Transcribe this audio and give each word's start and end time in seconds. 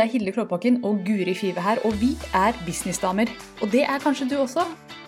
Det 0.00 0.06
er 0.06 0.12
Hilde 0.12 0.32
Klåbakken 0.32 0.84
og 0.84 1.02
Guri 1.06 1.34
Five 1.34 1.60
her, 1.60 1.76
og 1.84 1.92
vi 2.00 2.08
er 2.34 2.52
businessdamer. 2.66 3.26
Og 3.62 3.72
det 3.72 3.82
er 3.82 3.98
kanskje 3.98 4.28
du 4.30 4.36
også. 4.40 4.60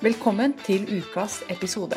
Velkommen 0.02 0.52
til 0.64 0.84
ukas 0.98 1.42
episode. 1.50 1.96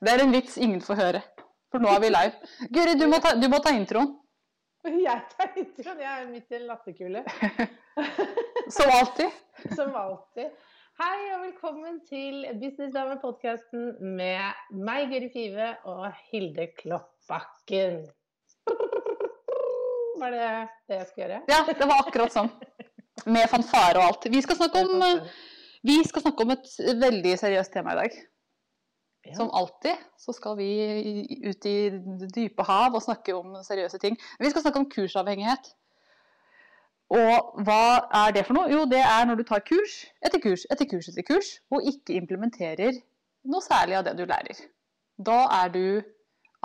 Det 0.00 0.12
er 0.12 0.24
en 0.24 0.32
vits 0.32 0.56
ingen 0.56 0.80
får 0.82 0.94
høre, 0.94 1.20
for 1.70 1.78
nå 1.78 1.88
er 1.88 2.00
vi 2.00 2.06
live. 2.06 2.32
Guri, 2.74 3.00
du 3.00 3.06
må 3.08 3.16
ta, 3.16 3.38
du 3.40 3.48
må 3.48 3.64
ta 3.64 3.72
introen. 3.80 4.18
Jeg 5.08 5.22
tar 5.34 5.54
introen. 5.58 6.00
Jeg 6.02 6.22
er 6.22 6.26
midt 6.30 6.52
i 6.52 6.58
en 6.58 6.66
latterkule. 6.68 7.22
Som 8.76 8.92
alltid. 8.92 9.38
Som 9.78 9.96
alltid. 9.98 10.52
Hei 10.98 11.18
og 11.36 11.42
velkommen 11.44 12.00
til 12.08 12.40
Businessdame-podkasten 12.58 14.00
med 14.18 14.72
meg, 14.74 15.12
Guri 15.12 15.28
Five, 15.34 15.68
og 15.86 16.08
Hilde 16.30 16.66
Kloppbakken. 16.78 18.00
Var 20.18 20.34
det 20.34 20.48
det 20.90 20.98
jeg 20.98 21.06
skulle 21.06 21.26
gjøre? 21.28 21.42
Ja, 21.52 21.60
det 21.68 21.86
var 21.86 22.02
akkurat 22.02 22.34
sånn. 22.34 22.50
Med 23.30 23.46
fanfare 23.50 24.00
og 24.00 24.08
alt. 24.08 24.26
Vi 24.34 24.42
skal 24.42 24.58
snakke 24.58 24.82
om, 24.82 25.06
vi 25.86 26.00
skal 26.06 26.26
snakke 26.26 26.46
om 26.46 26.56
et 26.56 26.74
veldig 26.98 27.36
seriøst 27.38 27.74
tema 27.78 27.94
i 27.94 28.00
dag. 28.02 28.18
Ja. 29.28 29.34
Som 29.36 29.50
alltid 29.52 29.96
så 30.16 30.32
skal 30.32 30.56
vi 30.56 30.68
ut 31.44 31.66
i 31.68 31.74
det 31.92 32.30
dype 32.34 32.64
hav 32.64 32.94
og 32.96 33.02
snakke 33.04 33.34
om 33.36 33.58
seriøse 33.64 33.98
ting. 34.00 34.16
Vi 34.40 34.50
skal 34.50 34.62
snakke 34.64 34.80
om 34.80 34.88
kursavhengighet. 34.90 35.74
Og 37.12 37.62
hva 37.64 37.80
er 38.26 38.32
det 38.36 38.44
for 38.46 38.56
noe? 38.58 38.68
Jo, 38.72 38.82
det 38.88 39.00
er 39.00 39.24
når 39.28 39.40
du 39.40 39.44
tar 39.48 39.62
kurs 39.64 39.98
etter 40.24 40.40
kurs 40.44 40.66
etter 40.72 40.88
kurs 40.90 41.08
etter 41.08 41.24
kurs, 41.24 41.50
og 41.72 41.84
ikke 41.88 42.16
implementerer 42.20 42.98
noe 43.48 43.64
særlig 43.64 43.96
av 44.00 44.04
det 44.08 44.16
du 44.18 44.24
lærer. 44.28 44.60
Da 45.16 45.38
er 45.62 45.72
du 45.72 45.84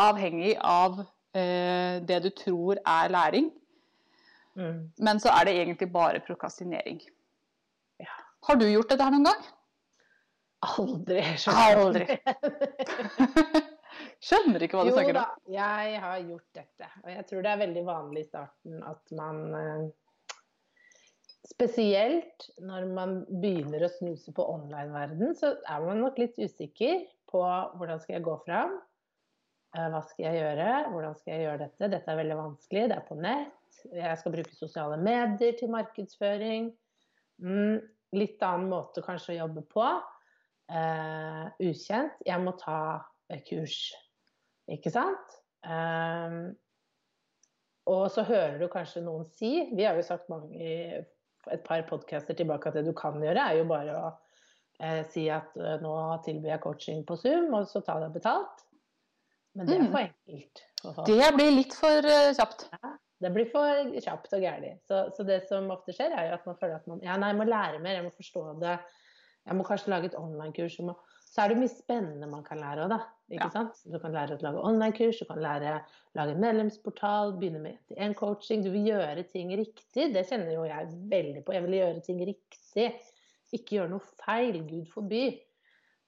avhengig 0.04 0.58
av 0.60 1.00
eh, 1.36 2.00
det 2.04 2.20
du 2.26 2.32
tror 2.44 2.80
er 2.86 3.12
læring, 3.14 3.52
Mm. 4.54 4.92
men 5.02 5.18
så 5.18 5.32
er 5.34 5.48
det 5.48 5.54
egentlig 5.58 5.88
bare 5.90 6.20
prokastinering. 6.22 7.00
Ja. 8.00 8.12
Har 8.46 8.60
du 8.62 8.68
gjort 8.70 8.92
dette 8.92 9.02
her 9.02 9.10
noen 9.16 9.26
gang? 9.26 9.40
Aldri. 10.64 11.24
Aldri. 11.52 12.06
Skjønner 14.24 14.64
ikke 14.64 14.78
hva 14.80 14.86
du 14.86 14.92
Jo 14.92 14.96
snakker 14.96 15.18
da, 15.18 15.26
jeg 15.52 16.00
har 16.04 16.22
gjort 16.24 16.56
dette. 16.56 16.88
Og 17.04 17.10
jeg 17.12 17.26
tror 17.30 17.44
det 17.46 17.52
er 17.52 17.62
veldig 17.66 17.84
vanlig 17.88 18.24
i 18.24 18.30
starten 18.30 18.80
at 18.88 19.14
man 19.18 19.44
eh, 19.60 19.84
Spesielt 21.44 22.46
når 22.64 22.86
man 22.96 23.18
begynner 23.28 23.84
å 23.84 23.90
snuse 23.92 24.32
på 24.34 24.46
online-verden, 24.48 25.34
så 25.36 25.50
er 25.68 25.82
man 25.84 26.00
nok 26.00 26.22
litt 26.22 26.38
usikker 26.40 27.02
på 27.30 27.42
hvordan 27.76 28.00
skal 28.00 28.16
jeg 28.16 28.24
gå 28.26 28.36
fram. 28.46 28.78
Eh, 29.76 29.90
Hva 29.92 30.00
skal 30.08 30.30
jeg 30.30 30.40
gjøre? 30.40 30.70
Hvordan 30.94 31.18
skal 31.20 31.34
jeg 31.34 31.44
gjøre 31.44 31.62
dette? 31.66 31.90
Dette 31.92 32.14
er 32.14 32.20
veldig 32.22 32.38
vanskelig. 32.40 32.86
Det 32.90 32.96
er 32.96 33.06
på 33.10 33.20
nett. 33.20 33.82
Jeg 33.92 34.22
skal 34.22 34.36
bruke 34.38 34.56
sosiale 34.56 34.98
medier 35.04 35.56
til 35.60 35.72
markedsføring. 35.74 36.72
Mm, 37.44 37.82
litt 38.16 38.48
annen 38.48 38.72
måte 38.72 39.04
kanskje 39.04 39.36
å 39.36 39.40
jobbe 39.42 39.66
på. 39.74 39.88
Eh, 40.72 41.46
ukjent. 41.60 42.20
Jeg 42.26 42.40
må 42.44 42.54
ta 42.60 43.04
kurs. 43.50 43.78
Ikke 44.72 44.92
sant? 44.94 45.40
Um, 45.64 46.54
og 47.92 48.06
så 48.12 48.24
hører 48.28 48.58
du 48.60 48.66
kanskje 48.72 49.00
noen 49.04 49.24
si 49.32 49.70
Vi 49.76 49.86
har 49.88 49.96
jo 49.96 50.04
sagt 50.04 50.28
mange 50.32 50.50
i 50.60 50.74
et 51.52 51.64
par 51.64 51.84
podcaster 51.88 52.36
tilbake 52.36 52.68
at 52.70 52.76
det 52.80 52.86
du 52.88 52.94
kan 52.96 53.16
gjøre, 53.20 53.44
er 53.44 53.60
jo 53.60 53.66
bare 53.68 53.96
å 54.00 54.12
eh, 54.80 55.02
si 55.12 55.26
at 55.32 55.52
eh, 55.60 55.82
nå 55.84 55.92
tilbyr 56.24 56.54
jeg 56.54 56.62
coaching 56.64 57.02
på 57.08 57.18
Zoom, 57.20 57.50
og 57.58 57.68
så 57.68 57.82
ta 57.84 57.98
det 58.00 58.14
betalt. 58.16 58.64
Men 59.54 59.68
det 59.68 59.76
er 59.76 59.84
Mm. 59.84 59.92
for 59.92 60.00
enkelt. 60.00 60.64
for. 60.84 61.04
Det 61.06 61.34
blir 61.36 61.52
litt 61.52 61.76
for 61.76 62.08
uh, 62.08 62.32
kjapt. 62.40 62.64
Det 63.24 63.32
blir 63.36 63.52
for 63.52 63.92
kjapt 64.00 64.34
og 64.34 64.42
gærent. 64.42 64.82
Så, 64.88 65.04
så 65.16 65.28
det 65.28 65.42
som 65.48 65.68
ofte 65.76 65.94
skjer, 65.96 66.16
er 66.16 66.30
jo 66.30 66.38
at 66.40 66.48
man 66.48 66.58
føler 66.60 66.80
at 66.80 66.88
man 66.88 67.04
ja, 67.04 67.18
nei, 67.20 67.34
jeg 67.34 67.40
må 67.42 67.50
lære 67.52 67.84
mer, 67.84 68.00
jeg 68.00 68.08
må 68.08 68.16
forstå 68.16 68.46
det. 68.64 68.78
Jeg 69.48 69.56
må 69.60 69.64
kanskje 69.68 69.92
lage 69.92 70.06
et 70.12 70.16
online-kurs. 70.20 70.78
Så 71.34 71.42
er 71.44 71.50
det 71.50 71.58
mye 71.58 71.72
spennende 71.72 72.28
man 72.30 72.44
kan 72.46 72.60
lære 72.62 72.84
òg, 72.86 72.90
da. 72.94 73.00
Ikke 73.32 73.46
Ja. 73.48 73.50
sant? 73.50 73.80
Du 73.92 73.98
kan 74.00 74.12
lære 74.14 74.38
å 74.38 74.42
lage 74.44 74.62
online-kurs, 74.64 75.20
du 75.20 75.26
kan 75.26 75.42
lære 75.42 75.72
å 75.80 76.16
lage 76.16 76.32
en 76.36 76.42
medlemsportal, 76.42 77.34
begynne 77.40 77.60
med 77.62 77.78
én 77.98 78.14
coaching. 78.16 78.62
Du 78.64 78.70
vil 78.72 78.86
gjøre 78.92 79.24
ting 79.32 79.50
riktig. 79.58 80.14
Det 80.14 80.26
kjenner 80.30 80.54
jo 80.54 80.64
jeg 80.64 80.88
veldig 81.10 81.44
på. 81.46 81.54
Jeg 81.54 81.64
vil 81.64 81.80
gjøre 81.80 82.04
ting 82.06 82.20
riktig. 82.26 82.94
Ikke 83.54 83.76
gjøre 83.80 83.90
noe 83.90 84.00
feil. 84.26 84.62
Gud 84.68 84.86
forby. 84.88 85.42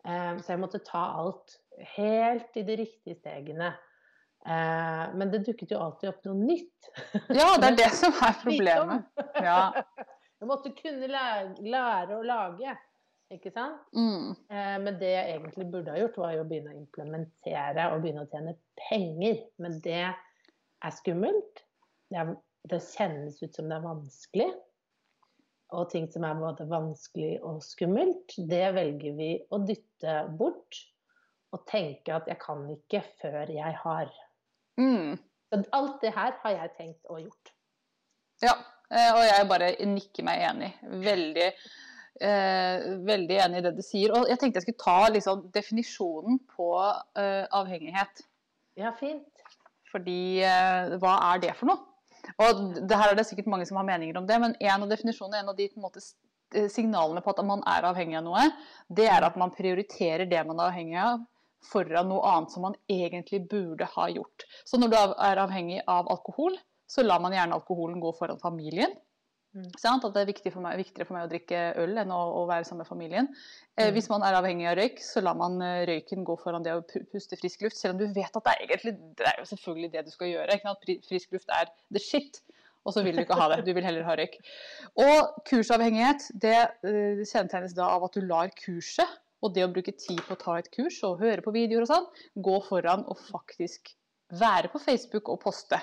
Eh, 0.05 0.37
Så 0.37 0.47
jeg 0.53 0.59
måtte 0.59 0.83
ta 0.85 1.03
alt 1.17 1.57
helt 1.97 2.55
i 2.57 2.61
de 2.63 2.75
riktige 2.77 3.15
stegene. 3.19 3.73
Eh, 4.45 5.13
Men 5.15 5.31
det 5.31 5.43
dukket 5.47 5.71
jo 5.71 5.79
alltid 5.79 6.09
opp 6.09 6.23
noe 6.25 6.35
nytt. 6.35 6.89
Ja, 7.33 7.57
det 7.57 7.71
er 7.71 7.75
det 7.83 7.91
som 7.91 8.13
er 8.13 8.33
problemet. 8.43 9.05
Ja. 9.41 9.71
Jeg 10.39 10.47
måtte 10.49 10.69
kunne 10.77 11.07
lære, 11.07 11.55
lære 11.63 12.17
å 12.19 12.23
lage, 12.23 12.77
ikke 13.37 13.53
sant? 13.55 13.81
Mm. 13.95 14.33
Eh, 14.49 14.77
Men 14.83 14.99
det 15.01 15.11
jeg 15.11 15.35
egentlig 15.35 15.67
burde 15.73 15.93
ha 15.93 15.99
gjort, 15.99 16.19
var 16.21 16.35
jo 16.35 16.43
å 16.43 16.47
begynne 16.49 16.73
å 16.73 16.79
implementere 16.79 17.89
og 17.91 18.01
begynne 18.03 18.25
å 18.25 18.31
tjene 18.31 18.55
penger. 18.79 19.41
Men 19.61 19.79
det 19.85 20.01
er 20.05 20.95
skummelt. 20.95 21.63
Det, 22.11 22.21
er, 22.21 22.33
det 22.71 22.81
kjennes 22.87 23.41
ut 23.43 23.57
som 23.57 23.69
det 23.69 23.77
er 23.77 23.85
vanskelig. 23.85 24.49
Og 25.75 25.87
ting 25.91 26.05
som 26.13 26.25
er 26.27 26.37
både 26.37 26.67
vanskelig 26.69 27.39
og 27.43 27.63
skummelt, 27.65 28.35
det 28.51 28.67
velger 28.75 29.15
vi 29.17 29.31
å 29.49 29.59
dytte 29.65 30.19
bort. 30.39 30.83
Og 31.55 31.63
tenke 31.69 32.13
at 32.13 32.27
jeg 32.29 32.39
kan 32.41 32.65
ikke 32.73 33.01
før 33.21 33.51
jeg 33.51 33.79
har. 33.81 34.11
Mm. 34.81 35.15
Så 35.49 35.61
alt 35.77 36.01
det 36.03 36.11
her 36.15 36.35
har 36.43 36.55
jeg 36.57 36.73
tenkt 36.77 37.11
og 37.11 37.21
gjort. 37.23 37.51
Ja, 38.43 38.55
eh, 38.91 39.11
og 39.15 39.23
jeg 39.23 39.47
bare 39.49 39.69
nikker 39.87 40.25
meg 40.27 40.43
enig. 40.49 40.71
Veldig, 41.05 41.49
eh, 42.21 42.85
veldig 43.07 43.39
enig 43.45 43.59
i 43.59 43.65
det 43.65 43.73
du 43.77 43.81
sier. 43.85 44.13
Og 44.15 44.29
jeg 44.29 44.39
tenkte 44.41 44.61
jeg 44.61 44.67
skulle 44.67 44.83
ta 44.83 45.11
liksom, 45.13 45.47
definisjonen 45.55 46.39
på 46.55 46.69
eh, 47.19 47.43
avhengighet. 47.55 48.23
Ja, 48.79 48.93
fint. 48.99 49.27
Fordi 49.91 50.43
eh, 50.43 50.95
hva 51.01 51.17
er 51.31 51.43
det 51.43 51.53
for 51.59 51.71
noe? 51.71 51.83
Og 52.41 52.79
det 52.89 52.97
her 52.97 53.11
er 53.11 53.19
det 53.19 53.27
sikkert 53.29 53.49
mange 53.51 53.67
som 53.69 53.77
har 53.79 53.87
meninger 53.87 54.17
om 54.17 54.25
det, 54.27 54.37
men 54.41 54.55
en 54.57 54.85
av 54.85 54.89
definisjonene, 54.89 55.43
en 55.43 55.51
av 55.53 55.57
de 55.57 55.67
på 55.69 55.79
en 55.79 55.85
måte, 55.85 56.01
eh, 56.55 56.67
signalene 56.73 57.21
på 57.23 57.31
at 57.31 57.41
man 57.45 57.63
er 57.69 57.87
avhengig 57.87 58.17
av 58.19 58.25
noe, 58.25 58.45
det 58.89 59.07
er 59.11 59.27
at 59.27 59.37
man 59.39 59.53
prioriterer 59.55 60.25
det 60.29 60.41
man 60.47 60.59
er 60.59 60.71
avhengig 60.71 60.99
av, 61.01 61.23
foran 61.65 62.09
noe 62.11 62.21
annet 62.29 62.53
som 62.53 62.65
man 62.67 62.75
egentlig 62.91 63.45
burde 63.49 63.87
ha 63.95 64.07
gjort. 64.13 64.45
Så 64.69 64.77
når 64.77 64.91
du 64.91 64.97
er 64.99 65.41
avhengig 65.41 65.79
av 65.89 66.09
alkohol, 66.13 66.57
så 66.85 67.01
lar 67.05 67.21
man 67.23 67.33
gjerne 67.33 67.57
alkoholen 67.57 68.01
gå 68.03 68.11
foran 68.17 68.41
familien. 68.41 68.93
Mm. 69.55 69.69
At 69.71 70.05
det 70.11 70.21
er 70.21 70.27
viktig 70.27 70.51
for 70.51 70.63
meg, 70.65 70.79
viktigere 70.81 71.07
for 71.07 71.15
meg 71.15 71.27
å 71.27 71.31
drikke 71.31 71.59
øl 71.79 72.01
enn 72.01 72.11
å, 72.11 72.21
å 72.41 72.45
være 72.49 72.67
sammen 72.67 72.83
med 72.83 72.89
familien. 72.89 73.29
Eh, 73.77 73.87
Mm. 73.87 73.93
hvis 73.95 74.09
man 74.11 74.25
er 74.27 74.35
avhengig 74.35 74.67
av 74.67 74.75
røyk, 74.79 74.99
så 74.99 75.23
lar 75.23 75.37
man 75.39 75.61
eh, 75.63 75.85
røyken 75.87 76.25
gå 76.27 76.35
foran 76.41 76.65
det 76.65 76.73
å 76.75 76.83
puste 76.83 77.39
frisk 77.39 77.63
luft. 77.63 77.79
Selv 77.79 77.95
om 77.95 78.01
du 78.03 78.07
vet 78.11 78.35
at 78.35 78.43
det 78.43 78.51
er 78.51 78.65
egentlig 78.65 78.95
det 79.15 79.29
er 79.31 79.39
jo 79.39 79.47
selvfølgelig 79.53 79.91
det 79.93 80.05
du 80.05 80.11
skal 80.11 80.31
gjøre. 80.33 80.57
Ikke 80.57 80.67
sant? 80.67 81.07
Frisk 81.07 81.31
luft 81.37 81.55
er 81.55 81.71
the 81.89 82.03
shit. 82.03 82.41
Og 82.85 82.93
så 82.93 83.01
vil 83.01 83.15
du 83.17 83.23
ikke 83.23 83.37
ha 83.39 83.47
det. 83.49 83.63
Du 83.65 83.71
vil 83.73 83.85
heller 83.87 84.05
ha 84.05 84.13
røyk. 84.19 84.35
Og 85.01 85.39
kursavhengighet 85.49 86.27
det 86.37 86.57
det 86.83 87.25
kjennetegnes 87.31 87.73
da 87.73 87.87
av 87.95 88.05
at 88.05 88.13
du 88.13 88.21
lar 88.21 88.51
kurset 88.59 89.21
og 89.41 89.53
det 89.55 89.63
å 89.65 89.71
bruke 89.71 89.93
tid 89.95 90.21
på 90.25 90.35
å 90.35 90.41
ta 90.41 90.57
et 90.59 90.69
kurs 90.73 90.99
og 91.05 91.19
høre 91.23 91.43
på 91.45 91.53
videoer 91.55 91.85
og 91.85 91.89
sånn, 91.91 92.05
gå 92.45 92.59
foran 92.67 93.03
og 93.09 93.17
faktisk 93.29 93.95
være 94.35 94.69
på 94.73 94.81
Facebook 94.81 95.29
og 95.29 95.41
poste 95.43 95.79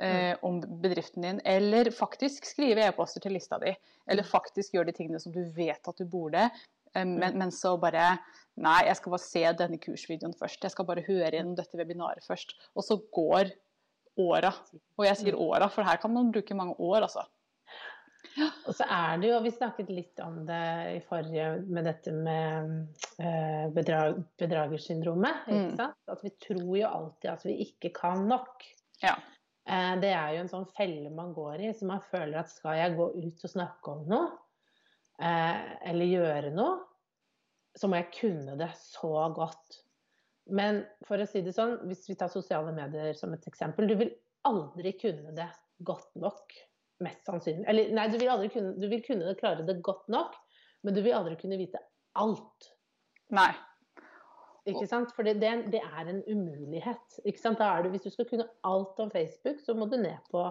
eh, 0.00 0.36
om 0.42 0.60
bedriften 0.82 1.26
din, 1.26 1.40
eller 1.44 1.90
faktisk 1.94 2.46
skrive 2.48 2.84
e-poster 2.86 3.24
til 3.24 3.36
lista 3.36 3.58
di, 3.62 3.74
eller 4.10 4.28
faktisk 4.28 4.76
gjøre 4.76 4.90
de 4.90 4.96
tingene 4.96 5.20
som 5.22 5.34
du 5.34 5.42
vet 5.56 5.88
at 5.88 5.98
du 5.98 6.06
burde, 6.08 6.48
eh, 6.94 7.04
men, 7.08 7.36
men 7.38 7.52
så 7.54 7.76
bare 7.80 8.16
Nei, 8.60 8.82
jeg 8.84 8.98
skal 8.98 9.14
bare 9.14 9.24
se 9.24 9.42
denne 9.56 9.78
kursvideoen 9.80 10.34
først. 10.36 10.60
Jeg 10.60 10.74
skal 10.74 10.84
bare 10.84 11.00
høre 11.06 11.30
gjennom 11.32 11.54
dette 11.56 11.78
webinaret 11.80 12.20
først. 12.20 12.50
Og 12.76 12.84
så 12.84 12.98
går 13.16 13.48
åra. 14.20 14.50
Og 14.98 15.06
jeg 15.06 15.16
sier 15.22 15.38
åra, 15.40 15.70
for 15.72 15.88
her 15.88 15.96
kan 16.02 16.12
man 16.12 16.28
bruke 16.34 16.56
mange 16.58 16.76
år, 16.76 17.06
altså. 17.06 17.24
Og 18.66 18.76
så 18.76 18.86
er 18.86 19.18
det 19.20 19.28
jo, 19.28 19.40
vi 19.44 19.52
snakket 19.52 19.90
litt 19.92 20.20
om 20.24 20.42
det 20.48 20.62
i 20.94 21.00
forrige 21.04 21.48
med 21.68 21.88
dette 21.88 22.14
med 22.14 22.70
eh, 23.20 23.66
bedrag, 23.74 24.22
bedragersyndromet. 24.40 25.48
Mm. 25.48 25.80
At 26.12 26.24
vi 26.24 26.32
tror 26.40 26.76
jo 26.78 26.88
alltid 26.88 27.30
at 27.34 27.44
vi 27.48 27.58
ikke 27.66 27.92
kan 27.96 28.24
nok. 28.30 28.64
Ja. 29.02 29.16
Eh, 29.68 29.92
det 30.02 30.10
er 30.10 30.34
jo 30.34 30.42
en 30.42 30.50
sånn 30.50 30.70
felle 30.76 31.10
man 31.14 31.34
går 31.36 31.62
i, 31.62 31.70
så 31.76 31.86
man 31.88 32.02
føler 32.10 32.40
at 32.40 32.50
skal 32.50 32.78
jeg 32.80 32.96
gå 32.98 33.08
ut 33.14 33.44
og 33.46 33.52
snakke 33.52 33.94
om 33.94 34.02
noe, 34.10 34.32
eh, 35.22 35.60
eller 35.90 36.10
gjøre 36.10 36.50
noe, 36.56 36.80
så 37.78 37.88
må 37.88 38.00
jeg 38.00 38.10
kunne 38.18 38.56
det 38.58 38.72
så 38.80 39.28
godt. 39.36 39.78
Men 40.52 40.82
for 41.06 41.22
å 41.22 41.28
si 41.28 41.44
det 41.44 41.54
sånn, 41.54 41.78
hvis 41.86 42.04
vi 42.10 42.18
tar 42.18 42.32
sosiale 42.32 42.74
medier 42.74 43.14
som 43.16 43.32
et 43.34 43.46
eksempel, 43.48 43.86
du 43.88 43.94
vil 44.00 44.12
aldri 44.48 44.96
kunne 44.98 45.34
det 45.36 45.48
godt 45.86 46.10
nok 46.20 46.58
Mest 47.02 47.26
sannsynlig. 47.26 47.64
Eller 47.66 47.88
nei, 47.96 48.04
du 48.12 48.18
vil 48.20 48.30
aldri 48.30 48.48
kunne, 48.52 48.76
du 48.78 48.84
vil 48.86 49.00
kunne 49.02 49.32
klare 49.34 49.64
det 49.66 49.80
godt 49.82 50.04
nok, 50.12 50.36
men 50.86 50.94
du 50.94 51.00
vil 51.02 51.16
aldri 51.16 51.34
kunne 51.40 51.58
vite 51.58 51.80
alt. 52.20 52.68
Nei. 53.34 53.50
Ikke 54.66 54.86
sant? 54.86 55.10
For 55.16 55.26
det, 55.26 55.40
det, 55.42 55.80
er 55.82 56.08
en 56.10 56.22
umulighet. 56.30 57.18
Ikke 57.24 57.40
sant? 57.40 57.58
Da 57.58 57.72
er 57.72 57.82
det, 57.82 57.90
hvis 57.94 58.06
du 58.06 58.10
skal 58.14 58.28
kunne 58.30 58.46
alt 58.64 59.02
om 59.02 59.10
Facebook, 59.10 59.62
så 59.64 59.74
må 59.74 59.88
du 59.90 59.96
ned 59.98 60.20
på 60.30 60.44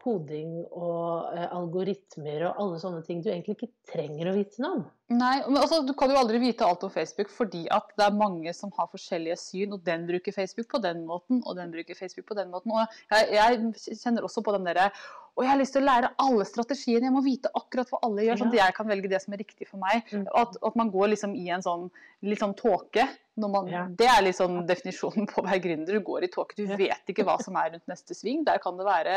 koding 0.00 0.64
og 0.66 1.30
eh, 1.36 1.46
algoritmer 1.54 2.48
og 2.48 2.60
alle 2.62 2.80
sånne 2.82 3.02
ting 3.06 3.20
du 3.22 3.30
egentlig 3.30 3.54
ikke 3.54 3.70
trenger 3.92 4.30
å 4.30 4.34
vite 4.34 4.62
noe 4.64 4.78
om. 4.80 4.84
Nei, 5.14 5.34
men 5.46 5.60
altså, 5.60 5.82
Du 5.86 5.92
kan 5.94 6.10
jo 6.10 6.18
aldri 6.18 6.40
vite 6.42 6.66
alt 6.66 6.82
om 6.86 6.90
Facebook 6.90 7.30
fordi 7.30 7.64
at 7.72 7.92
det 7.94 8.06
er 8.06 8.16
mange 8.18 8.54
som 8.56 8.72
har 8.78 8.90
forskjellige 8.90 9.36
syn. 9.38 9.76
og 9.76 9.84
Den 9.86 10.08
bruker 10.08 10.34
Facebook 10.34 10.70
på 10.72 10.80
den 10.82 11.04
måten, 11.06 11.42
og 11.46 11.58
den 11.60 11.70
bruker 11.74 11.98
Facebook 11.98 12.26
på 12.32 12.38
den 12.38 12.50
måten. 12.50 12.72
og 12.72 12.86
Jeg, 13.12 13.30
jeg 13.36 14.00
kjenner 14.00 14.26
også 14.26 14.42
på 14.42 14.56
den 14.56 14.66
derre 14.66 14.90
og 15.34 15.42
jeg 15.42 15.50
har 15.50 15.58
lyst 15.58 15.74
til 15.74 15.82
å 15.82 15.88
lære 15.88 16.12
alle 16.22 16.44
strategiene. 16.46 17.08
Jeg 17.08 17.14
må 17.14 17.20
vite 17.24 17.50
akkurat 17.58 17.88
hva 17.90 17.98
alle 18.06 18.22
gjør, 18.22 18.38
sånn 18.38 18.52
at 18.52 18.60
jeg 18.60 18.74
kan 18.76 18.86
velge 18.86 19.10
det 19.10 19.18
som 19.24 19.34
er 19.34 19.40
riktig 19.42 19.66
for 19.66 19.82
meg. 19.82 20.06
Mm. 20.14 20.28
At, 20.30 20.54
at 20.62 20.76
man 20.78 20.92
går 20.94 21.10
liksom 21.10 21.34
i 21.34 21.48
en 21.50 21.64
sånn 21.64 21.88
litt 22.22 22.42
sånn 22.42 22.54
tåke. 22.58 23.08
Man, 23.36 23.66
Ja. 23.66 23.82
Det 23.90 24.06
er 24.06 24.22
liksom 24.22 24.60
definisjonen 24.66 25.26
på 25.26 25.40
å 25.40 25.44
være 25.46 25.58
gründer. 25.64 25.96
Du 25.98 26.06
går 26.06 26.26
i 26.26 26.30
tåke. 26.30 26.54
Du 26.54 26.68
vet 26.78 27.10
ikke 27.10 27.24
hva 27.26 27.34
som 27.42 27.56
er 27.58 27.72
rundt 27.72 27.88
neste 27.90 28.14
sving. 28.14 28.44
Der 28.46 28.60
kan 28.62 28.78
det 28.78 28.86
være 28.86 29.16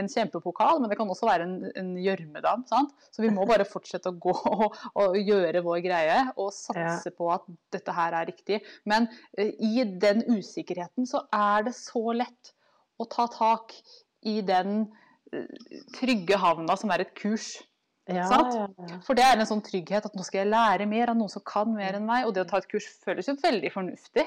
en 0.00 0.08
kjempepokal, 0.08 0.80
men 0.80 0.88
det 0.88 0.96
kan 0.96 1.10
også 1.12 1.28
være 1.28 1.48
en, 1.76 1.90
gjørmedam. 2.00 2.64
Så 2.68 3.24
vi 3.24 3.32
må 3.34 3.44
bare 3.48 3.68
fortsette 3.68 4.08
å 4.08 4.16
gå 4.16 4.32
og, 4.32 4.78
og 4.96 5.18
gjøre 5.20 5.62
vår 5.66 5.82
greie 5.84 6.18
og 6.36 6.52
satse 6.56 7.12
på 7.12 7.28
at 7.34 7.44
dette 7.74 7.92
her 7.92 8.16
er 8.16 8.30
riktig. 8.30 8.62
Men 8.88 9.10
uh, 9.36 9.44
i 9.44 9.84
den 9.84 10.24
usikkerheten 10.30 11.08
så 11.08 11.26
er 11.28 11.68
det 11.68 11.76
så 11.76 12.06
lett 12.16 12.54
å 12.98 13.04
ta 13.10 13.28
tak 13.34 13.76
i 14.24 14.40
den 14.40 14.86
uh, 15.34 15.44
trygge 15.98 16.40
havna 16.40 16.78
som 16.80 16.96
er 16.96 17.04
et 17.04 17.12
kurs. 17.20 17.58
Ja, 18.08 18.24
ja, 18.30 18.66
ja. 18.88 18.98
For 19.04 19.14
det 19.18 19.24
er 19.24 19.36
en 19.38 19.46
sånn 19.46 19.60
trygghet 19.64 20.06
at 20.08 20.14
nå 20.16 20.24
skal 20.24 20.40
jeg 20.44 20.50
lære 20.52 20.86
mer 20.88 21.10
av 21.12 21.16
noen 21.18 21.28
som 21.32 21.42
kan 21.44 21.72
mer 21.74 21.98
enn 21.98 22.06
meg. 22.08 22.24
Og 22.26 22.32
det 22.34 22.46
å 22.46 22.48
ta 22.48 22.58
et 22.62 22.68
kurs 22.70 22.86
føles 23.04 23.28
jo 23.28 23.34
veldig 23.42 23.72
fornuftig. 23.74 24.24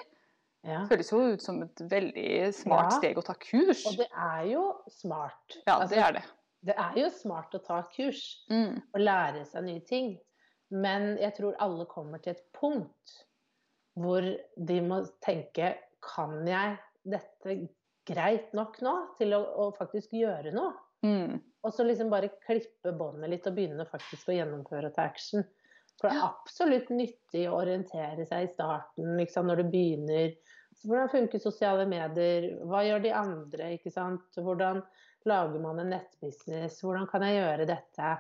ja. 0.68 0.84
Føles 0.90 1.10
jo 1.12 1.22
ut 1.34 1.42
som 1.42 1.62
et 1.66 1.82
veldig 1.90 2.54
smart 2.54 2.94
steg 3.00 3.18
å 3.18 3.24
ta 3.26 3.34
kurs. 3.42 3.86
Og 3.90 3.98
det 3.98 4.08
er 4.14 4.44
jo 4.52 4.66
smart. 4.94 5.58
Ja, 5.66 5.80
Altså, 5.80 5.96
det 5.96 6.04
er 6.04 6.12
det. 6.20 6.24
det 6.70 6.76
er 6.78 7.00
jo 7.02 7.10
smart 7.10 7.56
å 7.58 7.64
ta 7.66 7.82
kurs 7.96 8.22
Mm. 8.52 8.82
og 8.94 9.00
lære 9.02 9.46
seg 9.50 9.64
nye 9.66 9.80
ting. 9.90 10.20
Men 10.70 11.18
jeg 11.18 11.34
tror 11.36 11.56
alle 11.60 11.86
kommer 11.86 12.22
til 12.22 12.32
et 12.38 12.46
punkt 12.54 13.18
hvor 13.98 14.22
de 14.56 14.82
må 14.82 15.02
tenke 15.26 15.74
Kan 16.02 16.46
jeg 16.48 16.78
dette 17.06 17.68
greit 18.08 18.54
nok 18.54 18.80
nå 18.82 18.94
til 19.18 19.34
å, 19.34 19.42
å 19.44 19.66
faktisk 19.78 20.14
gjøre 20.18 20.54
noe? 20.54 20.72
Mm. 21.06 21.42
Og 21.64 21.74
så 21.74 21.84
liksom 21.86 22.10
bare 22.10 22.30
klippe 22.46 22.92
båndet 22.98 23.30
litt 23.30 23.48
og 23.48 23.54
begynne 23.58 23.86
faktisk 23.86 24.30
å 24.32 24.36
gjennomføre 24.38 24.90
til 24.96 25.04
action. 25.04 25.44
For 26.00 26.10
det 26.10 26.18
er 26.18 26.24
absolutt 26.26 26.90
nyttig 26.90 27.44
å 27.52 27.60
orientere 27.60 28.26
seg 28.26 28.48
i 28.48 28.50
starten, 28.56 29.12
liksom, 29.20 29.46
når 29.52 29.62
du 29.62 29.68
begynner. 29.76 30.32
Så 30.80 30.90
hvordan 30.90 31.12
funker 31.12 31.44
sosiale 31.44 31.86
medier? 31.86 32.48
Hva 32.66 32.82
gjør 32.88 33.04
de 33.04 33.12
andre? 33.14 33.68
ikke 33.78 33.92
sant? 33.94 34.24
Hvordan 34.40 34.82
lager 35.30 35.62
man 35.62 35.80
en 35.84 35.92
nettbusiness? 35.94 36.80
Hvordan 36.82 37.06
kan 37.12 37.22
jeg 37.28 37.38
gjøre 37.38 37.68
dette? 37.70 38.16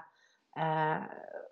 Eh, 0.61 1.03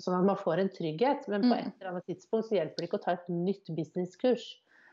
sånn 0.03 0.19
at 0.19 0.27
man 0.27 0.37
får 0.37 0.61
en 0.61 0.69
trygghet. 0.75 1.25
Men 1.31 1.41
på 1.47 1.55
Mm. 1.55 1.57
et 1.57 1.73
eller 1.79 1.91
annet 1.95 2.05
tidspunkt 2.05 2.49
så 2.51 2.59
hjelper 2.59 2.75
det 2.77 2.89
ikke 2.91 2.99
å 2.99 3.05
ta 3.07 3.11
et 3.17 3.29
nytt 3.29 3.73
businesskurs. 3.73 4.45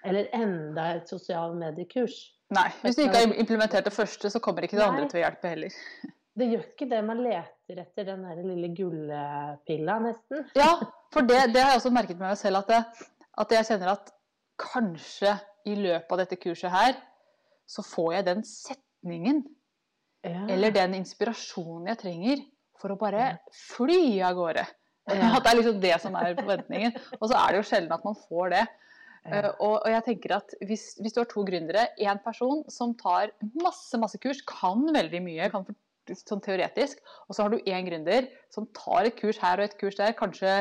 Eller 0.04 0.28
enda 0.32 0.94
et 0.96 1.08
sosiale 1.08 1.52
mediekurs. 1.58 2.32
Nei, 2.54 2.68
hvis 2.80 2.96
du 2.96 3.02
ikke 3.02 3.20
har 3.26 3.34
implementert 3.36 3.84
det 3.84 3.92
første, 3.92 4.30
så 4.30 4.40
kommer 4.40 4.62
ikke 4.62 4.78
det 4.78 4.86
andre 4.86 5.02
Nei. 5.02 5.08
til 5.10 5.20
å 5.20 5.24
hjelpe 5.26 5.48
heller. 5.52 5.72
Det 6.36 6.46
gjør 6.50 6.64
ikke 6.68 6.88
det. 6.90 6.98
Man 7.08 7.22
leter 7.24 7.78
etter 7.82 8.04
den 8.10 8.24
der 8.26 8.40
lille 8.44 8.68
gullepilla, 8.76 9.98
nesten. 10.04 10.44
Ja, 10.60 10.72
for 11.14 11.24
det, 11.24 11.38
det 11.54 11.62
har 11.64 11.72
jeg 11.74 11.80
også 11.80 11.92
merket 11.94 12.18
med 12.18 12.28
meg 12.28 12.38
selv, 12.40 12.60
at, 12.60 12.68
det, 12.72 13.08
at 13.40 13.54
jeg 13.56 13.68
kjenner 13.70 13.92
at 13.94 14.10
kanskje 14.60 15.32
i 15.68 15.74
løpet 15.78 16.12
av 16.12 16.20
dette 16.22 16.38
kurset 16.40 16.72
her, 16.72 16.98
så 17.68 17.82
får 17.84 18.12
jeg 18.18 18.26
den 18.28 18.44
setningen 18.46 19.44
Ja. 20.26 20.44
eller 20.50 20.72
den 20.74 20.94
inspirasjonen 20.98 21.86
jeg 21.92 21.98
trenger 22.00 22.40
for 22.80 22.92
å 22.92 22.98
bare 23.00 23.36
fly 23.72 24.18
av 24.26 24.36
gårde. 24.38 24.64
Ja. 25.10 25.28
At 25.36 25.44
det 25.46 25.50
er 25.52 25.58
liksom 25.60 25.80
det 25.82 25.94
som 26.02 26.16
er 26.18 26.34
forventningen. 26.38 26.96
Og 27.20 27.28
så 27.30 27.36
er 27.38 27.52
det 27.54 27.60
jo 27.62 27.66
sjelden 27.70 27.94
at 27.94 28.04
man 28.06 28.16
får 28.26 28.52
det. 28.56 28.62
Ja. 29.26 29.40
Eh, 29.40 29.48
Og, 29.62 29.76
og 29.80 29.88
jeg 29.90 30.04
tenker 30.06 30.34
at 30.36 30.52
hvis, 30.66 30.84
hvis 31.02 31.14
du 31.14 31.20
har 31.22 31.28
to 31.30 31.42
gründere, 31.46 31.86
én 31.98 32.18
person 32.22 32.60
som 32.70 32.92
tar 32.98 33.32
masse 33.62 33.98
masse 34.02 34.18
kurs, 34.22 34.42
kan 34.46 34.82
veldig 34.94 35.20
mye, 35.24 35.48
kan 35.54 35.64
sånn 36.14 36.42
teoretisk, 36.44 37.00
og 37.26 37.36
så 37.36 37.46
har 37.46 37.54
du 37.54 37.64
én 37.66 37.88
gründer 37.88 38.28
som 38.52 38.68
tar 38.76 39.08
et 39.08 39.16
kurs 39.18 39.40
her 39.42 39.60
og 39.60 39.66
et 39.66 39.78
kurs 39.80 39.98
der, 39.98 40.14
kanskje 40.18 40.60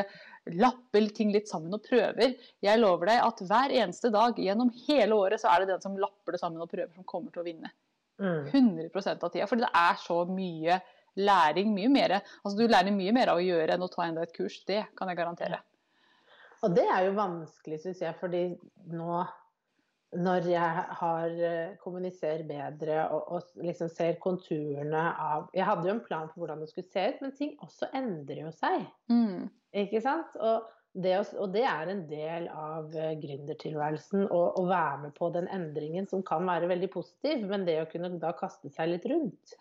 lapper 0.54 1.08
ting 1.14 1.32
litt 1.34 1.48
sammen 1.50 1.74
og 1.74 1.82
prøver. 1.86 2.36
Jeg 2.62 2.80
lover 2.80 3.10
deg 3.10 3.22
at 3.24 3.42
hver 3.48 3.74
eneste 3.82 4.12
dag 4.14 4.38
gjennom 4.38 4.70
hele 4.86 5.18
året 5.18 5.42
så 5.42 5.50
er 5.52 5.62
det 5.62 5.72
den 5.74 5.82
som 5.82 5.96
lapper 5.98 6.36
det 6.36 6.42
sammen 6.42 6.62
og 6.62 6.70
prøver, 6.70 6.92
som 6.94 7.06
kommer 7.08 7.34
til 7.34 7.42
å 7.42 7.46
vinne. 7.46 7.72
Mm. 8.22 8.46
100% 8.48 9.24
av 9.26 9.32
tida. 9.32 9.48
For 9.50 9.60
det 9.60 9.70
er 9.74 9.98
så 10.00 10.20
mye 10.30 10.78
læring. 11.18 11.72
Mye 11.74 11.90
mer. 11.92 12.18
Altså, 12.42 12.56
du 12.58 12.70
lærer 12.70 12.94
mye 12.94 13.14
mer 13.16 13.32
av 13.32 13.40
å 13.40 13.44
gjøre 13.44 13.74
enn 13.74 13.84
å 13.84 13.90
ta 13.92 14.06
enda 14.06 14.24
et 14.24 14.36
kurs. 14.36 14.60
Det 14.68 14.84
kan 14.96 15.10
jeg 15.10 15.18
garantere. 15.18 15.60
Og 16.64 16.72
det 16.76 16.86
er 16.88 17.08
jo 17.08 17.16
vanskelig, 17.18 17.82
syns 17.82 18.00
jeg, 18.00 18.16
fordi 18.20 18.46
nå 18.96 19.20
når 20.16 20.48
jeg 20.50 20.84
har 21.00 21.34
eh, 21.48 21.74
kommuniserer 21.82 22.44
bedre 22.48 23.02
og, 23.14 23.32
og 23.36 23.66
liksom 23.66 23.90
ser 23.92 24.18
konturene 24.22 25.02
av 25.12 25.50
Jeg 25.56 25.66
hadde 25.68 25.88
jo 25.88 25.96
en 25.96 26.04
plan 26.04 26.30
for 26.30 26.44
hvordan 26.44 26.62
det 26.62 26.70
skulle 26.70 26.88
se 26.92 27.04
ut, 27.10 27.20
men 27.24 27.36
ting 27.36 27.52
også 27.64 27.90
endrer 27.96 28.42
jo 28.46 28.54
seg. 28.54 28.86
Mm. 29.12 29.46
Ikke 29.84 30.00
sant? 30.04 30.36
Og 30.40 30.64
det, 30.96 31.12
og 31.36 31.52
det 31.52 31.64
er 31.68 31.90
en 31.92 32.04
del 32.08 32.46
av 32.48 32.94
eh, 32.96 33.12
gründertilværelsen 33.20 34.28
å, 34.32 34.40
å 34.56 34.64
være 34.68 35.02
med 35.04 35.16
på 35.18 35.28
den 35.34 35.48
endringen 35.52 36.08
som 36.08 36.24
kan 36.24 36.46
være 36.48 36.70
veldig 36.70 36.88
positiv, 36.94 37.44
men 37.50 37.66
det 37.68 37.82
å 37.82 37.90
kunne 37.90 38.14
da 38.22 38.32
kaste 38.36 38.72
seg 38.72 38.94
litt 38.94 39.08
rundt. 39.12 39.56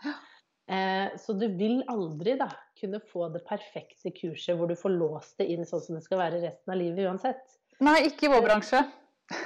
Eh, 0.72 1.12
så 1.22 1.36
du 1.38 1.46
vil 1.60 1.84
aldri 1.92 2.38
da 2.40 2.48
kunne 2.80 3.04
få 3.12 3.28
det 3.34 3.44
perfekte 3.46 4.10
kurset 4.16 4.58
hvor 4.58 4.72
du 4.72 4.80
får 4.80 4.96
låst 4.96 5.36
det 5.42 5.52
inn 5.54 5.68
sånn 5.68 5.84
som 5.84 6.00
det 6.00 6.06
skal 6.08 6.24
være 6.24 6.42
resten 6.42 6.74
av 6.74 6.80
livet 6.80 7.10
uansett. 7.10 7.60
Nei, 7.84 8.06
ikke 8.08 8.30
i 8.30 8.32
vår 8.32 8.48
bransje. 8.48 8.86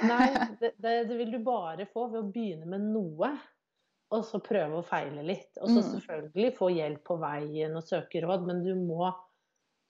Nei, 0.04 0.26
det, 0.60 0.74
det, 0.76 1.04
det 1.08 1.16
vil 1.16 1.30
du 1.32 1.38
bare 1.44 1.86
få 1.88 2.06
ved 2.12 2.20
å 2.20 2.30
begynne 2.32 2.68
med 2.68 2.84
noe, 2.92 3.30
og 4.10 4.24
så 4.26 4.40
prøve 4.42 4.80
å 4.80 4.84
feile 4.86 5.22
litt. 5.24 5.54
Og 5.60 5.70
så 5.70 5.80
Mm. 5.80 5.88
selvfølgelig 5.94 6.56
få 6.58 6.68
hjelp 6.74 7.04
på 7.06 7.16
veien 7.22 7.76
og 7.78 7.86
søke 7.86 8.20
råd, 8.24 8.44
men 8.48 8.64
du 8.64 8.74
må, 8.74 9.08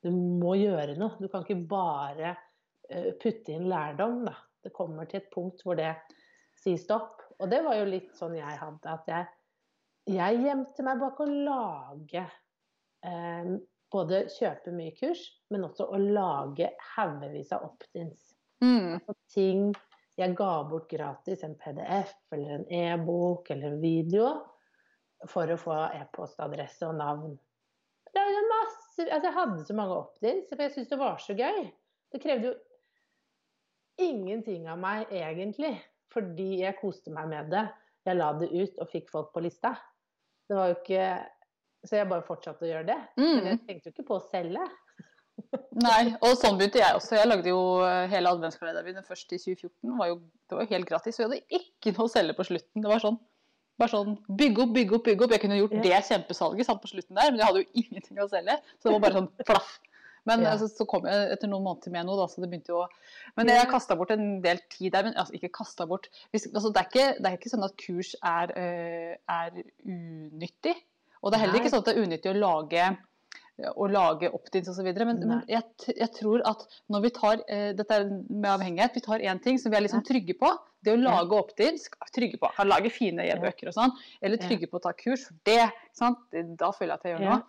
du 0.05 0.11
må 0.13 0.55
gjøre 0.61 0.99
noe. 1.01 1.17
Du 1.19 1.27
kan 1.33 1.43
ikke 1.47 1.67
bare 1.71 2.35
uh, 2.37 3.11
putte 3.23 3.55
inn 3.57 3.69
lærdom, 3.71 4.25
da. 4.29 4.37
Det 4.61 4.75
kommer 4.77 5.09
til 5.09 5.23
et 5.23 5.31
punkt 5.33 5.63
hvor 5.65 5.79
det 5.79 5.95
sier 6.61 6.77
stopp. 6.79 7.23
Og 7.41 7.49
det 7.49 7.63
var 7.65 7.79
jo 7.79 7.89
litt 7.89 8.13
sånn 8.19 8.37
jeg 8.37 8.59
hadde, 8.61 8.93
at 8.93 9.07
jeg, 9.09 9.29
jeg 10.13 10.43
gjemte 10.45 10.85
meg 10.85 11.01
bak 11.01 11.21
å 11.25 11.29
lage 11.31 12.27
eh, 13.07 13.53
Både 13.91 14.21
kjøpe 14.31 14.71
mye 14.71 14.93
kurs, 14.95 15.23
men 15.51 15.65
også 15.67 15.89
å 15.91 15.99
lage 15.99 16.69
haugevis 16.93 17.49
av 17.57 17.65
opt-ins 17.67 18.30
Mm. 18.63 18.99
Altså 18.99 19.15
ting 19.35 19.71
jeg 20.21 20.35
ga 20.37 20.51
bort 20.69 20.89
gratis, 20.91 21.43
en 21.47 21.55
PDF 21.57 22.11
eller 22.35 22.59
en 22.59 22.67
e-bok 22.69 23.51
eller 23.55 23.73
en 23.73 23.81
video, 23.81 24.27
for 25.29 25.49
å 25.53 25.57
få 25.61 25.77
e-postadresse 25.97 26.85
og 26.89 26.99
navn. 26.99 27.39
Det 28.11 28.21
er 28.21 28.49
masse, 28.51 29.07
altså 29.07 29.29
jeg 29.31 29.37
hadde 29.37 29.65
så 29.69 29.77
mange 29.79 29.97
opt-ins, 29.97 30.51
for 30.51 30.65
jeg 30.65 30.75
syntes 30.75 30.91
det 30.93 30.99
var 31.01 31.21
så 31.23 31.37
gøy. 31.39 31.71
Det 32.13 32.21
krevde 32.25 32.51
jo 32.51 32.55
ingenting 34.01 34.67
av 34.71 34.81
meg 34.81 35.11
egentlig, 35.15 35.75
fordi 36.13 36.61
jeg 36.65 36.79
koste 36.81 37.13
meg 37.15 37.29
med 37.31 37.51
det. 37.53 37.65
Jeg 38.09 38.17
la 38.17 38.31
det 38.41 38.49
ut 38.51 38.79
og 38.81 38.89
fikk 38.91 39.11
folk 39.13 39.33
på 39.35 39.43
lista. 39.45 39.75
Det 40.49 40.57
var 40.57 40.73
jo 40.73 40.79
ikke 40.81 41.05
Så 41.89 41.97
jeg 41.97 42.11
bare 42.11 42.21
fortsatte 42.27 42.67
å 42.67 42.69
gjøre 42.69 42.85
det. 42.91 42.99
Men 43.17 43.39
Mm. 43.41 43.47
jeg 43.47 43.59
tenkte 43.67 43.89
jo 43.89 43.93
ikke 43.95 44.05
på 44.11 44.17
å 44.19 44.25
selge. 44.29 44.61
Nei, 45.81 46.15
og 46.21 46.37
sånn 46.39 46.59
begynte 46.59 46.81
jeg 46.83 46.97
også. 46.99 47.17
Jeg 47.17 47.29
lagde 47.31 47.49
jo 47.53 47.61
eh, 47.87 48.07
hele 48.13 48.33
adventskalenderen 48.35 48.95
min 49.01 49.07
først 49.07 49.33
i 49.33 49.39
2014. 49.41 49.97
Var 49.99 50.11
jo, 50.13 50.17
det 50.51 50.57
var 50.59 50.67
jo 50.67 50.75
helt 50.75 50.89
gratis. 50.89 51.19
Og 51.19 51.25
jeg 51.25 51.29
hadde 51.31 51.61
ikke 51.63 51.95
noe 51.97 52.09
å 52.09 52.13
selge 52.13 52.37
på 52.39 52.47
slutten. 52.51 52.83
Det 52.85 52.91
var 52.91 53.03
sånn 53.05 53.19
bare 53.81 53.95
sånn 53.95 54.17
bygge 54.37 54.61
opp, 54.67 54.73
bygge 54.77 54.97
opp, 54.99 55.05
bygge 55.07 55.25
opp. 55.25 55.33
Jeg 55.33 55.41
kunne 55.47 55.57
gjort 55.57 55.73
Ja. 55.79 55.83
det 55.87 56.01
kjempesalget 56.11 56.67
sant, 56.69 56.83
på 56.83 56.91
slutten 56.91 57.17
der, 57.17 57.31
men 57.31 57.41
jeg 57.41 57.47
hadde 57.49 57.63
jo 57.63 57.71
ingenting 57.85 58.19
å 58.21 58.29
selge. 58.29 58.59
Så 58.77 58.89
det 58.91 58.93
var 58.93 59.05
bare 59.07 59.21
sånn 59.23 59.31
flaff. 59.49 59.71
Men 60.29 60.43
Ja. 60.45 60.51
altså, 60.53 60.67
så 60.69 60.85
kom 60.87 61.07
jeg 61.09 61.31
etter 61.33 61.49
noen 61.49 61.65
måneder 61.65 61.95
med 61.95 62.05
noe, 62.05 62.19
da, 62.21 62.27
så 62.29 62.43
det 62.45 62.51
begynte 62.53 62.75
jo 62.75 62.83
å 62.83 62.89
Men 63.41 63.49
jeg 63.49 63.71
kasta 63.71 63.97
bort 63.97 64.11
en 64.13 64.43
del 64.45 64.61
tid 64.69 64.93
der. 64.93 65.07
Men 65.09 65.15
altså, 65.17 65.33
ikke 65.39 65.49
kasta 65.63 65.87
bort 65.89 66.11
Hvis, 66.35 66.45
altså, 66.53 66.69
det, 66.75 66.83
er 66.83 66.91
ikke, 66.91 67.07
det 67.23 67.31
er 67.31 67.39
ikke 67.39 67.53
sånn 67.55 67.65
at 67.65 67.77
kurs 67.81 68.13
er, 68.21 68.53
eh, 68.61 69.17
er 69.33 69.63
unyttig. 69.89 70.77
Og 71.23 71.33
det 71.33 71.39
er 71.39 71.43
heller 71.47 71.57
Nei. 71.57 71.63
ikke 71.65 71.73
sånn 71.73 71.81
at 71.81 71.89
det 71.89 71.97
er 71.97 72.05
unyttig 72.05 72.33
å 72.35 72.37
lage 72.37 72.85
å 73.75 73.87
lage 73.91 74.31
opt-ins 74.33 74.69
osv. 74.73 74.87
Men, 74.97 75.21
men 75.21 75.43
jeg, 75.51 75.63
jeg 75.89 76.11
tror 76.17 76.43
at 76.49 76.65
når 76.93 77.05
vi 77.05 77.11
tar 77.17 77.43
eh, 77.49 77.71
dette 77.77 77.99
med 78.29 78.49
avhengighet, 78.51 78.95
vi 78.97 79.05
tar 79.05 79.25
én 79.25 79.41
ting 79.43 79.59
som 79.61 79.73
vi 79.73 79.77
er 79.79 79.85
liksom 79.87 80.05
trygge 80.07 80.37
på. 80.41 80.51
Det 80.81 80.95
å 80.95 80.99
Ja. 81.01 81.19
lage 81.21 81.37
opt-ins, 81.37 81.89
trygge 82.15 82.39
på. 82.41 82.49
Kan 82.57 82.71
lage 82.71 82.91
fine 82.91 83.27
e-bøker 83.29 83.69
og 83.69 83.75
sånn. 83.77 83.93
Eller 84.23 84.41
trygge 84.41 84.71
på 84.71 84.79
å 84.81 84.85
ta 84.87 84.93
kurs, 84.97 85.27
for 85.29 85.37
det. 85.45 85.71
Sant? 85.93 86.23
Da 86.33 86.71
føler 86.73 86.95
jeg 86.95 86.99
at 86.99 87.05
jeg 87.05 87.17
gjør 87.19 87.27
noe. 87.29 87.43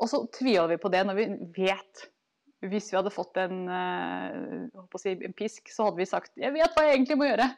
Og 0.00 0.08
så 0.08 0.22
tviholder 0.38 0.76
vi 0.76 0.82
på 0.84 0.90
det 0.94 1.02
når 1.06 1.18
vi 1.18 1.26
vet 1.64 2.06
Hvis 2.60 2.90
vi 2.92 2.96
hadde 2.98 3.08
fått 3.08 3.38
en, 3.40 3.68
eh, 3.72 4.96
si, 5.00 5.14
en 5.24 5.32
pisk, 5.32 5.70
så 5.72 5.86
hadde 5.86 5.96
vi 5.96 6.04
sagt 6.04 6.30
'jeg 6.36 6.52
vet 6.52 6.74
hva 6.76 6.82
jeg 6.84 6.98
egentlig 6.98 7.16
må 7.16 7.24
gjøre'. 7.24 7.56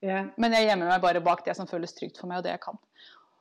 Yeah. 0.00 0.30
Men 0.38 0.52
jeg 0.52 0.68
gjemmer 0.68 0.88
meg 0.88 1.02
bare 1.02 1.20
bak 1.20 1.44
det 1.44 1.54
som 1.58 1.66
føles 1.66 1.92
trygt 1.92 2.18
for 2.18 2.28
meg, 2.28 2.38
og 2.38 2.44
det 2.44 2.52
jeg 2.54 2.60
kan. 2.62 2.78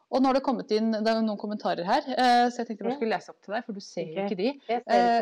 Og 0.08 0.22
nå 0.22 0.30
har 0.30 0.38
det 0.38 0.44
kommet 0.46 0.72
inn 0.72 0.94
det 0.94 1.12
er 1.12 1.24
noen 1.24 1.40
kommentarer 1.40 1.88
her, 1.88 2.06
eh, 2.16 2.46
så 2.48 2.62
jeg 2.62 2.70
tenkte 2.70 2.88
jeg 2.88 3.00
skulle 3.00 3.18
lese 3.18 3.34
opp 3.34 3.42
til 3.44 3.56
deg, 3.58 3.66
for 3.66 3.76
du 3.76 3.84
ser 3.84 4.08
jo 4.08 4.24
ikke 4.24 4.38
de. 4.40 4.52
Eh, 4.72 5.18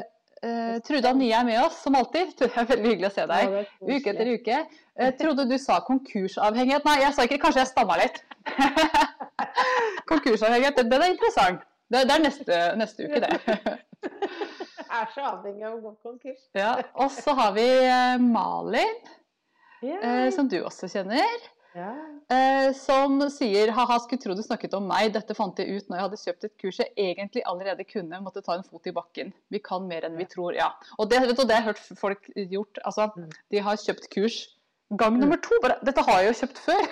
eh, 0.46 0.76
Trude 0.86 1.10
Anie 1.10 1.34
er 1.34 1.48
med 1.48 1.58
oss, 1.64 1.80
som 1.82 1.98
alltid. 1.98 2.36
Det 2.40 2.52
er 2.52 2.68
veldig 2.70 2.92
hyggelig 2.92 3.10
å 3.10 3.16
se 3.16 3.26
deg. 3.32 3.56
Uke 3.82 4.14
etter 4.14 4.30
uke. 4.36 4.60
Eh, 4.96 5.16
trodde 5.18 5.48
du 5.50 5.56
sa 5.62 5.80
konkursavhengighet. 5.88 6.86
Nei, 6.86 7.00
jeg 7.02 7.18
sa 7.18 7.26
ikke 7.26 7.42
Kanskje 7.48 7.64
jeg 7.64 7.72
stamma 7.72 7.98
litt. 8.04 8.22
konkursavhengighet, 10.12 10.86
den 10.86 11.02
er 11.02 11.16
interessant. 11.16 11.66
Det, 11.90 12.06
det 12.06 12.14
er 12.14 12.22
neste, 12.22 12.62
neste 12.82 13.10
uke, 13.10 13.26
det. 13.26 13.76
Jeg 14.86 15.02
er 15.02 15.12
så 15.14 15.26
avhengig 15.32 15.66
av 15.66 15.76
å 15.76 15.82
gå 15.82 15.92
konkurs. 16.06 16.46
Ja, 16.58 16.78
og 17.02 17.10
så 17.14 17.34
har 17.38 17.52
vi 17.58 17.66
Malin, 18.22 19.02
yeah. 19.82 19.98
eh, 19.98 20.30
som 20.34 20.50
du 20.50 20.60
også 20.62 20.90
kjenner. 20.94 21.50
Ja. 21.76 21.92
Eh, 22.34 22.72
som 22.74 23.20
sier 23.30 23.70
ha-ha, 23.76 23.98
skulle 24.02 24.22
tro 24.24 24.34
du 24.38 24.42
snakket 24.46 24.74
om 24.78 24.88
meg, 24.90 25.12
dette 25.14 25.36
fant 25.38 25.60
jeg 25.62 25.76
ut 25.76 25.90
når 25.92 25.98
jeg 26.00 26.06
hadde 26.08 26.20
kjøpt 26.24 26.48
et 26.48 26.56
kurs 26.62 26.80
jeg 26.82 26.94
egentlig 26.98 27.44
allerede 27.46 27.86
kunne, 27.86 28.22
måtte 28.26 28.42
ta 28.46 28.56
en 28.58 28.66
fot 28.66 28.88
i 28.90 28.94
bakken. 28.96 29.34
Vi 29.54 29.60
kan 29.64 29.86
mer 29.90 30.08
enn 30.08 30.18
vi 30.18 30.26
tror, 30.32 30.56
ja. 30.58 30.72
Og 30.98 31.12
det, 31.12 31.22
vet 31.22 31.36
du, 31.38 31.44
det 31.44 31.54
har 31.58 31.62
jeg 31.66 31.70
hørt 31.74 32.00
folk 32.00 32.30
gjort. 32.36 32.82
Altså, 32.86 33.10
Mm. 33.16 33.30
de 33.52 33.60
har 33.68 33.78
kjøpt 33.78 34.10
kurs 34.16 34.38
gang 34.98 35.20
nummer 35.20 35.38
to. 35.42 35.58
Bare, 35.62 35.78
dette 35.86 36.02
har 36.08 36.22
jeg 36.22 36.32
jo 36.32 36.40
kjøpt 36.42 36.60
før. 36.66 36.84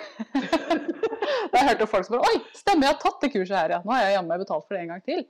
da 1.52 1.58
jeg 1.60 1.68
hørte 1.70 1.86
folk 1.90 2.06
som 2.06 2.16
bare 2.18 2.30
Oi, 2.30 2.40
stemmer, 2.56 2.86
jeg 2.88 2.94
har 2.94 3.00
tatt 3.02 3.20
det 3.24 3.32
kurset 3.34 3.56
her, 3.58 3.74
ja. 3.76 3.80
Nå 3.84 3.94
har 3.94 4.04
jeg 4.06 4.16
jammen 4.18 4.42
betalt 4.44 4.66
for 4.66 4.76
det 4.76 4.82
en 4.84 4.92
gang 4.94 5.04
til. 5.06 5.24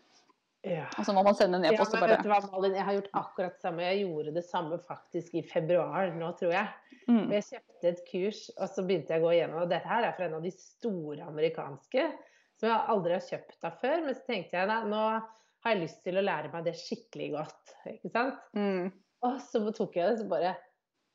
Ja. 0.64 0.87
Og 0.99 1.06
så 1.06 1.12
må 1.16 1.23
man 1.26 1.37
sende 1.37 1.61
en 1.61 1.66
e-post 1.68 1.94
og 1.97 2.02
bare 2.02 2.16
hva, 2.25 2.40
Malin, 2.52 2.76
jeg 2.78 2.87
har 2.88 2.97
gjort 2.97 3.11
akkurat 3.21 3.56
det 3.56 3.64
samme. 3.66 3.85
Jeg 3.85 4.04
gjorde 4.06 4.35
det 4.37 4.44
samme 4.49 4.78
faktisk 4.88 5.37
i 5.37 5.44
februar 5.47 6.12
nå, 6.16 6.30
tror 6.40 6.54
jeg. 6.56 6.99
mm. 7.09 7.26
Jeg 7.37 7.47
kjøpte 7.50 7.90
et 7.90 8.04
kurs, 8.09 8.42
og 8.56 8.71
så 8.73 8.85
begynte 8.87 9.14
jeg 9.14 9.23
å 9.23 9.26
gå 9.26 9.35
igjennom. 9.37 9.62
Og 9.64 9.73
dette 9.73 9.90
her 9.90 10.09
er 10.09 10.16
fra 10.16 10.28
en 10.28 10.38
av 10.38 10.47
de 10.47 10.52
store 10.56 11.28
amerikanske 11.28 12.09
som 12.61 12.71
jeg 12.71 12.92
aldri 12.94 13.16
har 13.16 13.25
kjøpt 13.28 13.68
av 13.68 13.78
før. 13.83 14.04
Men 14.06 14.16
så 14.16 14.28
tenkte 14.28 14.59
jeg 14.61 14.71
da, 14.71 14.80
nå 14.88 15.02
har 15.64 15.73
jeg 15.73 15.83
lyst 15.85 16.02
til 16.04 16.21
å 16.21 16.25
lære 16.25 16.52
meg 16.52 16.66
det 16.66 16.76
skikkelig 16.80 17.30
godt. 17.35 17.75
Ikke 17.97 18.12
sant? 18.14 18.40
Mm. 18.56 18.92
Og 19.25 19.38
så 19.40 19.62
tok 19.73 19.97
jeg 19.97 20.11
det, 20.11 20.23
så 20.23 20.28
bare 20.30 20.54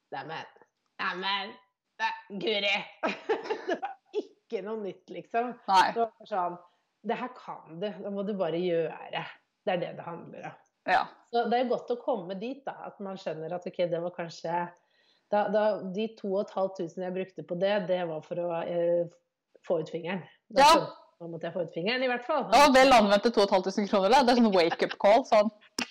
Neimen, 0.09 0.47
neimen, 0.97 1.51
nei, 2.01 2.13
Guri! 2.41 2.71
det 3.69 3.75
var 3.77 3.91
ikke 4.17 4.63
noe 4.65 4.81
nytt, 4.81 5.03
liksom. 5.13 5.51
Nei. 5.69 5.83
Det 5.93 6.01
var 6.01 6.29
sånn 6.31 6.55
Det 7.05 7.17
her 7.19 7.29
kan 7.37 7.77
du, 7.77 7.85
da 7.85 8.13
må 8.15 8.25
du 8.25 8.33
bare 8.39 8.57
gjøre. 8.57 9.21
Det 9.69 9.75
er 9.77 9.81
det 9.85 9.93
det 9.99 10.05
handler 10.07 10.49
om. 10.49 10.57
Ja. 10.89 11.03
Så 11.29 11.43
det 11.51 11.57
er 11.59 11.67
godt 11.69 11.91
å 11.93 11.99
komme 12.01 12.33
dit, 12.41 12.63
da. 12.65 12.73
At 12.87 12.97
man 13.05 13.17
skjønner 13.21 13.53
at 13.53 13.67
ok, 13.69 13.83
det 13.91 13.99
var 14.01 14.13
kanskje 14.15 14.53
da, 15.29 15.43
da, 15.53 15.65
De 15.93 16.07
2500 16.17 17.03
jeg 17.05 17.13
brukte 17.13 17.43
på 17.45 17.57
det, 17.61 17.75
det 17.91 17.99
var 18.09 18.23
for 18.25 18.41
å 18.41 18.47
eh, 18.63 19.03
få 19.67 19.83
ut 19.83 19.91
fingeren. 19.93 20.23
Da 20.49 20.65
Ja. 20.65 20.87
Nå 21.19 21.27
måtte 21.27 21.49
jeg 21.49 21.53
få 21.53 21.65
ut 21.67 21.73
fingeren, 21.75 21.99
i 22.01 22.07
hvert 22.07 22.23
fall. 22.23 22.45
Det 22.47 22.59
vel 22.77 22.93
anvendte 22.95 23.27
2500 23.35 23.89
kroner. 23.91 24.13
da. 24.13 24.21
Det 24.23 24.31
er 24.31 24.37
sånn 24.39 24.53
wake-up 24.55 24.93
call. 25.03 25.25
Sånn 25.27 25.49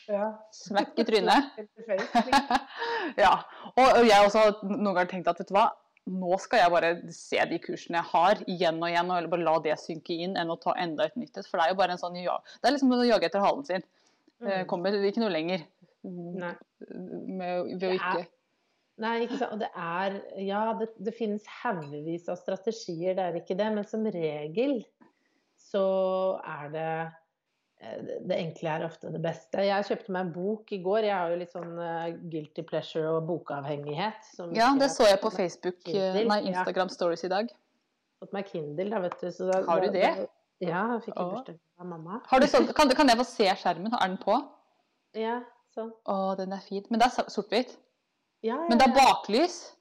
Ja. 0.08 0.30
smekk 0.56 0.98
i 0.98 1.04
trynet. 1.04 1.50
Ja. 3.24 3.34
Og 3.76 3.84
og 4.00 4.06
jeg 4.08 4.24
også 4.24 4.38
har 4.46 4.56
noen 4.64 4.94
ganger 4.94 5.10
tenkt 5.12 5.28
at 5.28 5.38
vet 5.42 5.52
du 5.52 5.54
hva, 5.54 5.68
nå 6.08 6.38
skal 6.40 6.62
jeg 6.62 6.72
bare 6.72 6.90
se 7.14 7.44
de 7.50 7.58
kursene 7.62 8.00
jeg 8.00 8.10
har 8.12 8.42
igjen 8.48 8.80
og 8.80 8.88
igjen, 8.90 9.12
og 9.12 9.30
bare 9.34 9.46
la 9.46 9.56
det 9.64 9.76
synke 9.82 10.16
inn, 10.16 10.36
enn 10.40 10.52
å 10.52 10.58
ta 10.60 10.74
enda 10.80 11.08
et 11.08 11.18
nytt. 11.20 11.36
For 11.44 11.60
det 11.60 11.66
er 11.66 11.74
jo 11.74 11.80
bare 11.80 11.96
en 11.96 12.00
sånn 12.00 12.18
ja, 12.20 12.38
Det 12.58 12.70
er 12.70 12.76
liksom 12.76 12.94
å 12.96 13.02
jage 13.04 13.28
etter 13.28 13.44
halen 13.44 13.66
sin. 13.68 13.84
Eh, 13.84 14.60
Mm. 14.60 14.66
Kommer 14.70 14.94
ikke 15.02 15.18
noe 15.18 15.34
lenger 15.34 15.64
Nei. 16.06 16.52
med, 16.86 17.72
ved 17.80 17.86
å 17.88 17.94
ikke 17.96 18.26
Nei, 19.02 19.14
ikke 19.24 19.38
sant. 19.38 19.54
Og 19.54 19.62
det 19.62 19.70
er 19.74 20.18
Ja, 20.42 20.60
det, 20.78 20.88
det 21.02 21.14
finnes 21.14 21.46
haugevis 21.60 22.28
av 22.30 22.38
strategier, 22.38 23.16
det 23.18 23.24
er 23.24 23.38
ikke 23.40 23.56
det. 23.58 23.68
Men 23.74 23.86
som 23.86 24.06
regel 24.06 24.80
så 25.58 25.84
er 26.46 26.70
det 26.74 26.92
det- 27.80 28.26
Det 28.28 28.36
enkle 28.38 28.68
er 28.68 28.84
ofte 28.88 29.12
det 29.12 29.20
beste. 29.22 29.58
Jeg 29.64 29.84
kjøpte 29.84 30.08
meg 30.10 30.26
en 30.26 30.32
bok 30.32 30.72
i 30.72 30.78
går. 30.82 31.02
Jeg 31.04 31.14
har 31.14 31.30
jo 31.30 31.36
litt 31.36 31.52
sånn 31.52 31.78
eh, 31.78 32.16
guilty 32.30 32.62
pleasure 32.62 33.08
og 33.16 33.26
bokavhengighet. 33.28 34.24
som 34.34 34.52
Ja, 34.54 34.74
det 34.78 34.90
så 34.90 35.06
jeg 35.06 35.20
på 35.20 35.30
Facebook, 35.30 35.78
eh, 35.86 35.92
Kindle, 35.92 36.24
nei, 36.28 36.40
ja. 36.42 36.48
Instagram 36.50 36.88
Stories 36.88 37.24
i 37.24 37.28
dag. 37.28 37.48
fått 38.20 38.32
meg 38.32 38.46
Kindle, 38.46 38.90
da, 38.90 38.98
vet 38.98 39.20
du. 39.20 39.26
Så 39.30 39.46
da, 39.52 39.62
Har 39.64 39.80
du 39.80 39.88
det? 39.92 40.28
Ja, 40.60 40.80
jeg 40.98 41.02
fikk 41.04 41.14
i 41.20 41.22
bursdag 41.30 41.58
av 41.78 41.86
mamma. 41.86 42.20
Har 42.26 42.40
du 42.40 42.46
sånn, 42.46 42.66
kan, 42.74 42.88
kan 42.90 43.06
jeg 43.06 43.16
få 43.16 43.24
se 43.24 43.44
skjermen? 43.54 43.92
Er 43.94 44.08
den 44.08 44.16
på? 44.18 44.34
Ja, 45.14 45.40
sånn. 45.76 45.92
Å, 46.04 46.36
den 46.36 46.52
er 46.52 46.58
fin. 46.58 46.84
Men 46.90 46.98
det 46.98 47.06
er 47.06 47.30
sort-hvitt. 47.30 47.76
Ja, 48.42 48.56
ja, 48.56 48.68
Men 48.68 48.78
det 48.78 48.88
er 48.88 48.94
baklys. 48.94 49.76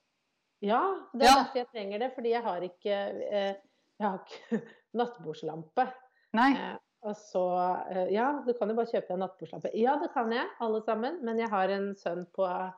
Ja, 0.61 0.83
det 1.15 1.23
er 1.23 1.25
Ja. 1.25 1.35
derfor 1.43 1.55
jeg 1.55 1.67
trenger 1.73 1.99
det. 1.99 2.13
Fordi 2.15 2.29
jeg 2.29 2.43
har 2.43 2.61
ikke, 2.61 2.95
eh, 3.33 3.55
jeg 3.99 4.07
har 4.07 4.19
ikke 4.19 4.61
nattbordslampe. 4.93 5.87
Nei. 6.33 6.53
Og 7.05 7.15
så 7.19 7.43
eh, 7.91 8.09
Ja, 8.15 8.31
du 8.45 8.53
kan 8.57 8.69
jo 8.71 8.77
bare 8.79 8.89
kjøpe 8.89 9.13
deg 9.13 9.21
nattbordslampe. 9.21 9.73
Ja, 9.77 9.97
det 10.01 10.11
kan 10.15 10.31
jeg, 10.33 10.47
alle 10.63 10.81
sammen. 10.85 11.19
Men 11.25 11.39
jeg 11.41 11.51
har 11.53 11.73
en 11.73 11.91
sønn 11.99 12.25
på 12.35 12.47
eh, 12.47 12.71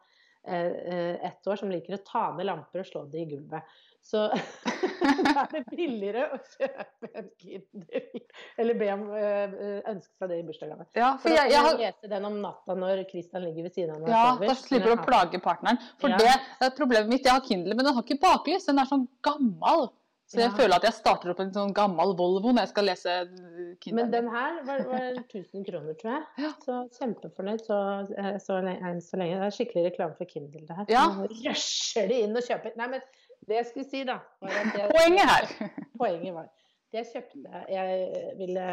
eh, 0.55 1.15
ett 1.29 1.47
år 1.47 1.59
som 1.61 1.71
liker 1.71 1.95
å 1.95 2.03
ta 2.05 2.25
ned 2.35 2.49
lamper 2.49 2.83
og 2.83 2.89
slå 2.89 3.05
det 3.11 3.23
i 3.23 3.29
gulvet. 3.31 3.77
Så 4.09 4.21
da 5.25 5.43
er 5.43 5.49
det 5.53 5.61
billigere 5.75 6.29
å 6.35 6.38
kjøpe 6.39 7.09
en 7.19 7.29
Kindle. 7.41 8.21
Eller 8.59 8.77
be 8.79 8.88
om 8.93 9.05
eh, 9.15 9.55
ønske 9.91 10.13
seg 10.15 10.31
det 10.31 10.39
i 10.39 10.45
bursdagsgave. 10.47 10.88
Ja, 10.99 11.13
For 11.19 11.35
jeg, 11.35 11.51
jeg 11.51 11.65
har 11.65 11.79
lese 11.79 12.11
den 12.11 12.27
om 12.29 12.39
natta 12.43 12.75
når 12.79 13.03
Christian 13.11 13.43
ligger 13.47 13.67
ved 13.67 13.75
siden 13.75 13.95
av 13.95 14.03
meg. 14.03 14.11
Ja, 14.13 14.23
da 14.39 14.55
slipper 14.59 14.93
du 14.93 14.95
å 14.95 15.05
plage 15.07 15.41
partneren. 15.43 15.79
For 16.01 16.11
Ja. 16.11 16.19
det 16.19 16.69
er 16.69 16.75
problemet 16.77 17.11
mitt. 17.11 17.27
Jeg 17.27 17.35
har 17.35 17.45
Kindle, 17.47 17.75
men 17.75 17.88
den 17.88 17.95
har 17.97 18.07
ikke 18.07 18.19
baklys. 18.23 18.67
Den 18.71 18.79
er 18.83 18.88
sånn 18.89 19.07
gammel. 19.25 19.89
Så 20.29 20.38
jeg 20.38 20.51
Ja. 20.51 20.55
føler 20.59 20.75
at 20.77 20.83
jeg 20.86 20.93
starter 20.93 21.31
opp 21.31 21.39
en 21.41 21.51
sånn 21.55 21.71
gammel 21.74 22.12
Volvo 22.17 22.51
når 22.53 22.62
jeg 22.67 22.69
skal 22.69 22.86
lese 22.86 23.13
Kindern. 23.25 23.77
Kindle. 23.81 23.95
Men 24.03 24.12
den 24.13 24.27
her 24.29 24.59
var, 24.67 24.83
var 24.91 25.07
1000 25.24 25.63
kroner, 25.65 25.95
tror 25.98 26.12
jeg. 26.12 26.25
Ja. 26.43 26.51
Så 26.65 26.75
kjempefornøyd 27.00 27.63
så, 27.65 27.79
eh, 28.13 28.38
så, 28.43 28.59
lenge, 28.62 28.91
så 29.01 29.17
lenge. 29.17 29.39
Det 29.39 29.48
er 29.48 29.55
skikkelig 29.57 29.86
reklame 29.88 30.15
for 30.19 30.29
Kindle, 30.29 30.62
det 30.69 30.77
her. 30.77 30.86
Ja. 30.93 31.07
Nå 31.17 31.25
rusher 31.31 32.07
de 32.12 32.19
inn 32.27 32.38
og 32.38 32.45
kjøper. 32.45 32.75
Nei, 32.77 32.88
men 32.93 33.01
det 33.50 33.57
jeg 33.57 33.65
skulle 33.71 33.89
si, 33.89 34.03
da 34.05 34.19
jeg, 34.45 34.91
Poenget 34.93 35.33
her. 35.33 35.50
Poenget 36.03 36.33
var 36.38 36.50
det 36.91 37.03
jeg 37.03 37.09
kjøpte 37.13 37.65
Jeg 37.69 38.36
ville 38.38 38.67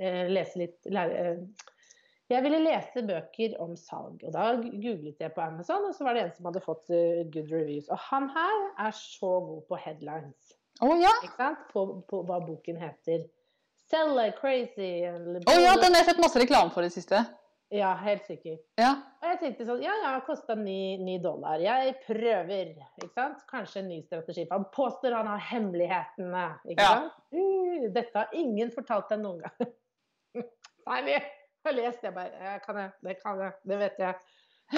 eh, 0.00 0.24
lese 0.32 0.58
litt 0.60 0.88
lære, 0.92 1.20
eh, 1.20 1.68
Jeg 2.32 2.42
ville 2.46 2.62
lese 2.64 3.02
bøker 3.08 3.58
om 3.60 3.76
salg, 3.76 4.22
og 4.24 4.32
da 4.32 4.46
googlet 4.56 5.20
jeg 5.20 5.34
på 5.36 5.40
Amazon, 5.44 5.84
og 5.84 5.92
så 5.96 6.04
var 6.06 6.16
det 6.16 6.22
en 6.24 6.32
som 6.38 6.48
hadde 6.48 6.64
fått 6.64 6.88
eh, 6.96 7.24
good 7.28 7.52
reviews. 7.52 7.88
Og 7.92 7.98
han 8.08 8.30
her 8.32 8.58
er 8.86 8.92
så 8.96 9.34
god 9.44 9.66
på 9.68 9.76
headlines, 9.84 10.54
Å 10.80 10.94
ja. 10.96 11.12
ikke 11.22 11.36
sant? 11.36 11.68
På, 11.72 11.84
på 12.08 12.22
hva 12.28 12.40
boken 12.42 12.80
heter. 12.80 13.26
Sell 13.90 14.14
like 14.16 14.38
crazy. 14.40 15.04
Å 15.04 15.12
oh, 15.18 15.60
ja, 15.60 15.76
den 15.76 15.92
har 15.92 16.02
jeg 16.02 16.12
sett 16.12 16.22
masse 16.22 16.40
reklame 16.40 16.72
for 16.72 16.84
i 16.84 16.88
det 16.88 16.96
siste. 16.96 17.20
Ja, 17.72 17.94
helt 17.96 18.26
sikkert. 18.28 18.60
Ja. 18.76 18.90
Og 19.22 19.30
jeg 19.30 19.38
tenkte 19.40 19.64
sånn, 19.64 19.80
ja 19.80 19.94
ja, 20.02 20.12
kosta 20.26 20.52
ni, 20.58 21.16
dollar. 21.24 21.60
Jeg 21.62 21.94
prøver, 22.04 22.74
ikke 23.00 23.08
sant. 23.14 23.44
Kanskje 23.48 23.80
en 23.80 23.88
ny 23.88 24.00
strategi. 24.04 24.44
Han 24.50 24.66
påstår 24.74 25.16
han 25.16 25.30
har 25.30 25.40
hemmelighetene, 25.48 26.44
ikke 26.66 26.84
Ja. 26.84 26.90
sant. 26.98 27.22
Uh, 27.32 27.86
dette 27.94 28.12
har 28.18 28.34
ingen 28.36 28.72
fortalt 28.74 29.08
deg 29.12 29.22
noen 29.24 29.40
gang. 29.44 29.72
Jeg 31.62 31.70
har 31.70 31.76
lest 31.78 32.02
det 32.02 32.10
bare. 32.12 32.36
Jeg 32.42 32.60
kan 32.64 32.76
det, 32.76 32.88
det 33.06 33.12
kan 33.22 33.38
jeg, 33.38 33.52
det 33.70 33.76
vet 33.78 33.98
jeg. 34.02 34.14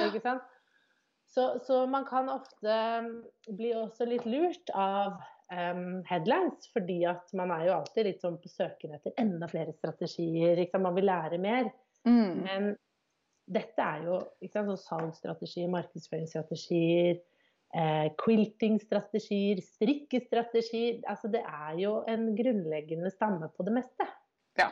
Ikke 0.05 0.21
sant. 0.21 0.43
Så, 1.33 1.47
så 1.65 1.87
man 1.89 2.05
kan 2.05 2.29
ofte 2.29 2.75
um, 3.01 3.07
bli 3.57 3.71
også 3.73 4.05
litt 4.05 4.27
lurt 4.29 4.69
av 4.77 5.17
headlines, 6.09 6.71
fordi 6.73 7.03
at 7.07 7.29
man 7.37 7.53
er 7.55 7.67
jo 7.69 7.75
alltid 7.77 8.09
litt 8.09 8.23
sånn 8.25 8.39
på 8.41 8.49
søken 8.49 8.95
etter 8.97 9.13
enda 9.21 9.49
flere 9.51 9.75
strategier. 9.77 10.63
Man 10.81 10.97
vil 10.97 11.07
lære 11.11 11.39
mer. 11.43 11.69
Mm. 12.09 12.41
Men 12.45 12.73
dette 13.45 13.85
er 13.85 14.07
jo 14.09 14.19
sant, 14.49 14.71
sånn 14.71 14.81
salgsstrategier, 14.81 15.69
markedsføringsstrategier, 15.73 17.21
eh, 17.77 18.07
quiltingstrategier, 18.21 19.61
strikkestrategier. 19.65 21.03
Altså 21.11 21.31
det 21.33 21.45
er 21.45 21.77
jo 21.83 21.99
en 22.11 22.31
grunnleggende 22.39 23.13
stamme 23.13 23.51
på 23.53 23.67
det 23.69 23.77
meste. 23.81 24.09
Ja. 24.61 24.71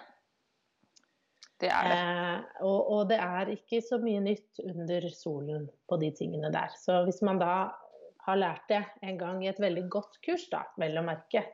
Det 1.60 1.70
er 1.70 1.90
det. 1.90 2.00
Eh, 2.00 2.64
og, 2.66 2.80
og 2.96 3.04
det 3.12 3.20
er 3.22 3.52
ikke 3.58 3.82
så 3.84 4.00
mye 4.02 4.24
nytt 4.24 4.62
under 4.64 5.08
solen 5.14 5.68
på 5.88 6.00
de 6.00 6.10
tingene 6.16 6.52
der. 6.54 6.72
Så 6.80 7.02
hvis 7.06 7.20
man 7.26 7.42
da 7.42 7.54
har 8.26 8.38
lært 8.38 8.68
det 8.70 8.82
en 9.02 9.18
gang 9.18 9.42
i 9.42 9.50
et 9.50 9.60
veldig 9.60 9.88
godt 9.90 10.20
kurs, 10.24 10.46
da, 10.52 10.62
vel 10.80 11.00
å 11.00 11.04
merke, 11.06 11.44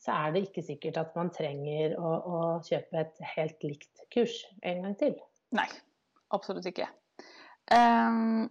så 0.00 0.16
er 0.16 0.34
det 0.34 0.44
ikke 0.48 0.64
sikkert 0.64 0.98
at 1.00 1.14
man 1.18 1.30
trenger 1.34 1.96
å, 1.98 2.10
å 2.10 2.42
kjøpe 2.66 3.00
et 3.04 3.24
helt 3.34 3.64
likt 3.66 4.04
kurs 4.14 4.36
en 4.62 4.84
gang 4.86 4.98
til. 5.00 5.16
Nei, 5.54 5.66
absolutt 6.34 6.66
ikke. 6.70 6.88
Um, 7.72 8.46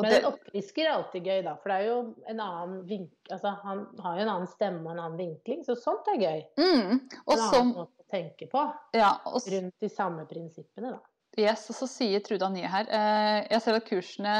Men 0.00 0.10
en 0.10 0.28
oppfrisker 0.32 0.88
er 0.88 0.96
alltid 0.96 1.28
gøy, 1.28 1.40
da. 1.46 1.54
For 1.62 1.70
det 1.70 1.76
er 1.80 1.88
jo 1.90 1.98
en 2.32 2.40
annen 2.42 2.78
vink... 2.88 3.12
Altså, 3.30 3.54
han 3.62 3.84
har 4.02 4.18
jo 4.18 4.24
en 4.24 4.32
annen 4.32 4.50
stemme 4.50 4.82
og 4.82 4.94
en 4.94 5.02
annen 5.04 5.20
vinkling, 5.20 5.64
så 5.66 5.76
sånt 5.78 6.08
er 6.12 6.20
gøy. 6.22 6.46
Mm, 6.58 7.02
og 7.24 7.34
en 7.34 7.34
annen 7.34 7.52
som, 7.54 7.74
måte 7.76 8.04
å 8.04 8.08
tenke 8.14 8.48
på. 8.50 8.64
ja, 8.96 9.12
og, 9.30 9.38
Rundt 9.54 9.84
de 9.84 9.92
samme 9.92 10.24
prinsippene, 10.30 10.96
da. 10.96 11.02
yes, 11.44 11.68
og 11.70 11.78
så 11.82 11.90
sier 11.90 12.24
Truda 12.24 12.50
Nye 12.52 12.70
her 12.70 12.90
eh, 12.90 13.38
Jeg 13.52 13.62
ser 13.64 13.78
at 13.78 13.86
kursene 13.88 14.34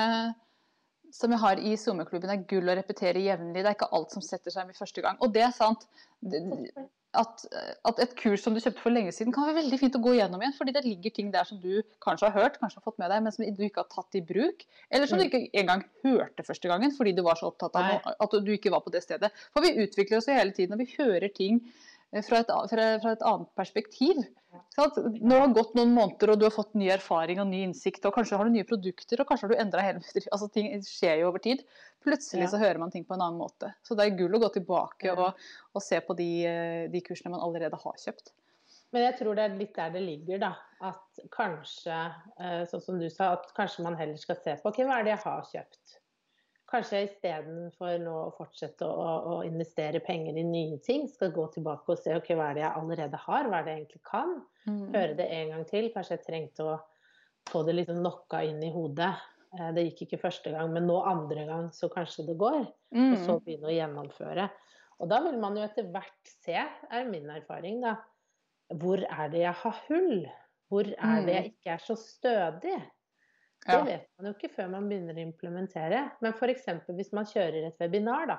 som 1.15 1.31
jeg 1.31 1.39
har 1.45 1.61
i 1.63 1.77
SoMe-klubben 1.79 2.33
er 2.33 2.43
gull 2.51 2.67
å 2.73 2.75
repetere 2.75 3.23
jevnlig. 3.23 3.63
Det 3.63 3.71
er 3.71 3.77
ikke 3.79 3.93
alt 3.95 4.15
som 4.17 4.25
setter 4.25 4.51
seg 4.51 4.67
med 4.67 4.75
første 4.79 5.05
gang. 5.05 5.19
Og 5.23 5.31
det 5.35 5.45
er 5.47 5.55
sant. 5.55 5.87
At, 7.15 7.45
at 7.87 8.01
et 8.03 8.15
kurs 8.19 8.43
som 8.43 8.57
du 8.57 8.59
kjøpte 8.59 8.83
for 8.83 8.91
lenge 8.91 9.13
siden, 9.15 9.31
kan 9.31 9.47
være 9.47 9.61
veldig 9.61 9.79
fint 9.79 9.95
å 9.95 10.01
gå 10.03 10.17
gjennom 10.17 10.43
igjen. 10.43 10.57
Fordi 10.59 10.73
det 10.75 10.83
ligger 10.83 11.15
ting 11.15 11.29
der 11.31 11.47
som 11.47 11.61
du 11.63 11.85
kanskje 12.03 12.27
har 12.27 12.35
hørt, 12.41 12.59
kanskje 12.59 12.81
har 12.81 12.87
fått 12.89 12.99
med 12.99 13.13
deg, 13.15 13.23
men 13.23 13.37
som 13.37 13.47
du 13.47 13.63
ikke 13.63 13.85
har 13.85 13.93
tatt 13.93 14.19
i 14.19 14.25
bruk. 14.27 14.67
Eller 14.91 15.07
som 15.07 15.21
du 15.21 15.23
Mm. 15.23 15.29
ikke 15.31 15.61
engang 15.63 15.85
hørte 16.03 16.43
første 16.43 16.67
gangen 16.73 16.91
fordi 16.97 17.15
du 17.15 17.23
var 17.23 17.39
så 17.39 17.53
opptatt 17.53 17.79
av 17.79 18.11
at 18.19 18.35
du 18.43 18.51
ikke 18.57 18.75
var 18.75 18.83
på 18.83 18.91
det 18.91 19.05
stedet. 19.07 19.31
For 19.55 19.63
vi 19.63 19.77
utvikler 19.87 20.19
oss 20.19 20.27
jo 20.27 20.35
hele 20.35 20.51
tiden, 20.51 20.75
og 20.75 20.83
vi 20.83 20.91
hører 20.99 21.31
ting 21.31 21.63
fra 22.23 22.41
et, 22.45 22.51
fra, 22.71 22.87
fra 23.03 23.13
et 23.17 23.25
annet 23.27 23.51
perspektiv. 23.59 24.21
Sant? 24.75 24.99
har 24.99 25.49
det 25.49 25.57
gått 25.57 25.73
noen 25.75 25.95
måneder 25.97 26.31
og 26.31 26.39
du 26.39 26.45
har 26.47 26.55
fått 26.55 26.77
ny 26.79 26.87
erfaring 26.95 27.41
og 27.43 27.49
ny 27.51 27.65
innsikt, 27.67 28.05
og 28.07 28.15
kanskje 28.15 28.39
har 28.39 28.47
du 28.47 28.55
nye 28.55 28.69
produkter, 28.69 29.19
og 29.19 29.29
kanskje 29.29 29.49
har 29.49 29.55
du 29.55 29.63
endra 29.65 29.83
hele 29.83 30.03
altså 30.35 30.49
Ting 30.55 30.71
skjer 30.87 31.23
jo 31.23 31.33
over 31.33 31.43
tid. 31.43 31.65
Plutselig 32.05 32.51
så 32.53 32.61
hører 32.61 32.79
man 32.83 32.93
ting 32.95 33.07
på 33.09 33.17
en 33.17 33.25
annen 33.25 33.41
måte. 33.41 33.73
Så 33.83 33.97
det 33.99 34.07
er 34.07 34.17
gull 34.19 34.37
å 34.37 34.43
gå 34.45 34.53
tilbake 34.59 35.15
og, 35.17 35.43
og 35.73 35.83
se 35.83 35.99
på 36.05 36.17
de, 36.19 36.31
eh, 36.47 36.87
de 36.93 37.03
kursene 37.07 37.35
man 37.35 37.43
allerede 37.43 37.81
har 37.81 38.01
kjøpt. 38.05 38.35
Men 38.95 39.09
jeg 39.09 39.17
tror 39.19 39.35
det 39.35 39.45
er 39.49 39.59
litt 39.59 39.75
der 39.75 39.91
det 39.91 40.05
ligger, 40.05 40.39
da. 40.45 40.53
At 40.87 41.23
kanskje, 41.35 41.99
eh, 42.39 42.63
sånn 42.71 42.85
som 42.85 43.01
du 43.01 43.09
sa, 43.11 43.33
at 43.35 43.49
kanskje 43.57 43.87
man 43.87 43.99
heller 43.99 44.21
skal 44.21 44.39
se 44.39 44.55
på 44.61 44.71
okay, 44.71 44.87
hva 44.87 45.01
er 45.01 45.09
det 45.09 45.17
jeg 45.17 45.25
har 45.25 45.49
kjøpt. 45.51 45.97
Kanskje 46.75 47.05
istedenfor 47.07 48.01
nå 48.03 48.13
å 48.25 48.31
fortsette 48.35 48.87
å, 48.87 49.05
å 49.31 49.35
investere 49.47 50.01
penger 50.03 50.35
i 50.41 50.43
nye 50.43 50.79
ting, 50.83 51.05
skal 51.09 51.31
gå 51.35 51.45
tilbake 51.55 51.95
og 51.95 52.01
se 52.01 52.17
ok, 52.19 52.33
hva 52.35 52.49
er 52.51 52.57
det 52.59 52.65
jeg 52.65 52.79
allerede 52.81 53.21
har, 53.29 53.47
hva 53.47 53.61
er 53.61 53.67
det 53.69 53.75
jeg 53.77 53.83
egentlig 53.85 54.03
kan. 54.09 54.33
Høre 54.95 55.15
det 55.21 55.29
en 55.37 55.53
gang 55.55 55.65
til. 55.71 55.87
Kanskje 55.95 56.17
jeg 56.17 56.25
trengte 56.27 56.67
å 56.67 56.75
få 57.51 57.63
det 57.69 57.77
liksom 57.79 58.01
knocka 58.03 58.41
inn 58.49 58.63
i 58.67 58.73
hodet. 58.75 59.13
Eh, 59.55 59.71
Det 59.77 59.85
gikk 59.87 60.03
ikke 60.09 60.23
første 60.25 60.51
gang, 60.51 60.73
men 60.75 60.87
nå 60.91 60.97
andre 61.07 61.45
gang, 61.47 61.69
så 61.77 61.91
kanskje 61.93 62.27
det 62.27 62.39
går. 62.41 62.65
Og 62.65 63.19
så 63.23 63.37
Mm. 63.39 63.45
begynne 63.45 63.71
å 63.71 63.77
gjennomføre. 63.79 64.51
Og 65.01 65.09
da 65.11 65.21
vil 65.23 65.39
man 65.39 65.57
jo 65.57 65.63
etter 65.63 65.87
hvert 65.93 66.27
se, 66.27 66.55
er 66.91 67.05
min 67.11 67.31
erfaring, 67.31 67.81
da. 67.83 67.97
Hvor 68.73 68.99
er 69.05 69.29
det 69.29 69.41
jeg 69.45 69.55
har 69.55 69.81
hull? 69.89 70.27
Hvor 70.71 70.87
er 70.89 71.23
det 71.27 71.35
jeg 71.35 71.53
ikke 71.53 71.73
er 71.75 71.79
så 71.79 71.95
stødig? 72.01 72.79
Det 73.65 73.73
Ja. 73.73 73.85
vet 73.85 74.09
man 74.19 74.27
jo 74.29 74.33
ikke 74.35 74.53
før 74.53 74.69
man 74.75 74.89
begynner 74.91 75.17
å 75.17 75.23
implementere. 75.25 76.01
Men 76.21 76.35
f.eks. 76.37 76.67
hvis 76.89 77.13
man 77.17 77.25
kjører 77.25 77.67
et 77.69 77.79
webinar, 77.81 78.27
da. 78.29 78.39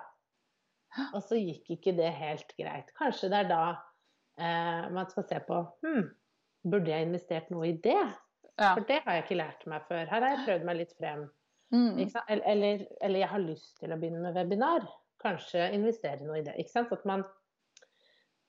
Og 1.14 1.24
så 1.26 1.36
gikk 1.40 1.72
ikke 1.76 1.96
det 1.98 2.12
helt 2.14 2.54
greit. 2.60 2.92
Kanskje 2.96 3.30
det 3.34 3.40
er 3.44 3.50
da 3.50 3.64
eh, 4.38 4.86
man 4.94 5.10
skal 5.10 5.26
se 5.28 5.40
på 5.48 5.58
hm, 5.84 6.06
Burde 6.66 6.90
jeg 6.90 7.06
investert 7.08 7.50
noe 7.54 7.68
i 7.70 7.74
det? 7.78 7.98
Ja. 8.58 8.72
For 8.74 8.86
det 8.88 9.02
har 9.04 9.18
jeg 9.18 9.24
ikke 9.26 9.38
lært 9.38 9.66
meg 9.70 9.84
før. 9.90 10.06
Her 10.10 10.22
har 10.24 10.32
jeg 10.32 10.46
prøvd 10.48 10.64
meg 10.66 10.78
litt 10.80 10.94
frem. 10.98 11.26
Mm. 11.74 12.00
Eller, 12.00 12.46
eller, 12.46 12.86
eller 13.02 13.20
jeg 13.20 13.30
har 13.30 13.44
lyst 13.44 13.76
til 13.82 13.94
å 13.94 13.98
begynne 14.02 14.22
med 14.24 14.38
webinar. 14.38 14.88
Kanskje 15.22 15.68
investere 15.76 16.26
noe 16.26 16.40
i 16.40 16.46
det. 16.46 16.56
Ikke 16.62 16.72
sant? 16.72 16.94
At 16.96 17.06
man, 17.06 17.26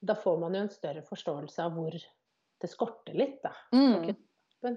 da 0.01 0.17
får 0.17 0.39
man 0.41 0.57
jo 0.57 0.63
en 0.65 0.73
større 0.73 1.03
forståelse 1.05 1.67
av 1.67 1.77
hvor 1.77 1.97
det 1.97 2.71
skorter 2.73 3.19
litt, 3.19 3.41
da. 3.45 3.53
Mm. 3.77 4.15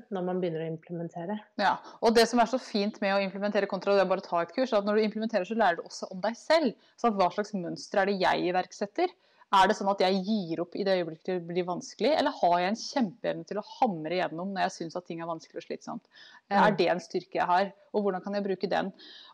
Når 0.10 0.25
man 0.25 0.41
begynner 0.41 0.65
å 0.65 0.69
implementere. 0.71 1.39
Ja, 1.62 1.75
og 2.02 2.13
det 2.15 2.28
som 2.30 2.39
er 2.43 2.49
så 2.52 2.60
fint 2.62 2.99
med 3.02 3.15
å 3.15 3.21
implementere 3.23 3.67
kontra 3.69 3.95
det 3.97 4.06
å 4.06 4.10
bare 4.12 4.25
ta 4.25 4.41
et 4.43 4.54
kurs, 4.56 4.73
er 4.73 4.82
at 4.82 4.86
når 4.88 4.99
du 4.99 5.06
implementerer, 5.08 5.47
så 5.49 5.58
lærer 5.58 5.80
du 5.80 5.88
også 5.88 6.10
om 6.13 6.21
deg 6.21 6.38
selv. 6.38 6.75
Så 6.99 7.12
hva 7.15 7.32
slags 7.34 7.56
mønster 7.58 8.02
er 8.04 8.12
det 8.12 8.19
jeg 8.21 8.49
iverksetter? 8.52 9.10
Er 9.49 9.65
det 9.65 9.73
sånn 9.80 9.89
at 9.89 10.02
jeg 10.06 10.19
gir 10.28 10.60
opp 10.62 10.75
i 10.78 10.84
det 10.86 10.99
øyeblikket 10.99 11.32
det 11.32 11.47
blir 11.47 11.65
vanskelig, 11.65 12.12
eller 12.19 12.36
har 12.38 12.60
jeg 12.62 12.69
en 12.69 12.75
kjempeevne 12.84 13.47
til 13.49 13.58
å 13.58 13.63
hamre 13.80 14.19
gjennom 14.19 14.52
når 14.54 14.67
jeg 14.67 14.75
syns 14.75 14.95
at 14.99 15.08
ting 15.10 15.23
er 15.23 15.30
vanskelig 15.32 15.58
og 15.63 15.65
slitsomt? 15.65 16.06
Er 16.54 16.69
Mm. 16.69 16.78
det 16.78 16.88
en 16.93 16.99
styrke 17.02 17.39
jeg 17.39 17.47
har, 17.49 17.71
og 17.93 18.04
hvordan 18.06 18.21
kan 18.21 18.36
jeg 18.38 18.45
bruke 18.45 18.69
den? 18.69 18.91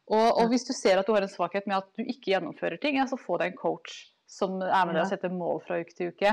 Og, 0.08 0.28
og 0.40 0.48
hvis 0.54 0.64
du 0.64 0.72
ser 0.72 1.00
at 1.00 1.06
du 1.06 1.12
har 1.12 1.22
en 1.28 1.28
svakhet 1.36 1.68
med 1.68 1.78
at 1.82 1.92
du 2.00 2.04
ikke 2.06 2.32
gjennomfører 2.32 2.80
ting, 2.80 2.96
ja, 2.96 3.04
så 3.12 3.20
få 3.20 3.38
deg 3.44 3.52
en 3.52 3.58
coach 3.60 4.06
som 4.26 4.56
er 4.62 4.86
med 4.88 4.96
deg 4.96 5.04
og 5.04 5.10
setter 5.12 5.30
mål 5.36 5.60
fra 5.68 5.82
uke 5.84 5.94
til 6.00 6.14
uke. 6.16 6.32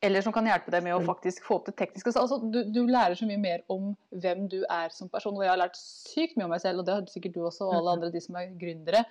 Eller 0.00 0.24
som 0.24 0.32
kan 0.32 0.46
hjelpe 0.48 0.72
deg 0.72 0.84
med 0.86 0.94
å 0.96 1.02
faktisk 1.04 1.44
få 1.44 1.58
opp 1.58 1.66
det 1.68 1.76
tekniske. 1.76 2.12
Så, 2.14 2.22
Altså, 2.22 2.38
du, 2.40 2.62
du 2.72 2.80
lærer 2.88 3.18
så 3.18 3.26
mye 3.28 3.40
mer 3.40 3.64
om 3.72 3.90
hvem 4.22 4.46
du 4.48 4.62
er 4.62 4.92
som 4.94 5.10
person. 5.12 5.36
Og 5.36 5.44
jeg 5.44 5.52
har 5.52 5.60
lært 5.60 5.76
sykt 5.76 6.38
mye 6.38 6.46
om 6.48 6.54
meg 6.54 6.62
selv, 6.62 6.80
og 6.80 6.88
det 6.88 6.96
har 6.96 7.10
sikkert 7.12 7.36
du 7.36 7.42
også, 7.44 7.66
og 7.68 7.76
alle 7.80 7.96
andre 7.98 8.12
de 8.14 8.22
som 8.24 8.38
er 8.40 8.54
gründere. 8.60 9.04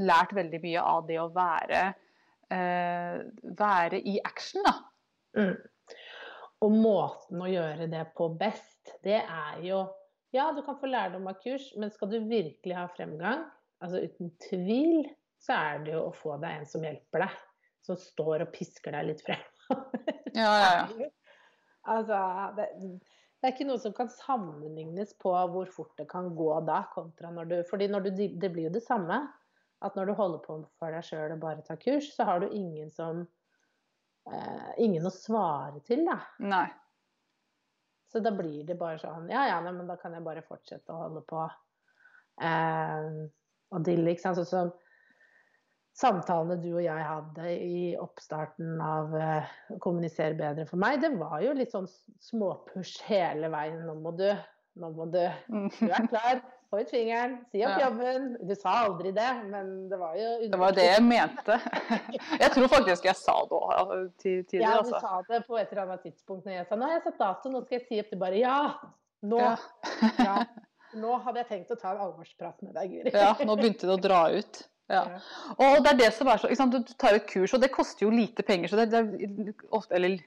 Lært 0.00 0.32
veldig 0.36 0.62
mye 0.62 0.86
av 0.94 1.04
det 1.10 1.18
å 1.20 1.28
være, 1.34 1.82
eh, 2.56 3.18
være 3.60 4.00
i 4.08 4.16
action, 4.24 4.64
da. 4.64 4.74
Mm. 5.36 5.52
Og 6.62 6.76
måten 6.78 7.42
å 7.42 7.50
gjøre 7.50 7.90
det 7.90 8.06
på 8.16 8.30
best, 8.38 8.96
det 9.04 9.20
er 9.20 9.66
jo 9.66 9.84
Ja, 10.32 10.46
du 10.56 10.62
kan 10.64 10.78
få 10.80 10.88
lærdom 10.88 11.26
av 11.28 11.42
kurs, 11.42 11.66
men 11.76 11.90
skal 11.92 12.08
du 12.08 12.22
virkelig 12.24 12.72
ha 12.72 12.86
fremgang, 12.88 13.42
altså 13.84 14.00
uten 14.00 14.30
tvil, 14.40 15.10
så 15.36 15.58
er 15.58 15.82
det 15.84 15.92
jo 15.92 16.06
å 16.06 16.14
få 16.16 16.38
deg 16.40 16.62
en 16.62 16.70
som 16.70 16.86
hjelper 16.86 17.26
deg. 17.26 17.34
Som 17.84 17.98
står 18.00 18.46
og 18.46 18.54
pisker 18.54 18.96
deg 18.96 19.10
litt 19.10 19.20
frem. 19.26 19.42
Ja, 20.32 20.52
ja, 20.58 20.88
ja. 20.98 21.08
Altså, 21.82 22.18
det, 22.56 22.68
det 23.42 23.48
er 23.48 23.54
ikke 23.56 23.66
noe 23.66 23.80
som 23.82 23.94
kan 23.96 24.10
sammenlignes 24.12 25.16
på 25.20 25.32
hvor 25.52 25.70
fort 25.74 25.96
det 25.98 26.06
kan 26.12 26.30
gå 26.38 26.50
da, 26.66 26.84
kontra 26.94 27.32
når 27.34 27.48
du 27.50 27.56
fordi 27.68 27.88
når 27.90 28.06
du, 28.06 28.10
det 28.38 28.50
blir 28.54 28.68
jo 28.68 28.76
det 28.76 28.84
samme. 28.86 29.18
At 29.82 29.96
når 29.98 30.12
du 30.12 30.14
holder 30.14 30.42
på 30.44 30.60
for 30.78 30.94
deg 30.94 31.02
sjøl 31.02 31.34
og 31.34 31.40
bare 31.42 31.64
tar 31.66 31.80
kurs, 31.82 32.12
så 32.14 32.22
har 32.28 32.38
du 32.38 32.52
ingen 32.54 32.90
som 32.94 33.24
eh, 34.30 34.70
Ingen 34.84 35.08
å 35.08 35.10
svare 35.10 35.82
til, 35.82 36.04
da. 36.06 36.20
Nei. 36.38 36.68
Så 38.12 38.22
da 38.22 38.30
blir 38.36 38.62
det 38.68 38.76
bare 38.78 39.00
sånn 39.02 39.26
Ja, 39.32 39.42
ja, 39.50 39.58
nei, 39.64 39.72
men 39.74 39.90
da 39.90 39.96
kan 39.98 40.14
jeg 40.14 40.22
bare 40.22 40.44
fortsette 40.46 40.94
å 40.94 41.00
holde 41.02 41.24
på 41.26 41.42
eh, 42.46 43.10
og 43.72 43.84
dille, 43.88 44.14
ikke 44.14 44.22
sant. 44.22 44.38
Sånn 44.38 44.50
som 44.52 44.72
samtalene 45.98 46.56
du 46.62 46.70
og 46.76 46.82
jeg 46.84 47.04
hadde 47.04 47.50
i 47.52 47.82
oppstarten 48.00 48.80
av 48.80 49.12
uh, 49.12 49.50
Kommunisere 49.82 50.34
bedre 50.38 50.64
for 50.68 50.80
meg, 50.80 51.02
det 51.02 51.12
var 51.20 51.40
jo 51.44 51.52
litt 51.58 51.74
sånn 51.74 51.88
småpush 52.24 53.02
hele 53.08 53.50
veien. 53.52 53.82
Nå 53.86 53.98
må 54.00 54.14
du, 54.16 54.28
nå 54.80 54.90
må 54.96 55.06
du, 55.12 55.20
du 55.78 55.88
er 55.92 56.08
klar, 56.08 56.40
få 56.72 56.80
ut 56.80 56.88
fingeren, 56.94 57.34
si 57.52 57.60
opp 57.66 57.74
Ja. 57.76 57.90
jobben. 57.90 58.30
Du 58.48 58.54
sa 58.56 58.78
aldri 58.86 59.12
det, 59.12 59.28
men 59.52 59.72
det 59.90 59.98
var 60.00 60.16
jo 60.16 60.30
Det 60.54 60.60
var 60.62 60.72
det 60.78 60.86
jeg 60.88 61.04
mente. 61.04 61.58
Jeg 62.40 62.50
tror 62.56 62.70
faktisk 62.72 63.04
jeg 63.10 63.18
sa 63.20 63.36
det 63.50 63.58
òg 63.60 63.92
tidligere. 64.24 64.64
Ja, 64.64 64.72
du 64.80 64.88
Altså. 64.88 65.00
sa 65.04 65.20
det 65.28 65.42
på 65.46 65.60
et 65.60 65.68
eller 65.76 65.84
annet 65.84 66.02
tidspunkt 66.08 66.48
når 66.48 66.56
jeg 66.62 66.66
sa 66.70 66.80
nå 66.80 66.88
har 66.88 66.96
jeg 66.96 67.04
satt 67.10 67.20
dato, 67.20 67.52
nå 67.52 67.60
skal 67.66 67.78
jeg 67.78 67.86
si 67.90 68.00
opp. 68.00 68.10
Du 68.16 68.20
bare 68.24 68.40
ja! 68.40 68.58
Nå! 69.22 69.38
Ja. 69.38 69.56
Ja. 70.18 70.38
Nå 70.98 71.14
hadde 71.24 71.40
jeg 71.44 71.48
tenkt 71.52 71.70
å 71.72 71.76
ta 71.80 71.92
en 71.94 72.00
alvorsprat 72.04 72.58
med 72.64 72.74
deg, 72.76 72.90
Guri. 72.96 73.12
Ja, 73.16 73.30
nå 73.48 73.54
begynte 73.60 73.86
det 73.88 73.94
å 73.94 74.00
dra 74.08 74.22
ut. 74.34 74.58
Ja. 74.92 75.02
Og 75.56 75.78
det 75.84 75.92
er 75.94 75.98
det 76.02 76.10
som 76.14 76.28
er 76.28 76.40
så, 76.42 76.50
ikke 76.52 76.60
sant? 76.60 76.74
Du 76.76 76.94
tar 77.00 77.16
et 77.16 77.26
kurs, 77.30 77.54
og 77.56 77.62
det 77.64 77.72
koster 77.72 78.04
jo 78.06 78.10
lite 78.12 78.44
penger. 78.44 78.68
så 78.72 78.80
det, 78.82 78.90
det 78.92 79.00
er 79.00 79.68
ofte, 79.72 79.94
eller 79.96 80.18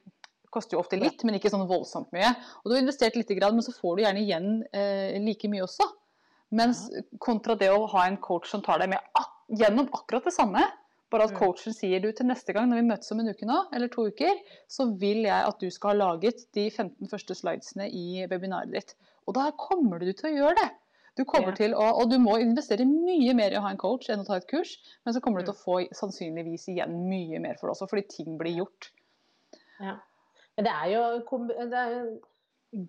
koster 0.56 0.78
jo 0.78 0.82
ofte 0.82 0.98
litt, 0.98 1.22
men 1.28 1.36
ikke 1.38 1.52
sånn 1.52 1.68
voldsomt 1.70 2.12
mye. 2.16 2.32
Og 2.64 2.70
du 2.72 2.76
har 2.78 2.82
investert 2.82 3.18
lite 3.20 3.36
grann, 3.38 3.54
men 3.58 3.66
så 3.66 3.74
får 3.76 3.98
du 4.00 4.04
gjerne 4.06 4.24
igjen 4.24 4.50
eh, 4.74 5.18
like 5.22 5.50
mye 5.52 5.66
også. 5.68 5.88
Mens 6.56 6.86
kontra 7.20 7.56
det 7.60 7.70
å 7.74 7.86
ha 7.92 8.06
en 8.08 8.18
coach 8.24 8.48
som 8.52 8.62
tar 8.64 8.80
deg 8.80 8.94
med 8.94 9.02
ak 9.20 9.32
gjennom 9.60 9.90
akkurat 9.94 10.26
det 10.26 10.34
samme, 10.34 10.62
bare 11.12 11.28
at 11.28 11.34
Mm. 11.36 11.38
coachen 11.40 11.74
sier 11.76 12.00
du 12.02 12.08
til 12.12 12.26
neste 12.26 12.54
gang 12.56 12.70
når 12.70 12.80
vi 12.82 12.88
møtes 12.88 13.12
om 13.14 13.20
en 13.22 13.30
uke 13.30 13.46
nå, 13.46 13.58
eller 13.76 13.88
to 13.94 14.08
uker, 14.10 14.40
så 14.68 14.88
vil 15.00 15.22
jeg 15.28 15.46
at 15.52 15.60
du 15.62 15.70
skal 15.72 15.94
ha 15.94 16.00
laget 16.10 16.46
de 16.58 16.70
15 16.72 17.08
første 17.12 17.36
slidesene 17.38 17.86
i 17.92 18.26
webinaret 18.32 18.72
ditt. 18.74 18.96
Og 19.28 19.36
da 19.38 19.52
kommer 19.52 20.00
du 20.02 20.12
til 20.14 20.32
å 20.32 20.34
gjøre 20.34 20.56
det. 20.64 20.70
Du 21.16 21.24
kommer 21.26 21.54
Ja. 21.54 21.56
til 21.56 21.74
å, 21.74 21.86
og 22.02 22.10
du 22.12 22.18
må 22.20 22.36
investere 22.42 22.86
mye 22.86 23.34
mer 23.34 23.52
i 23.52 23.56
å 23.58 23.62
ha 23.64 23.70
en 23.72 23.78
coach 23.80 24.10
enn 24.10 24.20
å 24.20 24.26
ta 24.28 24.36
et 24.36 24.48
kurs, 24.48 24.78
men 25.06 25.14
så 25.16 25.22
kommer 25.22 25.40
du 25.40 25.46
til 25.52 25.56
å 25.56 25.64
få 25.64 25.78
sannsynligvis 25.96 26.68
igjen 26.74 27.08
mye 27.10 27.40
mer 27.40 27.56
for 27.60 27.68
det 27.70 27.76
også, 27.78 27.88
fordi 27.90 28.08
ting 28.10 28.38
blir 28.38 28.58
gjort. 28.60 28.90
Ja. 29.80 29.98
Men 30.58 30.66
det 30.66 30.74
er 30.74 30.88
jo 30.92 31.04
det 31.70 31.74
er, 31.74 31.92
jo- 32.04 32.22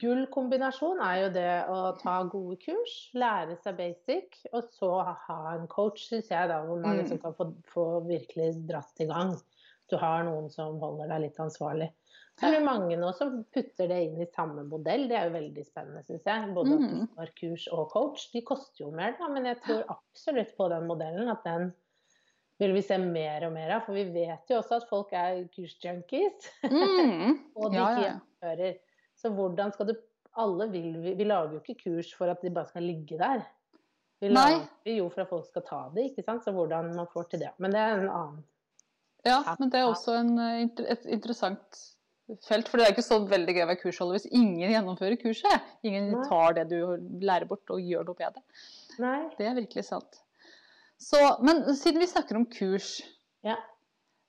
Gull 0.00 0.26
kombinasjon 0.26 0.98
er 1.00 1.20
jo 1.22 1.28
det 1.30 1.66
å 1.70 1.96
ta 2.00 2.24
gode 2.24 2.56
kurs, 2.58 3.12
lære 3.14 3.56
seg 3.62 3.76
basic, 3.76 4.40
og 4.52 4.64
så 4.74 4.88
ha 5.28 5.54
en 5.54 5.68
coach, 5.68 6.08
syns 6.08 6.26
jeg, 6.28 6.48
da, 6.48 6.60
hvor 6.64 6.80
man 6.82 6.96
Mm. 6.96 7.02
liksom 7.04 7.20
kan 7.22 7.34
få, 7.34 7.54
få 7.70 7.84
virkelig 8.08 8.66
dratt 8.66 8.98
i 8.98 9.06
gang. 9.06 9.36
Du 9.88 9.96
har 9.96 10.24
noen 10.24 10.50
som 10.50 10.80
holder 10.80 11.06
deg 11.06 11.20
litt 11.20 11.36
ansvarlig. 11.36 11.92
Så 12.36 12.46
er 12.50 12.52
det 12.58 12.64
mange 12.66 12.96
nå 13.00 13.10
som 13.16 13.38
putter 13.54 13.88
det 13.88 13.96
inn 14.04 14.18
i 14.20 14.26
samme 14.28 14.62
modell. 14.68 15.06
Det 15.08 15.16
er 15.16 15.30
jo 15.30 15.34
veldig 15.38 15.62
spennende, 15.64 16.02
syns 16.04 16.26
jeg. 16.28 16.50
Både 16.54 16.74
at 16.76 16.82
du 16.84 16.96
Mm. 17.00 17.30
kurs 17.40 17.66
og 17.72 17.86
coach. 17.90 18.26
De 18.32 18.42
koster 18.44 18.84
jo 18.84 18.90
mer, 18.92 19.14
da, 19.18 19.28
men 19.32 19.46
jeg 19.48 19.60
tror 19.64 19.84
absolutt 19.88 20.52
på 20.58 20.68
den 20.68 20.86
modellen 20.86 21.30
at 21.32 21.42
den 21.44 21.72
vil 22.60 22.72
vi 22.74 22.82
se 22.82 22.98
mer 22.98 23.46
og 23.46 23.52
mer 23.54 23.70
av. 23.78 23.86
For 23.86 23.94
vi 23.96 24.04
vet 24.12 24.52
jo 24.52 24.58
også 24.60 24.76
at 24.82 24.88
folk 24.88 25.12
er 25.12 25.46
kursjunkies. 25.56 26.50
Mm. 26.64 27.40
og 27.56 27.70
de 27.72 27.76
Ja, 27.76 27.88
ikke 27.88 28.02
ja. 28.04 28.12
gjennomfører. 28.12 28.78
Så 29.16 29.32
hvordan 29.32 29.72
skal 29.72 29.86
du 29.86 29.94
alle 30.36 30.68
vil 30.70 30.92
vi, 31.00 31.14
vi 31.16 31.24
lager 31.24 31.52
jo 31.56 31.60
ikke 31.64 31.78
kurs 31.86 32.12
for 32.14 32.28
at 32.28 32.42
de 32.42 32.50
bare 32.52 32.68
skal 32.68 32.82
ligge 32.82 33.16
der. 33.16 33.46
Vi 34.20 34.28
Nei. 34.28 34.34
lager 34.60 34.96
jo 34.98 35.08
for 35.08 35.22
at 35.22 35.28
folk 35.32 35.46
skal 35.48 35.62
ta 35.64 35.80
det, 35.94 36.10
ikke 36.12 36.22
sant. 36.24 36.44
Så 36.44 36.52
hvordan 36.52 36.92
man 36.94 37.06
får 37.08 37.30
til 37.30 37.40
det. 37.40 37.54
Men 37.58 37.72
det 37.72 37.80
er 37.80 37.96
en 38.02 38.08
annen. 38.10 38.44
Ja, 39.24 39.40
Ja, 39.46 39.56
men 39.58 39.70
det 39.72 39.80
er 39.80 39.88
også 39.88 40.20
en, 40.20 40.38
eh, 40.38 40.68
et 40.92 41.06
interessant 41.06 41.95
felt. 42.46 42.68
For 42.68 42.78
det 42.80 42.86
er 42.86 42.92
ikke 42.94 43.04
så 43.06 43.18
veldig 43.30 43.54
gøy 43.56 43.62
å 43.64 43.68
være 43.70 43.80
kursholder 43.82 44.18
hvis 44.18 44.28
ingen 44.34 44.70
gjennomfører 44.72 45.18
kurset. 45.20 45.68
Ingen 45.86 46.12
Nei. 46.12 46.24
tar 46.28 46.56
det 46.58 46.68
du 46.72 46.78
lærer 47.22 47.46
bort 47.50 47.70
og 47.70 47.80
gjør 47.80 48.04
noe 48.08 48.16
med 48.18 48.34
det. 48.38 48.42
Nei. 49.02 49.18
Det 49.38 49.46
er 49.50 49.58
virkelig 49.60 49.84
sant. 49.88 50.22
Så, 50.98 51.20
men 51.44 51.60
siden 51.76 52.00
vi 52.00 52.06
snakker 52.08 52.36
om 52.40 52.46
kurs, 52.48 53.00
Ja. 53.44 53.56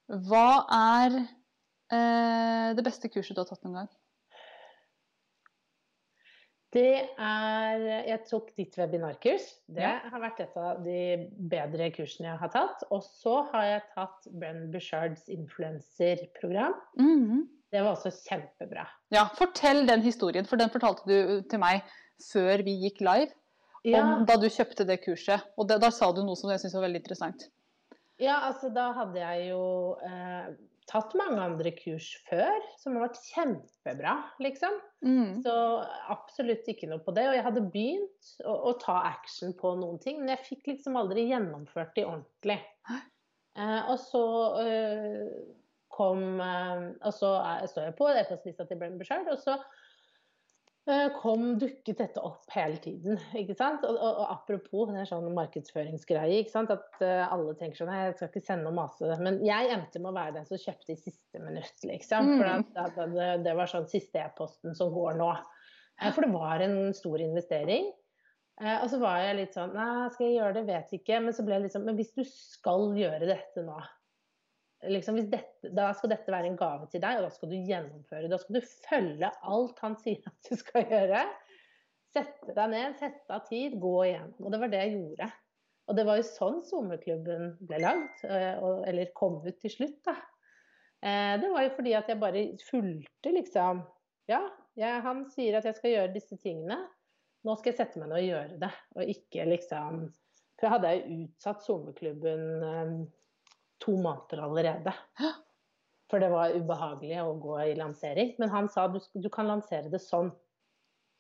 hva 0.08 0.66
er 0.72 1.16
eh, 1.92 2.74
det 2.76 2.84
beste 2.84 3.10
kurset 3.10 3.36
du 3.36 3.42
har 3.42 3.48
tatt 3.50 3.64
noen 3.64 3.80
gang? 3.82 3.90
Det 6.76 7.08
er 7.18 7.84
Jeg 8.10 8.26
tok 8.28 8.50
ditt 8.58 8.76
webinarkurs. 8.78 9.46
Det 9.72 9.82
Ja. 9.82 10.00
har 10.12 10.20
vært 10.20 10.42
et 10.44 10.58
av 10.60 10.84
de 10.84 11.30
bedre 11.40 11.88
kursene 11.96 12.28
jeg 12.28 12.38
har 12.42 12.50
tatt. 12.50 12.84
Og 12.92 13.02
så 13.08 13.38
har 13.54 13.64
jeg 13.64 13.82
tatt 13.96 14.28
Brenn 14.34 14.70
Bushards 14.72 15.30
influenserprogram. 15.30 16.76
Mhm. 17.00 17.48
Det 17.74 17.82
var 17.84 17.96
også 17.98 18.14
kjempebra. 18.24 18.86
Ja, 19.12 19.26
fortell 19.36 19.84
den 19.90 20.06
historien, 20.06 20.48
for 20.48 20.60
den 20.60 20.72
fortalte 20.72 21.04
du 21.10 21.44
til 21.52 21.62
meg 21.62 21.84
før 22.30 22.64
vi 22.66 22.78
gikk 22.86 23.04
live. 23.04 23.34
Ja, 23.88 24.02
Om 24.02 24.26
da 24.28 24.36
du 24.40 24.48
kjøpte 24.52 24.88
det 24.88 25.02
kurset. 25.04 25.44
Og 25.60 25.68
det, 25.70 25.80
da 25.84 25.92
sa 25.94 26.10
du 26.16 26.24
noe 26.26 26.40
som 26.40 26.52
jeg 26.52 26.64
syns 26.64 26.76
var 26.76 26.88
veldig 26.88 27.04
interessant. 27.04 27.50
ja, 28.20 28.40
altså 28.50 28.72
da 28.74 28.90
hadde 28.98 29.20
jeg 29.22 29.52
jo 29.52 29.62
eh, 30.04 30.48
tatt 30.90 31.14
mange 31.20 31.44
andre 31.44 31.72
kurs 31.76 32.08
før 32.30 32.56
som 32.80 32.96
har 32.96 33.06
vært 33.06 33.20
kjempebra, 33.30 34.16
liksom. 34.44 34.80
Mm. 35.06 35.44
Så 35.44 35.54
absolutt 36.12 36.68
ikke 36.72 36.90
noe 36.90 37.04
på 37.04 37.14
det. 37.16 37.28
Og 37.30 37.38
jeg 37.38 37.46
hadde 37.46 37.68
begynt 37.74 38.32
å, 38.48 38.56
å 38.72 38.74
ta 38.82 38.98
action 39.12 39.54
på 39.60 39.76
noen 39.80 40.02
ting, 40.04 40.22
men 40.22 40.34
jeg 40.34 40.48
fikk 40.48 40.72
liksom 40.74 40.98
aldri 41.00 41.28
gjennomført 41.30 41.94
de 42.00 42.08
ordentlig. 42.08 42.60
Eh, 43.58 43.92
og 43.92 43.98
så 44.02 44.24
eh, 44.64 45.30
kom 45.98 46.40
eh, 46.44 46.88
Og 47.02 47.14
så 47.16 47.34
står 47.68 47.90
jeg 47.90 47.98
på 47.98 48.08
e-postlista 48.14 48.68
til 48.70 48.80
Brenn 48.80 49.02
sjøl, 49.04 49.26
og 49.34 49.42
så 49.42 49.58
eh, 50.88 51.08
kom, 51.18 51.50
dukket 51.60 52.00
dette 52.00 52.24
opp 52.24 52.48
hele 52.56 52.80
tiden. 52.84 53.20
ikke 53.42 53.56
sant? 53.58 53.84
Og, 53.88 53.98
og, 53.98 54.22
og 54.24 54.32
apropos, 54.38 54.92
det 54.94 55.04
er 55.04 55.10
sånn 55.10 55.28
markedsføringsgreie, 55.36 56.42
ikke 56.44 56.54
sant? 56.54 56.74
at 56.74 57.02
uh, 57.04 57.26
alle 57.34 57.58
tenker 57.60 57.82
sånn 57.82 57.92
Nei, 57.92 58.00
jeg 58.06 58.18
skal 58.20 58.32
ikke 58.32 58.46
sende 58.48 58.72
og 58.72 58.78
mase. 58.80 59.12
Men 59.24 59.42
jeg 59.46 59.74
endte 59.74 60.02
med 60.04 60.14
å 60.14 60.18
være 60.18 60.38
den 60.40 60.50
som 60.50 60.62
kjøpte 60.62 60.96
i 60.96 61.00
siste 61.02 61.44
minutt, 61.44 61.78
liksom. 61.84 62.34
For 62.38 62.48
Mm. 62.48 62.66
at, 62.78 62.82
at, 62.88 63.00
det, 63.14 63.30
det 63.46 63.56
var 63.58 63.72
sånn 63.72 63.90
siste 63.92 64.22
e-posten 64.24 64.78
som 64.78 64.94
går 64.96 65.20
nå. 65.20 65.32
For 66.14 66.24
det 66.24 66.30
var 66.34 66.62
en 66.62 66.94
stor 66.94 67.22
investering. 67.26 67.92
Uh, 68.62 68.80
Og 68.84 68.88
så 68.94 68.98
var 69.02 69.20
jeg 69.22 69.38
litt 69.38 69.54
sånn 69.54 69.76
Nei, 69.78 70.08
skal 70.14 70.30
jeg 70.30 70.40
gjøre 70.40 70.56
det? 70.56 70.64
Vet 70.70 70.96
ikke. 71.02 71.20
Men 71.22 71.36
så 71.36 71.44
ble 71.46 71.58
jeg 71.58 71.68
litt 71.68 71.76
sånn 71.76 71.84
Men 71.86 71.98
hvis 72.00 72.16
du 72.16 72.24
skal 72.26 72.88
gjøre 72.98 73.28
dette 73.30 73.62
nå 73.66 73.76
liksom 74.86 75.18
dette, 75.32 75.72
Da 75.74 75.90
skal 75.98 76.12
dette 76.14 76.32
være 76.32 76.52
en 76.52 76.60
gave 76.60 76.88
til 76.92 77.02
deg, 77.04 77.20
og 77.20 77.28
da 77.28 77.34
skal 77.34 77.52
du 77.52 77.58
gjennomføre. 77.58 78.30
Da 78.32 78.40
skal 78.42 78.60
du 78.60 78.70
følge 78.88 79.32
alt 79.54 79.84
han 79.84 79.98
sier 80.02 80.22
at 80.30 80.50
du 80.50 80.60
skal 80.60 80.88
gjøre. 80.92 81.26
Sette 82.16 82.56
deg 82.56 82.72
ned, 82.72 82.96
sette 83.00 83.34
av 83.34 83.44
tid, 83.50 83.78
gå 83.82 83.96
igjen. 84.06 84.32
Og 84.42 84.54
det 84.54 84.62
var 84.62 84.72
det 84.72 84.84
jeg 84.86 84.96
gjorde. 84.96 85.30
Og 85.88 85.96
det 85.96 86.04
var 86.08 86.20
jo 86.20 86.28
sånn 86.28 86.62
sommerklubben 86.68 87.54
ble 87.68 87.80
lagd, 87.80 88.24
eh, 88.28 88.64
eller 88.90 89.14
kom 89.16 89.40
ut 89.46 89.60
til 89.64 89.72
slutt, 89.72 90.02
da. 90.08 90.16
Eh, 91.02 91.36
Det 91.40 91.52
var 91.52 91.64
jo 91.64 91.76
fordi 91.78 91.94
at 91.96 92.10
jeg 92.10 92.20
bare 92.20 92.46
fulgte, 92.68 93.32
liksom. 93.32 93.84
Ja, 94.28 94.42
jeg, 94.76 95.02
han 95.04 95.26
sier 95.32 95.58
at 95.58 95.66
jeg 95.66 95.78
skal 95.78 95.94
gjøre 95.94 96.14
disse 96.16 96.38
tingene. 96.38 96.82
Nå 97.48 97.56
skal 97.56 97.72
jeg 97.72 97.78
sette 97.80 98.00
meg 98.02 98.10
ned 98.10 98.18
og 98.20 98.28
gjøre 98.28 98.60
det, 98.60 98.74
og 98.98 99.12
ikke 99.14 99.46
liksom 99.48 100.08
For 100.58 100.66
jeg 100.66 100.74
hadde 100.74 100.92
jo 100.96 101.18
utsatt 101.22 101.62
sommerklubben 101.62 102.44
eh, 102.66 102.94
to 103.84 103.92
måneder 103.98 104.44
allerede. 104.48 104.94
For 106.10 106.20
det 106.24 106.30
var 106.32 106.54
ubehagelig 106.56 107.18
å 107.24 107.34
gå 107.42 107.58
i 107.66 107.74
lansering. 107.76 108.36
Men 108.40 108.50
han 108.54 108.70
sa 108.72 108.88
du, 108.88 109.00
du 109.14 109.30
kan 109.30 109.48
lansere 109.50 109.90
det 109.92 110.00
sånn. 110.02 110.32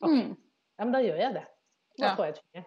Okay. 0.02 0.24
Mm. 0.30 0.38
Ja, 0.78 0.86
men 0.86 0.94
da 0.96 1.02
gjør 1.04 1.20
jeg 1.26 1.34
det. 1.40 1.46
Da 1.98 2.06
Ja. 2.12 2.16
får 2.16 2.26
jeg 2.30 2.36
tvinge. 2.40 2.66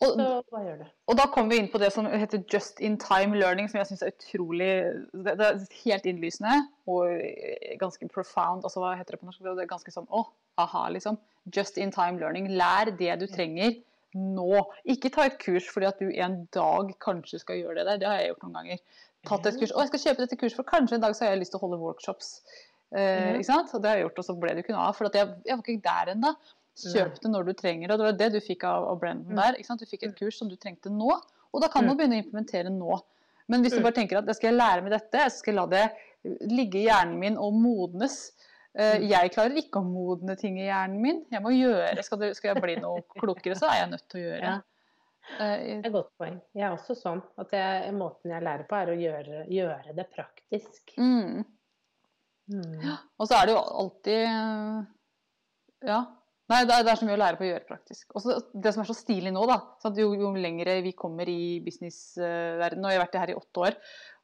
Og, 0.00 0.14
Så 0.16 0.42
hva 0.48 0.60
gjør 0.64 0.78
du? 0.80 0.84
og 1.12 1.16
da 1.18 1.26
kommer 1.28 1.50
vi 1.52 1.58
inn 1.60 1.66
på 1.68 1.78
det 1.78 1.90
som 1.92 2.06
heter 2.08 2.40
just 2.48 2.78
in 2.80 2.94
time 2.96 3.36
learning, 3.36 3.68
som 3.68 3.76
jeg 3.82 3.86
syns 3.90 4.02
er 4.02 4.14
utrolig 4.14 4.68
det, 5.12 5.34
det 5.36 5.46
er 5.46 5.58
helt 5.84 6.06
innlysende 6.08 6.54
og 6.88 7.20
ganske 7.82 8.08
profound. 8.08 8.64
Altså, 8.64 8.80
hva 8.80 8.94
heter 8.96 9.12
det 9.12 9.20
på 9.20 9.28
norsk? 9.28 9.42
Det 9.44 9.66
er 9.66 9.68
ganske 9.68 9.92
sånn 9.92 10.08
å, 10.08 10.22
aha, 10.56 10.86
liksom. 10.88 11.18
Just 11.54 11.76
in 11.76 11.92
time 11.92 12.16
learning. 12.18 12.48
Lær 12.56 12.88
det 12.96 13.18
du 13.20 13.26
trenger 13.28 13.76
nå. 14.14 14.64
Ikke 14.84 15.10
ta 15.14 15.26
et 15.28 15.38
kurs 15.38 15.68
fordi 15.70 15.86
at 15.86 15.98
du 16.02 16.10
en 16.10 16.44
dag 16.52 16.94
kanskje 17.00 17.40
skal 17.42 17.56
gjøre 17.60 17.74
det 17.80 17.86
der. 17.86 17.98
Det 18.02 18.08
har 18.08 18.18
jeg 18.20 18.32
gjort 18.34 18.42
noen 18.46 18.56
ganger. 18.60 18.78
Tatt 19.28 19.46
et 19.46 19.58
kurs. 19.60 19.72
Å, 19.76 19.80
jeg 19.84 19.88
skal 19.92 20.02
kjøpe 20.06 20.24
dette 20.24 20.36
kurset, 20.40 20.56
for 20.56 20.64
kanskje 20.64 20.94
en 20.96 21.04
dag 21.04 21.14
så 21.14 21.24
har 21.26 21.34
jeg 21.34 21.42
lyst 21.42 21.52
til 21.54 21.60
å 21.60 21.64
holde 21.66 21.78
workshops. 21.82 22.40
Eh, 22.90 23.36
ikke 23.36 23.44
sant? 23.50 23.74
Og 23.76 23.82
det 23.82 23.90
har 23.90 23.96
jeg 24.00 24.06
gjort, 24.08 24.18
og 24.18 24.24
så 24.30 24.34
ble 24.40 24.54
det 24.56 24.64
ikke 24.64 24.72
noe 24.74 24.86
av. 24.88 24.96
For 24.96 25.06
at 25.10 25.14
jeg, 25.14 25.28
jeg 25.46 25.56
var 25.60 25.62
ikke 25.68 25.84
der 25.90 26.12
ennå. 26.14 26.32
Kjøp 26.80 27.18
det 27.20 27.30
når 27.30 27.44
du 27.44 27.52
trenger 27.58 27.86
det. 27.88 27.92
Og 27.94 27.98
det 28.00 28.06
var 28.08 28.18
det 28.22 28.28
du 28.32 28.40
fikk 28.40 28.64
av, 28.64 28.86
av 28.88 29.00
Brendan 29.02 29.34
Mm. 29.34 29.36
der. 29.42 29.58
ikke 29.60 29.66
sant? 29.68 29.80
Du 29.84 29.86
fikk 29.90 30.06
et 30.08 30.16
kurs 30.18 30.38
som 30.40 30.48
du 30.48 30.56
trengte 30.56 30.88
nå, 30.90 31.10
og 31.52 31.60
da 31.60 31.68
kan 31.68 31.84
man 31.86 31.96
Mm. 31.96 31.98
begynne 32.00 32.16
å 32.16 32.24
implementere 32.24 32.70
nå. 32.72 33.00
Men 33.48 33.62
hvis 33.62 33.72
du 33.74 33.80
Mm. 33.80 33.82
bare 33.82 33.92
tenker 33.98 34.18
at 34.18 34.26
jeg 34.26 34.36
skal 34.36 34.54
lære 34.54 34.82
meg 34.82 34.92
dette, 34.92 35.18
jeg 35.18 35.32
skal 35.32 35.54
la 35.54 35.66
det 35.66 35.90
ligge 36.48 36.76
i 36.80 36.86
hjernen 36.86 37.18
min 37.18 37.36
og 37.36 37.52
modnes. 37.52 38.32
Eh, 38.78 38.98
Mm. 39.00 39.08
Jeg 39.10 39.30
klarer 39.34 39.56
ikke 39.58 39.80
å 39.80 39.84
modne 39.86 40.36
ting 40.38 40.58
i 40.60 40.66
hjernen 40.68 41.00
min. 41.02 41.24
Jeg 41.32 41.42
må 41.42 41.50
gjøre, 41.50 42.02
Skal, 42.06 42.18
det, 42.20 42.36
skal 42.36 42.54
jeg 42.54 42.62
bli 42.62 42.76
noe 42.76 43.02
klokere, 43.18 43.56
så 43.58 43.66
er 43.66 43.80
jeg 43.80 43.90
nødt 43.90 44.08
til 44.08 44.20
å 44.20 44.24
gjøre. 44.28 44.42
Ja. 44.44 44.60
Eh, 45.40 45.56
Det 45.58 45.72
er 45.74 45.86
et 45.88 45.92
godt 45.92 46.12
poeng. 46.18 46.40
Jeg 46.54 46.62
er 46.68 46.76
også 46.76 46.94
sånn 46.98 47.22
at 47.38 47.50
jeg, 47.52 47.92
måten 47.94 48.30
jeg 48.30 48.42
lærer 48.42 48.64
på, 48.70 48.76
er 48.78 48.92
å 48.94 49.00
gjøre, 49.00 49.42
gjøre 49.50 49.94
det 49.96 50.06
praktisk. 50.14 50.94
mm. 50.98 51.44
Mm. 52.50 52.80
Og 53.18 53.28
så 53.30 53.36
er 53.38 53.46
det 53.46 53.52
jo 53.54 53.60
alltid 53.62 54.24
Ja. 55.86 56.00
Nei, 56.50 56.64
det 56.66 56.74
er, 56.74 56.82
det 56.82 56.90
er 56.90 56.98
så 56.98 57.06
mye 57.06 57.14
å 57.14 57.20
lære 57.20 57.38
på 57.38 57.44
å 57.46 57.50
gjøre 57.52 57.66
praktisk. 57.68 58.08
Og 58.18 58.24
det 58.62 58.72
som 58.74 58.82
er 58.82 58.88
så 58.88 58.96
stilig 58.98 59.30
nå, 59.32 59.44
da. 59.46 59.60
sånn 59.78 59.92
at 59.92 60.00
jo, 60.02 60.08
jo 60.18 60.32
lengre 60.34 60.80
vi 60.82 60.90
kommer 60.98 61.28
i 61.30 61.60
businessverdenen, 61.62 62.84
og 62.84 62.90
jeg 62.90 62.98
har 62.98 63.04
vært 63.06 63.18
her 63.22 63.30
i 63.30 63.36
åtte 63.38 63.62
år, 63.68 63.76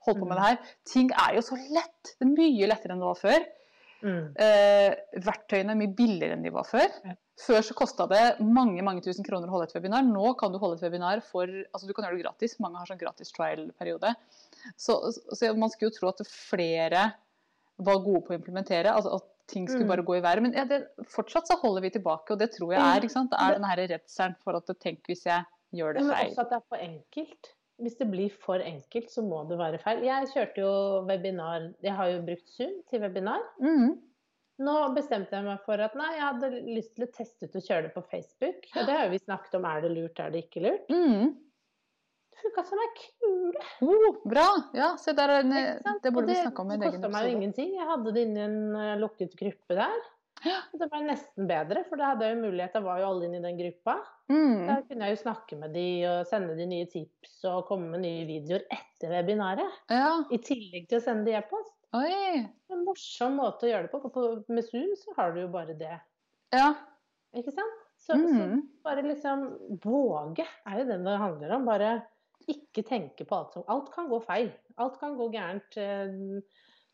holdt 0.09 0.19
på 0.19 0.27
med 0.27 0.35
Mm. 0.35 0.41
det 0.41 0.49
her, 0.49 0.59
ting 0.91 1.11
er 1.15 1.35
jo 1.37 1.45
så 1.47 1.55
lett. 1.71 2.03
Det 2.19 2.27
er 2.27 2.33
mye 2.35 2.67
lettere 2.67 2.97
enn 2.97 3.05
det 3.05 3.11
var 3.13 3.21
før. 3.21 3.47
Mm. 4.03 4.35
Eh, 4.37 4.95
verktøyene 5.25 5.73
er 5.73 5.79
mye 5.81 5.95
billigere 5.97 6.37
enn 6.37 6.43
de 6.45 6.51
var 6.55 6.67
før. 6.69 6.89
Ja. 7.05 7.15
Før 7.47 7.61
så 7.65 7.75
kosta 7.77 8.07
det 8.09 8.41
mange 8.41 8.81
mange 8.85 9.03
tusen 9.05 9.25
kroner 9.25 9.49
å 9.49 9.57
holde 9.57 9.69
et 9.69 9.75
webinar. 9.77 10.05
Nå 10.09 10.35
kan 10.41 10.53
du 10.53 10.59
holde 10.59 10.79
et 10.79 10.85
webinar 10.87 11.21
for 11.25 11.45
altså 11.49 11.87
Du 11.87 11.93
kan 11.93 12.05
gjøre 12.07 12.17
det 12.17 12.25
gratis. 12.25 12.59
Mange 12.61 12.81
har 12.81 12.89
sånn 12.89 13.01
gratis 13.01 13.33
trial-periode. 13.37 14.15
Så, 14.77 14.97
så 15.13 15.53
man 15.57 15.73
skulle 15.73 15.91
jo 15.93 15.99
tro 15.99 16.09
at 16.13 16.23
flere 16.29 17.11
var 17.77 17.99
gode 18.05 18.23
på 18.25 18.33
å 18.33 18.39
implementere. 18.39 18.93
altså 18.93 19.17
at 19.21 19.33
ting 19.47 19.69
skulle 19.69 19.85
Mm. 19.85 19.93
bare 19.93 20.03
gå 20.03 20.17
i 20.17 20.23
været. 20.25 20.43
Men 20.43 20.53
ja, 20.57 20.65
det, 20.65 20.81
fortsatt 21.13 21.47
så 21.47 21.57
holder 21.61 21.83
vi 21.83 21.91
tilbake, 21.91 22.33
og 22.33 22.39
det 22.39 22.51
tror 22.57 22.73
jeg 22.75 22.81
er 22.83 23.01
ikke 23.05 23.13
sant? 23.13 23.31
Det 23.31 23.39
er 23.39 23.55
den 23.55 23.69
her 23.69 23.77
redselen 23.77 24.35
for 24.43 24.57
at 24.57 24.73
tenk 24.81 25.05
hvis 25.07 25.23
jeg 25.29 25.45
gjør 25.77 25.95
det 25.95 26.03
feil. 26.03 26.09
men 26.09 26.33
også 26.33 26.41
at 26.41 26.51
det 26.51 26.57
er 26.57 26.65
for 26.69 26.79
enkelt. 26.79 27.53
Hvis 27.83 27.99
det 27.99 28.09
blir 28.09 28.33
for 28.41 28.63
enkelt, 28.65 29.11
så 29.13 29.23
må 29.25 29.43
det 29.51 29.59
være 29.61 29.81
feil. 29.83 30.05
Jeg 30.07 30.31
kjørte 30.33 30.63
jo 30.63 30.73
webinar 31.09 31.71
Jeg 31.85 31.93
har 31.99 32.13
jo 32.15 32.23
brukt 32.25 32.53
Zoom 32.55 32.79
til 32.89 33.03
webinar. 33.05 33.43
Mm. 33.61 33.99
Nå 34.65 34.75
bestemte 34.97 35.37
jeg 35.37 35.45
meg 35.45 35.65
for 35.67 35.81
at 35.85 35.97
nei, 35.99 36.15
jeg 36.17 36.25
hadde 36.25 36.51
lyst 36.65 36.95
til 36.97 37.05
å 37.05 37.11
teste 37.13 37.45
ut 37.45 37.59
å 37.59 37.65
kjøre 37.67 37.89
det 37.89 37.93
på 37.93 38.05
Facebook. 38.09 38.63
Og 38.73 38.87
det 38.89 38.95
har 38.97 39.05
jo 39.05 39.13
vi 39.13 39.21
snakket 39.21 39.59
om. 39.59 39.67
Er 39.69 39.83
det 39.85 39.91
lurt, 39.93 40.23
er 40.23 40.33
det 40.33 40.47
ikke 40.47 40.63
lurt? 40.65 40.89
Mm. 40.89 41.35
Det 42.33 42.41
funka 42.41 42.65
som 42.71 42.81
ei 42.81 42.89
kule. 43.03 43.67
Oh, 43.85 44.17
bra! 44.25 44.47
Ja, 44.77 44.95
se 45.01 45.13
der 45.17 45.35
er 45.35 45.45
en, 45.45 45.53
Ikke 45.53 45.85
sant? 45.85 46.01
det 46.01 46.13
Og 46.13 46.17
burde 46.17 46.33
vi 46.33 46.41
snakke 46.41 46.65
om 46.65 46.73
i 46.73 46.77
en 46.77 46.81
Det 46.81 46.89
egen 46.89 47.03
kosta 47.03 47.13
meg 47.13 47.29
jo 47.29 47.37
ingenting. 47.37 47.75
Jeg 47.77 47.89
hadde 47.93 48.15
det 48.17 48.25
inni 48.25 48.45
en 48.47 48.59
eh, 48.81 48.95
lukket 49.03 49.37
gruppe 49.37 49.77
der. 49.77 50.07
Det 50.77 50.87
var 50.93 51.03
nesten 51.07 51.47
bedre, 51.49 51.83
for 51.89 51.97
da 51.99 52.11
hadde 52.13 52.27
jeg 52.29 52.37
jo 52.37 52.43
mulighet, 52.45 52.75
jeg 52.77 52.85
var 52.85 52.99
jo 53.01 53.07
alle 53.09 53.25
inne 53.27 53.39
i 53.41 53.45
den 53.47 53.57
gruppa. 53.59 53.95
Mm. 54.31 54.67
Da 54.69 54.75
kunne 54.87 55.07
jeg 55.09 55.17
jo 55.17 55.23
snakke 55.23 55.57
med 55.59 55.73
de 55.75 55.87
og 56.11 56.27
sende 56.29 56.57
de 56.59 56.67
nye 56.71 56.87
tips 56.93 57.39
og 57.51 57.65
komme 57.71 57.89
med 57.95 58.05
nye 58.05 58.27
videoer 58.29 58.67
etter 58.77 59.15
webinaret. 59.17 59.79
Ja. 59.91 60.11
I 60.31 60.39
tillegg 60.45 60.89
til 60.91 61.01
å 61.01 61.05
sende 61.07 61.25
de 61.31 61.35
e-post. 61.39 61.73
En 62.71 62.85
morsom 62.85 63.39
måte 63.41 63.67
å 63.67 63.71
gjøre 63.73 63.89
det 63.89 63.93
på. 63.95 64.03
for. 64.13 64.43
Med 64.53 64.65
Zoom 64.69 64.93
så 65.01 65.15
har 65.17 65.33
du 65.35 65.41
jo 65.47 65.49
bare 65.55 65.75
det. 65.79 65.97
Ja. 66.55 66.75
Ikke 67.37 67.55
sant? 67.57 67.83
Så, 67.97 68.13
så 68.13 68.21
Mm. 68.21 68.61
bare 68.85 69.03
liksom 69.03 69.47
våge 69.83 70.45
er 70.67 70.79
jo 70.83 70.85
det 70.91 70.99
det 71.05 71.17
handler 71.19 71.57
om. 71.57 71.65
Bare 71.65 71.95
ikke 72.47 72.85
tenke 72.87 73.25
på 73.27 73.35
alt 73.39 73.53
som 73.57 73.65
Alt 73.73 73.89
kan 73.95 74.09
gå 74.13 74.21
feil. 74.23 74.53
Alt 74.79 75.01
kan 75.01 75.17
gå 75.17 75.31
gærent. 75.33 75.77
eh, 75.81 76.43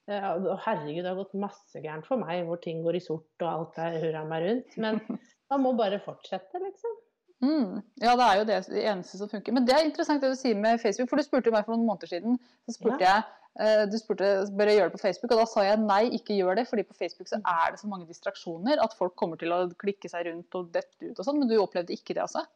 Herregud, 0.08 1.02
det 1.04 1.10
har 1.10 1.18
gått 1.20 1.36
masse 1.38 1.82
gærent 1.82 2.08
for 2.08 2.18
meg 2.20 2.42
hvor 2.48 2.58
ting 2.62 2.80
går 2.82 2.98
i 2.98 3.04
sort 3.04 3.44
og 3.44 3.48
alt 3.50 3.78
er 3.82 4.00
hurra 4.02 4.24
meg 4.28 4.46
rundt. 4.46 4.78
Men 4.82 4.98
man 5.52 5.62
må 5.64 5.74
bare 5.78 6.00
fortsette, 6.02 6.58
liksom. 6.62 6.98
Mm. 7.42 7.78
Ja, 8.02 8.14
det 8.18 8.26
er 8.26 8.40
jo 8.40 8.48
det, 8.48 8.58
det 8.70 8.82
eneste 8.86 9.18
som 9.18 9.30
funker. 9.30 9.54
Men 9.54 9.66
det 9.66 9.74
er 9.74 9.86
interessant 9.86 10.22
det 10.22 10.30
du 10.30 10.38
sier 10.38 10.58
med 10.58 10.82
Facebook, 10.82 11.10
for 11.10 11.18
du 11.18 11.26
spurte 11.26 11.54
meg 11.54 11.66
for 11.66 11.74
noen 11.74 11.88
måneder 11.88 12.10
siden. 12.10 12.36
Så 12.66 12.76
spurte 12.78 13.02
jeg 13.02 13.24
Eh, 13.60 13.84
Du 13.90 13.98
spurte 14.00 14.28
bør 14.56 14.70
jeg 14.70 14.78
gjøre 14.78 14.88
det 14.90 14.96
på 14.96 15.02
Facebook, 15.02 15.32
og 15.34 15.42
da 15.42 15.46
sa 15.48 15.64
jeg 15.66 15.80
nei, 15.82 16.02
ikke 16.16 16.36
gjør 16.38 16.56
det. 16.56 16.66
fordi 16.68 16.86
på 16.88 16.96
Facebook 16.96 17.28
så 17.28 17.40
er 17.44 17.72
det 17.74 17.80
så 17.82 17.90
mange 17.90 18.08
distraksjoner 18.08 18.80
at 18.80 18.96
folk 18.96 19.14
kommer 19.16 19.36
til 19.36 19.52
å 19.52 19.66
klikke 19.76 20.08
seg 20.08 20.26
rundt 20.30 20.56
og 20.56 20.70
dette 20.72 21.10
ut 21.10 21.18
og 21.18 21.26
sånn. 21.26 21.40
Men 21.42 21.50
du 21.50 21.58
opplevde 21.60 21.92
ikke 21.92 22.16
det, 22.16 22.24
altså? 22.24 22.46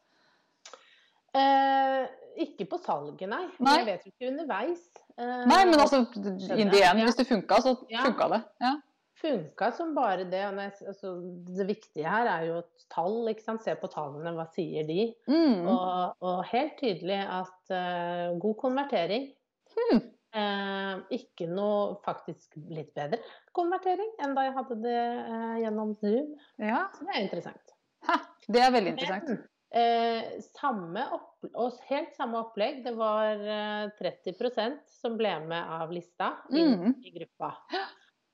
Eh, 1.37 2.07
ikke 2.47 2.65
på 2.71 2.79
salget, 2.81 3.29
nei. 3.29 3.45
Nei. 3.61 3.75
Jeg 3.77 3.89
vet 3.91 4.07
jo 4.07 4.13
ikke 4.15 4.31
underveis. 4.31 4.87
Eh, 5.17 5.45
Nei, 5.49 5.63
men 5.65 5.79
altså 5.81 6.03
in 6.57 6.69
the 6.69 6.83
end, 6.85 7.01
hvis 7.07 7.17
det 7.17 7.27
funka, 7.29 7.61
så 7.63 7.75
Ja. 7.89 8.03
funka 8.05 8.27
det. 8.35 8.41
Ja. 8.61 8.73
Funka 9.17 9.71
som 9.73 9.95
bare 9.95 10.27
det. 10.29 10.43
Altså, 10.85 11.15
det 11.57 11.65
viktige 11.67 12.05
her 12.05 12.27
er 12.29 12.43
jo 12.45 12.59
tall. 12.93 13.27
ikke 13.31 13.41
sant? 13.41 13.63
Se 13.65 13.73
på 13.75 13.89
tallene, 13.89 14.35
hva 14.37 14.45
sier 14.53 14.85
de? 14.85 15.07
Mm. 15.27 15.65
Og, 15.67 16.13
og 16.21 16.43
helt 16.51 16.77
tydelig 16.77 17.17
at 17.25 17.73
uh, 17.73 18.37
god 18.39 18.55
konvertering. 18.61 19.31
Hmm. 19.73 20.03
Eh, 20.37 20.95
ikke 21.17 21.47
noe 21.49 21.95
faktisk 22.05 22.57
litt 22.69 22.91
bedre 22.93 23.17
konvertering 23.57 24.09
enn 24.21 24.35
da 24.35 24.43
jeg 24.45 24.53
hadde 24.57 24.75
det 24.83 24.97
eh, 24.99 25.53
gjennom 25.63 25.93
Zoom. 25.97 26.33
ja. 26.61 26.83
Så 26.93 27.07
det 27.07 27.15
er 27.15 27.23
interessant. 27.23 27.73
Ha, 28.09 28.17
det 28.53 28.61
er 28.61 28.73
veldig 28.75 28.91
interessant. 28.93 29.31
Men 29.31 29.39
eh, 29.75 30.37
samme 30.41 31.03
opp, 31.17 31.33
helt 31.89 32.13
samme 32.15 32.39
opplegg. 32.45 32.83
Det 32.85 32.93
var 32.97 33.41
eh, 33.41 33.89
30% 33.99 34.81
som 35.01 35.17
ble 35.19 35.33
med 35.47 35.73
av 35.79 35.91
lista 35.91 36.33
i, 36.51 36.63
Mm. 36.63 36.95
i 37.03 37.13
gruppa. 37.19 37.53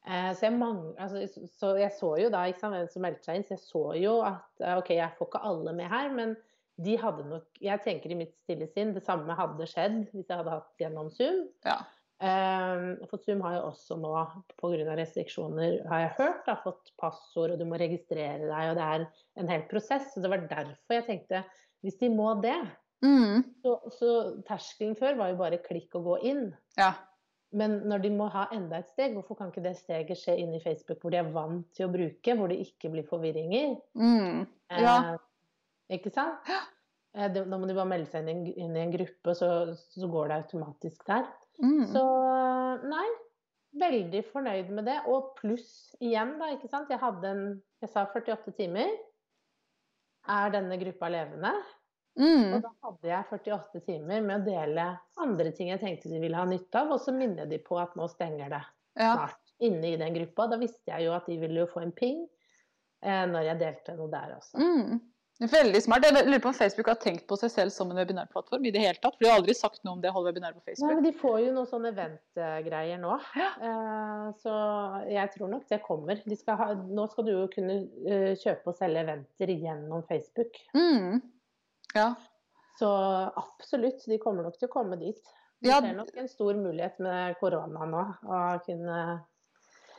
Eh, 0.06 0.32
så, 0.36 0.46
jeg 0.50 0.58
mang, 0.60 0.82
altså, 1.00 1.22
så 1.48 1.78
jeg 1.80 1.92
så 1.96 2.10
jo 2.20 2.30
da 2.30 2.44
sant, 2.54 2.76
hvem 2.76 2.90
som 2.92 3.06
meldte 3.06 3.24
seg 3.24 3.38
inn, 3.40 3.46
så 3.48 3.56
jeg 3.56 3.64
så 3.64 3.84
jo 4.02 4.18
at 4.28 4.60
eh, 4.64 4.78
OK, 4.78 4.90
jeg 4.98 5.16
får 5.18 5.30
ikke 5.32 5.44
alle 5.48 5.74
med 5.78 5.88
her, 5.90 6.10
men 6.12 6.36
de 6.84 6.96
hadde 6.98 7.24
nok 7.30 7.60
Jeg 7.62 7.84
tenker 7.86 8.10
i 8.12 8.16
mitt 8.18 8.34
stille 8.42 8.66
sinn 8.68 8.96
det 8.96 9.04
samme 9.06 9.36
hadde 9.38 9.68
skjedd 9.70 10.08
hvis 10.10 10.26
jeg 10.28 10.40
hadde 10.40 10.56
hatt 10.56 10.82
gjennom 10.82 11.12
Zoom. 11.14 11.44
Ja. 11.64 11.78
Eh, 12.22 13.08
for 13.10 13.18
Zoom 13.24 13.42
har 13.42 13.58
jo 13.58 13.64
også 13.72 13.98
nå, 14.00 14.12
pga. 14.60 14.96
restriksjoner, 14.96 15.80
har 15.90 16.00
jeg 16.06 16.14
hørt, 16.20 16.46
da, 16.46 16.56
fått 16.64 16.94
passord, 17.02 17.52
og 17.52 17.60
du 17.60 17.66
må 17.66 17.80
registrere 17.82 18.46
deg, 18.46 18.70
og 18.70 18.78
det 18.78 18.86
er 18.86 19.08
en 19.42 19.50
hel 19.50 19.66
prosess. 19.72 20.14
Så 20.14 20.22
det 20.24 20.30
var 20.32 20.46
derfor 20.48 21.00
jeg 21.00 21.08
tenkte 21.10 21.44
hvis 21.84 22.00
de 22.00 22.10
må 22.14 22.34
det, 22.42 22.60
Mm. 23.04 23.42
så, 23.60 23.74
så 23.92 24.10
terskelen 24.48 24.94
før 24.96 25.18
var 25.20 25.34
jo 25.34 25.36
bare 25.42 25.58
klikk 25.60 25.96
og 26.00 26.06
gå 26.06 26.14
inn. 26.30 26.46
ja. 26.80 26.94
Men 27.54 27.84
når 27.86 28.02
de 28.02 28.10
må 28.10 28.30
ha 28.34 28.48
enda 28.56 28.80
et 28.80 28.88
steg, 28.90 29.12
hvorfor 29.14 29.38
kan 29.38 29.52
ikke 29.52 29.62
det 29.62 29.76
steget 29.78 30.18
skje 30.18 30.38
inn 30.42 30.56
i 30.56 30.62
Facebook, 30.64 30.98
hvor 31.04 31.12
de 31.14 31.20
er 31.20 31.28
vant 31.36 31.68
til 31.78 31.86
å 31.86 31.92
bruke, 31.94 32.34
hvor 32.40 32.48
det 32.50 32.58
ikke 32.64 32.90
blir 32.90 33.04
forvirringer? 33.06 33.76
Mm. 33.94 34.48
Ja. 34.72 34.96
Eh, 35.14 35.98
ikke 36.00 36.10
sant? 36.16 36.50
Eh, 37.14 37.28
da 37.36 37.44
må 37.46 37.68
de 37.70 37.76
bare 37.78 37.92
melde 37.92 38.10
seg 38.10 38.24
inn 38.24 38.32
i 38.32 38.34
en, 38.34 38.48
inn 38.58 38.80
i 38.80 38.82
en 38.88 38.96
gruppe, 38.96 39.36
så, 39.38 39.52
så 39.78 40.10
går 40.10 40.32
det 40.32 40.40
automatisk 40.40 41.06
der. 41.12 41.28
Mm. 41.62 41.86
Så 41.92 42.04
nei, 42.90 43.06
veldig 43.80 44.24
fornøyd 44.32 44.72
med 44.74 44.88
det. 44.90 45.00
Og 45.12 45.34
pluss 45.40 45.94
igjen, 46.02 46.36
da, 46.42 46.52
ikke 46.56 46.70
sant. 46.72 46.90
Jeg 46.94 47.02
hadde 47.04 47.30
en 47.36 47.46
Jeg 47.84 47.92
sa 47.92 48.06
48 48.08 48.54
timer. 48.56 48.92
Er 50.34 50.54
denne 50.54 50.78
gruppa 50.80 51.10
levende? 51.12 51.52
Mm. 52.16 52.54
Og 52.56 52.62
da 52.64 52.70
hadde 52.86 53.10
jeg 53.10 53.28
48 53.32 53.82
timer 53.88 54.22
med 54.24 54.44
å 54.44 54.46
dele 54.46 54.86
andre 55.20 55.52
ting 55.58 55.72
jeg 55.72 55.82
tenkte 55.82 56.12
de 56.12 56.20
ville 56.22 56.38
ha 56.38 56.46
nytte 56.46 56.84
av, 56.84 56.92
og 56.94 57.02
så 57.02 57.12
minner 57.16 57.50
de 57.50 57.58
på 57.66 57.80
at 57.82 57.96
nå 57.98 58.06
stenger 58.12 58.54
det 58.54 58.62
Ja. 59.00 59.16
snart 59.16 59.54
inne 59.60 59.94
i 59.96 59.98
den 59.98 60.14
gruppa. 60.14 60.48
Da 60.52 60.60
visste 60.62 60.94
jeg 60.94 61.08
jo 61.08 61.16
at 61.18 61.26
de 61.28 61.40
ville 61.42 61.60
jo 61.64 61.68
få 61.68 61.82
en 61.82 61.92
ping 61.92 62.22
eh, 63.04 63.26
når 63.28 63.50
jeg 63.50 63.60
delte 63.64 63.96
noe 63.98 64.12
der 64.14 64.36
også. 64.38 64.62
Mm. 64.62 65.02
Veldig 65.42 65.80
smart. 65.82 66.04
Jeg 66.06 66.14
lurer 66.28 66.40
på 66.44 66.52
om 66.52 66.56
Facebook 66.56 66.88
har 66.92 67.00
tenkt 67.02 67.26
på 67.28 67.36
seg 67.42 67.50
selv 67.52 67.74
som 67.74 67.90
en 67.90 67.98
webinærplattform 67.98 68.68
i 68.70 68.72
det 68.72 68.84
hele 68.84 69.00
tatt. 69.02 69.16
For 69.18 69.26
de 69.26 69.30
har 69.32 69.40
aldri 69.42 69.56
sagt 69.58 69.82
noe 69.84 69.96
om 69.98 70.02
det 70.04 70.12
å 70.12 70.14
holde 70.14 70.30
webinar 70.30 70.54
på 70.54 70.62
Nei, 70.62 70.68
Facebook. 70.76 70.94
men 70.94 71.04
De 71.08 71.14
får 71.20 71.40
jo 71.42 71.54
noen 71.56 71.70
sånne 71.72 71.90
event-greier 71.90 73.02
nå, 73.02 73.16
Ja. 73.40 73.48
Eh, 73.70 74.28
så 74.44 74.54
jeg 75.10 75.32
tror 75.34 75.50
nok 75.56 75.66
det 75.72 75.82
kommer. 75.88 76.22
De 76.24 76.38
skal 76.38 76.60
ha, 76.62 76.68
nå 76.78 77.08
skal 77.12 77.26
du 77.28 77.32
jo 77.34 77.48
kunne 77.52 77.80
eh, 78.06 78.36
kjøpe 78.40 78.72
og 78.72 78.78
selge 78.78 79.02
eventer 79.04 79.56
gjennom 79.58 80.06
Facebook. 80.08 80.62
Mm. 80.78 81.18
Ja. 81.98 82.12
Så 82.78 82.94
absolutt, 83.44 84.06
de 84.06 84.22
kommer 84.22 84.46
nok 84.46 84.62
til 84.62 84.70
å 84.70 84.74
komme 84.78 85.02
dit. 85.02 85.20
Vi 85.64 85.70
Ja. 85.70 85.82
ser 85.82 85.98
nok 85.98 86.14
en 86.16 86.28
stor 86.30 86.54
mulighet 86.54 87.00
med 87.00 87.36
korona 87.42 87.86
nå, 87.90 88.06
å 88.30 88.40
kunne 88.66 89.02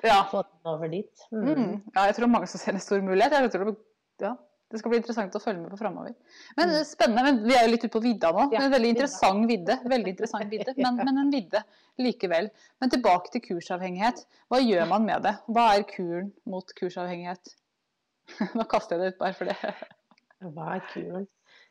ja. 0.05 0.23
få 0.31 0.43
den 0.47 0.73
over 0.73 0.89
dit. 0.89 1.27
Mm. 1.33 1.45
Mm. 1.45 1.83
ja. 1.95 2.07
Jeg 2.07 2.15
tror 2.23 2.29
mange 2.39 2.47
som 2.47 2.61
ser 2.63 2.73
en 2.79 2.81
stor 2.87 3.03
mulighet. 3.03 3.33
Jeg 3.33 3.51
tror 3.51 3.73
det, 3.73 3.77
ja. 4.23 4.37
Det 4.73 4.81
skal 4.81 4.91
bli 4.91 4.99
interessant 4.99 5.35
å 5.37 5.43
følge 5.43 5.63
med 5.63 5.73
på 5.75 5.79
framover. 5.79 6.15
Men 6.59 6.73
er 6.75 6.87
spennende. 6.89 7.23
Men 7.27 7.41
vi 7.45 7.55
er 7.55 7.67
jo 7.67 7.73
litt 7.75 7.85
ute 7.85 7.93
på 7.95 8.03
vidda 8.03 8.31
nå. 8.35 8.47
Mm. 8.49 8.55
Ja, 8.57 8.63
en 8.65 8.73
veldig 8.73 8.93
interessant 8.95 9.49
vidde. 9.51 9.77
Veldig 9.93 10.15
interessant 10.15 10.51
vidde, 10.51 10.75
men, 10.85 11.03
men 11.07 11.21
en 11.21 11.35
vidde 11.35 11.61
likevel. 12.03 12.49
Men 12.83 12.95
tilbake 12.95 13.31
til 13.35 13.45
kursavhengighet. 13.45 14.25
Hva 14.51 14.63
gjør 14.65 14.89
man 14.91 15.07
med 15.07 15.27
det? 15.29 15.35
Hva 15.47 15.69
er 15.77 15.87
kuren 15.91 16.33
mot 16.51 16.75
kursavhengighet? 16.81 17.55
Nå 18.59 18.67
kaster 18.71 18.97
jeg 18.97 19.05
det 19.05 19.15
ut 19.15 19.21
bare 19.21 19.39
for 19.39 19.53
det. 19.53 19.75
Hva 20.57 20.71
er 20.79 20.87
kuren? 20.91 21.29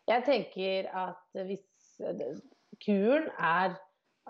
Jeg 0.10 0.28
tenker 0.28 0.90
at 1.00 1.44
hvis 1.48 1.68
Kuren 2.84 3.28
er 3.38 3.76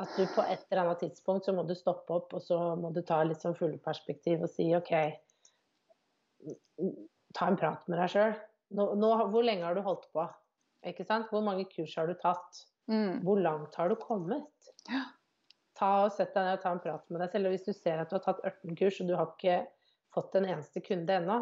at 0.01 0.15
du 0.17 0.25
på 0.35 0.43
et 0.49 0.63
eller 0.71 0.83
annet 0.83 1.03
tidspunkt 1.05 1.45
så 1.45 1.53
må 1.55 1.63
du 1.67 1.75
stoppe 1.77 2.15
opp, 2.15 2.33
og 2.33 2.41
så 2.41 2.57
må 2.79 2.89
du 2.93 3.01
ta 3.05 3.21
litt 3.25 3.43
sånn 3.43 3.55
fugleperspektiv 3.57 4.43
og 4.45 4.51
si 4.51 4.67
OK, 4.75 4.91
ta 7.37 7.49
en 7.49 7.59
prat 7.59 7.85
med 7.87 8.01
deg 8.01 8.11
sjøl. 8.13 8.35
Nå, 8.73 8.87
nå, 8.97 9.09
hvor 9.33 9.45
lenge 9.45 9.67
har 9.67 9.77
du 9.77 9.83
holdt 9.85 10.07
på? 10.15 10.25
Ikke 10.89 11.05
sant? 11.07 11.29
Hvor 11.31 11.43
mange 11.45 11.65
kurs 11.71 11.93
har 11.99 12.09
du 12.09 12.15
tatt? 12.19 12.63
Mm. 12.91 13.21
Hvor 13.23 13.39
langt 13.39 13.75
har 13.79 13.91
du 13.91 13.95
kommet? 13.99 14.71
Ja. 14.89 15.05
Ta 15.77 15.91
og 16.05 16.13
Sett 16.13 16.33
deg 16.35 16.45
ned 16.45 16.57
og 16.57 16.63
ta 16.63 16.73
en 16.75 16.81
prat 16.83 17.13
med 17.13 17.23
deg 17.23 17.33
selv. 17.33 17.49
Og 17.49 17.55
hvis 17.55 17.67
du 17.67 17.73
ser 17.75 18.01
at 18.01 18.11
du 18.11 18.17
har 18.17 18.25
tatt 18.25 18.41
18 18.43 18.77
kurs, 18.79 18.99
og 19.01 19.09
du 19.09 19.15
har 19.17 19.31
ikke 19.31 19.61
fått 20.13 20.35
en 20.37 20.49
eneste 20.49 20.83
kunde 20.85 21.19
ennå, 21.21 21.39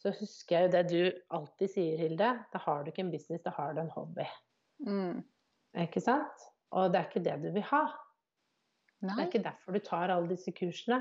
så 0.00 0.12
husker 0.16 0.56
jeg 0.56 0.68
jo 0.68 0.72
det 0.72 0.84
du 0.88 1.00
alltid 1.36 1.72
sier, 1.74 1.98
Hilde. 2.00 2.30
Da 2.52 2.62
har 2.64 2.84
du 2.84 2.92
ikke 2.92 3.04
en 3.04 3.12
business, 3.12 3.42
da 3.44 3.52
har 3.56 3.74
du 3.76 3.82
en 3.82 3.92
hobby. 3.92 4.24
Mm. 4.86 5.20
Ikke 5.84 6.00
sant? 6.04 6.46
Og 6.72 6.92
det 6.92 7.00
er 7.00 7.10
ikke 7.10 7.24
det 7.26 7.36
du 7.42 7.50
vil 7.52 7.66
ha. 7.68 7.82
Det 9.00 9.12
er 9.16 9.26
ikke 9.26 9.42
derfor 9.44 9.76
du 9.76 9.82
tar 9.84 10.12
alle 10.12 10.30
disse 10.32 10.52
kursene. 10.56 11.00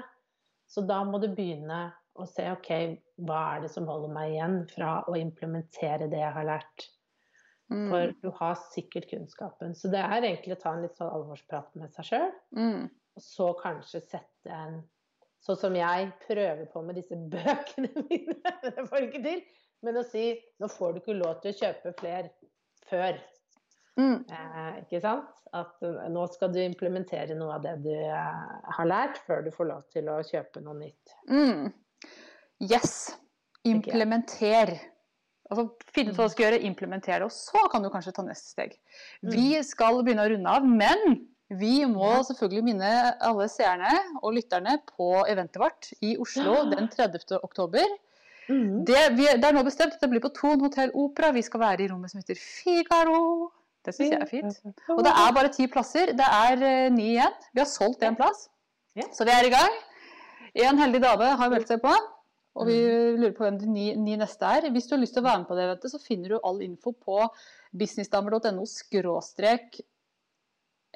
Så 0.70 0.84
da 0.88 1.00
må 1.08 1.20
du 1.22 1.30
begynne 1.32 1.90
å 2.20 2.28
se 2.30 2.46
OK, 2.52 2.70
hva 3.28 3.42
er 3.56 3.66
det 3.66 3.72
som 3.74 3.88
holder 3.90 4.14
meg 4.14 4.36
igjen 4.36 4.62
fra 4.72 5.00
å 5.08 5.18
implementere 5.20 6.10
det 6.12 6.22
jeg 6.22 6.36
har 6.36 6.48
lært? 6.48 6.88
Mm. 7.70 7.90
For 7.92 8.14
du 8.24 8.30
har 8.40 8.56
sikkert 8.74 9.10
kunnskapen. 9.12 9.76
Så 9.78 9.92
det 9.94 10.02
er 10.02 10.24
egentlig 10.24 10.56
å 10.56 10.62
ta 10.62 10.74
en 10.74 10.86
litt 10.86 10.98
sånn 10.98 11.12
alvorsprat 11.14 11.70
med 11.78 11.94
seg 11.94 12.08
sjøl. 12.08 12.32
Mm. 12.58 12.88
Og 12.90 13.26
så 13.26 13.52
kanskje 13.62 14.06
sette 14.06 14.54
en 14.54 14.82
Sånn 15.40 15.56
som 15.56 15.76
jeg 15.78 16.10
prøver 16.26 16.66
på 16.68 16.82
med 16.84 16.98
disse 17.00 17.16
bøkene 17.34 17.88
mine. 18.10 18.36
Det 18.60 18.84
får 18.90 19.00
du 19.00 19.06
ikke 19.08 19.24
til. 19.24 19.44
Men 19.88 20.02
å 20.02 20.04
si 20.04 20.34
nå 20.60 20.68
får 20.68 20.96
du 20.96 21.00
ikke 21.00 21.16
lov 21.16 21.38
til 21.44 21.54
å 21.54 21.60
kjøpe 21.62 21.94
flere 22.02 22.32
før. 22.90 23.22
Mm. 24.00 24.18
Eh, 24.32 24.80
ikke 24.84 25.02
sant? 25.04 25.40
At 25.56 25.80
eh, 25.86 26.02
nå 26.12 26.26
skal 26.34 26.52
du 26.52 26.60
implementere 26.62 27.38
noe 27.40 27.56
av 27.58 27.64
det 27.64 27.78
du 27.86 27.94
eh, 27.94 28.50
har 28.76 28.90
lært, 28.90 29.20
før 29.28 29.46
du 29.46 29.52
får 29.56 29.70
lov 29.72 29.88
til 29.96 30.12
å 30.12 30.20
kjøpe 30.28 30.64
noe 30.66 30.78
nytt. 30.80 31.16
Mm. 31.32 31.70
Yes. 32.60 33.16
Implementer. 33.68 34.76
Altså, 35.50 35.66
finne 35.96 36.14
ut 36.14 36.20
hva 36.20 36.28
du 36.28 36.34
skal 36.34 36.46
gjøre, 36.46 36.62
implementere, 36.68 37.26
og 37.26 37.34
så 37.34 37.64
kan 37.72 37.82
du 37.82 37.90
kanskje 37.90 38.14
ta 38.14 38.24
neste 38.26 38.54
steg. 38.54 38.76
Vi 39.26 39.56
skal 39.66 40.04
begynne 40.04 40.28
å 40.28 40.32
runde 40.36 40.56
av, 40.60 40.68
men 40.68 41.24
vi 41.50 41.82
må 41.90 42.12
selvfølgelig 42.28 42.66
minne 42.68 42.92
alle 43.26 43.48
seerne 43.50 43.96
og 44.22 44.36
lytterne 44.36 44.76
på 44.92 45.10
eventet 45.26 45.58
vårt 45.58 45.90
i 46.06 46.14
Oslo 46.22 46.62
den 46.70 46.92
30. 46.94 47.40
oktober. 47.42 47.88
Mm. 48.50 48.84
Det, 48.86 49.02
vi, 49.18 49.26
det 49.26 49.48
er 49.48 49.56
nå 49.58 49.64
bestemt 49.66 49.96
at 49.96 50.04
det 50.04 50.12
blir 50.12 50.22
på 50.22 50.32
Thon 50.38 50.62
hotell 50.62 50.94
Opera. 50.98 51.32
Vi 51.34 51.42
skal 51.46 51.64
være 51.64 51.86
i 51.86 51.90
rommet 51.90 52.14
som 52.14 52.22
heter 52.22 52.38
Figaro. 52.38 53.50
Det 53.86 53.96
syns 53.96 54.14
jeg 54.14 54.22
er 54.22 54.30
fint. 54.30 54.62
Og 54.94 55.02
det 55.06 55.16
er 55.16 55.34
bare 55.34 55.52
ti 55.56 55.66
plasser. 55.72 56.14
Det 56.18 56.30
er 56.38 56.62
eh, 56.62 56.94
ni 56.94 57.14
igjen. 57.16 57.36
Vi 57.56 57.64
har 57.64 57.70
solgt 57.70 58.06
én 58.06 58.18
plass. 58.20 58.48
Ja. 58.98 59.08
Så 59.16 59.26
vi 59.26 59.34
er 59.34 59.50
i 59.50 59.54
gang. 59.54 59.78
En 60.70 60.82
heldig 60.82 61.02
dame 61.02 61.34
har 61.40 61.54
meldt 61.54 61.70
seg 61.72 61.82
på. 61.82 61.94
Og 62.58 62.66
vi 62.68 62.80
lurer 63.20 63.36
på 63.38 63.46
hvem 63.46 63.60
de 63.62 63.70
ni, 63.70 63.86
ni 64.00 64.18
neste 64.20 64.48
er. 64.48 64.68
Hvis 64.74 64.90
du 64.90 64.96
har 64.96 65.04
lyst 65.04 65.16
til 65.16 65.24
å 65.24 65.30
være 65.30 65.44
med 65.44 65.50
på 65.52 65.58
det 65.58 65.68
eventet, 65.68 65.94
så 65.94 66.02
finner 66.02 66.34
du 66.34 66.40
all 66.42 66.64
info 66.66 66.96
på 66.98 67.22
businessdamer.no 67.78 68.66
skråstrek 68.68 69.80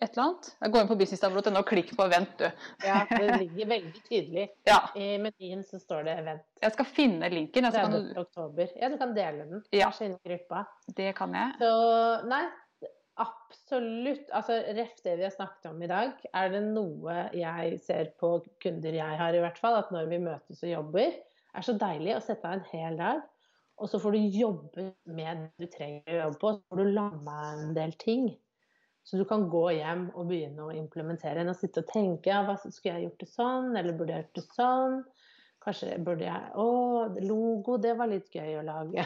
et 0.02 0.18
eller 0.18 0.24
annet. 0.24 0.50
Gå 0.74 0.82
inn 0.82 0.89
på 0.89 0.98
businessdamer.no 1.00 1.62
og 1.62 1.68
klikk 1.70 1.94
på 1.96 2.08
event, 2.10 2.34
du. 2.39 2.48
Ja, 2.88 3.04
det 3.10 3.38
ligger 3.44 3.70
veldig 3.76 4.02
tydelig. 4.08 4.48
Ja. 4.68 4.80
I 4.98 5.13
menyen 5.22 5.63
så 5.68 5.80
står 5.80 6.08
det 6.08 6.18
event. 6.24 6.44
Jeg 6.63 6.76
skal 6.76 6.89
finne 6.89 7.30
linken. 7.32 7.70
Jeg 7.70 7.76
skal... 7.76 7.94
30. 7.94 8.10
du, 8.10 8.20
oktober. 8.24 8.74
Ja, 8.80 8.89
du 8.89 8.98
kan 9.00 9.13
dele 9.16 9.48
den. 9.48 9.63
Ja. 9.70 9.88
Kanskje 9.92 10.10
inn 10.10 10.18
i 10.18 10.34
gruppa. 10.34 10.66
det 10.98 11.13
kan 11.20 11.38
jeg. 11.38 11.54
Så 11.62 11.74
nei, 12.32 12.42
absolutt. 13.22 14.26
Altså 14.34 14.58
ref 14.80 14.98
det 15.06 15.18
vi 15.20 15.28
har 15.28 15.36
snakket 15.36 15.70
om 15.72 15.86
i 15.86 15.92
dag, 15.92 16.26
er 16.34 16.56
det 16.56 16.63
noe 16.66 17.20
jeg 17.38 17.78
ser 17.86 18.12
på 18.20 18.36
kunder 18.63 18.98
jeg 18.98 19.22
har 19.22 19.38
i 19.38 19.46
hvert 19.46 19.62
fall, 19.62 19.78
at 19.80 19.94
når 19.94 20.10
vi 20.10 20.24
møtes 20.26 20.66
og 20.66 20.74
jobber, 20.74 21.13
er 21.54 21.66
så 21.66 21.76
deilig 21.80 22.16
å 22.18 22.24
sette 22.24 22.50
av 22.50 22.58
en 22.58 22.68
hel 22.72 22.98
dag. 23.00 23.22
Og 23.82 23.89
så 23.89 24.00
får 24.00 24.16
du 24.16 24.38
jobbe 24.38 24.88
med 25.10 25.44
det 25.44 25.66
du 25.66 25.72
trenger 25.74 26.13
å 26.13 26.22
jobbe 26.28 26.39
på, 26.42 26.52
så 26.54 26.62
får 26.70 26.82
du 26.82 26.96
landa 26.96 27.38
en 27.52 27.74
del 27.78 27.96
ting. 28.02 28.28
Så 29.04 29.20
du 29.20 29.26
kan 29.28 29.50
gå 29.52 29.63
hjem 29.76 30.06
og 30.13 30.30
begynne 30.30 30.63
å 30.63 30.76
implementere 30.78 31.42
enn 31.42 31.52
å 31.52 31.58
sitte 31.58 31.82
og 31.84 31.89
tenke 31.92 32.32
ja, 32.32 32.44
hva 32.48 32.56
skulle 32.62 32.94
jeg 32.94 33.10
gjort 33.10 33.24
det 33.26 33.30
sånn, 33.34 33.74
eller 33.76 33.98
burde 33.98 34.16
jeg 34.16 34.24
gjort 34.24 34.39
det 34.39 34.46
sånn? 34.54 34.96
Kanskje 35.63 35.98
burde 36.04 36.28
jeg 36.28 36.54
Å, 36.60 36.68
logo, 37.24 37.78
det 37.84 37.94
var 38.00 38.12
litt 38.12 38.32
gøy 38.36 38.60
å 38.60 38.66
lage. 38.68 39.06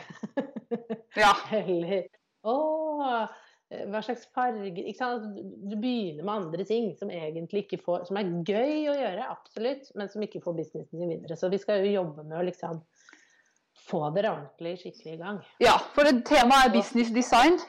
Ja. 1.18 1.34
eller 1.60 2.10
Å, 2.46 2.58
hva 3.68 4.00
slags 4.00 4.24
farger 4.32 4.86
sant? 4.96 5.40
Du 5.68 5.76
begynner 5.76 6.24
med 6.24 6.34
andre 6.34 6.66
ting 6.68 6.94
som 6.96 7.10
egentlig 7.12 7.66
ikke 7.66 7.82
får 7.84 8.06
Som 8.08 8.20
er 8.20 8.30
gøy 8.48 8.88
å 8.88 8.96
gjøre, 8.96 9.26
absolutt, 9.28 9.90
men 10.00 10.12
som 10.12 10.24
ikke 10.24 10.42
får 10.44 10.56
businessen 10.62 11.02
din 11.02 11.12
videre. 11.12 11.36
Så 11.36 11.50
vi 11.52 11.60
skal 11.60 11.84
jo 11.84 11.98
jobbe 11.98 12.24
med 12.24 12.40
å 12.40 12.46
liksom 12.48 12.80
få 13.88 14.06
dere 14.16 14.32
ordentlig 14.32 14.78
skikkelig 14.82 15.18
i 15.18 15.20
gang. 15.20 15.42
Ja, 15.64 15.76
for 15.96 16.08
temaet 16.28 16.70
er 16.70 16.74
business 16.78 17.12
design. 17.16 17.60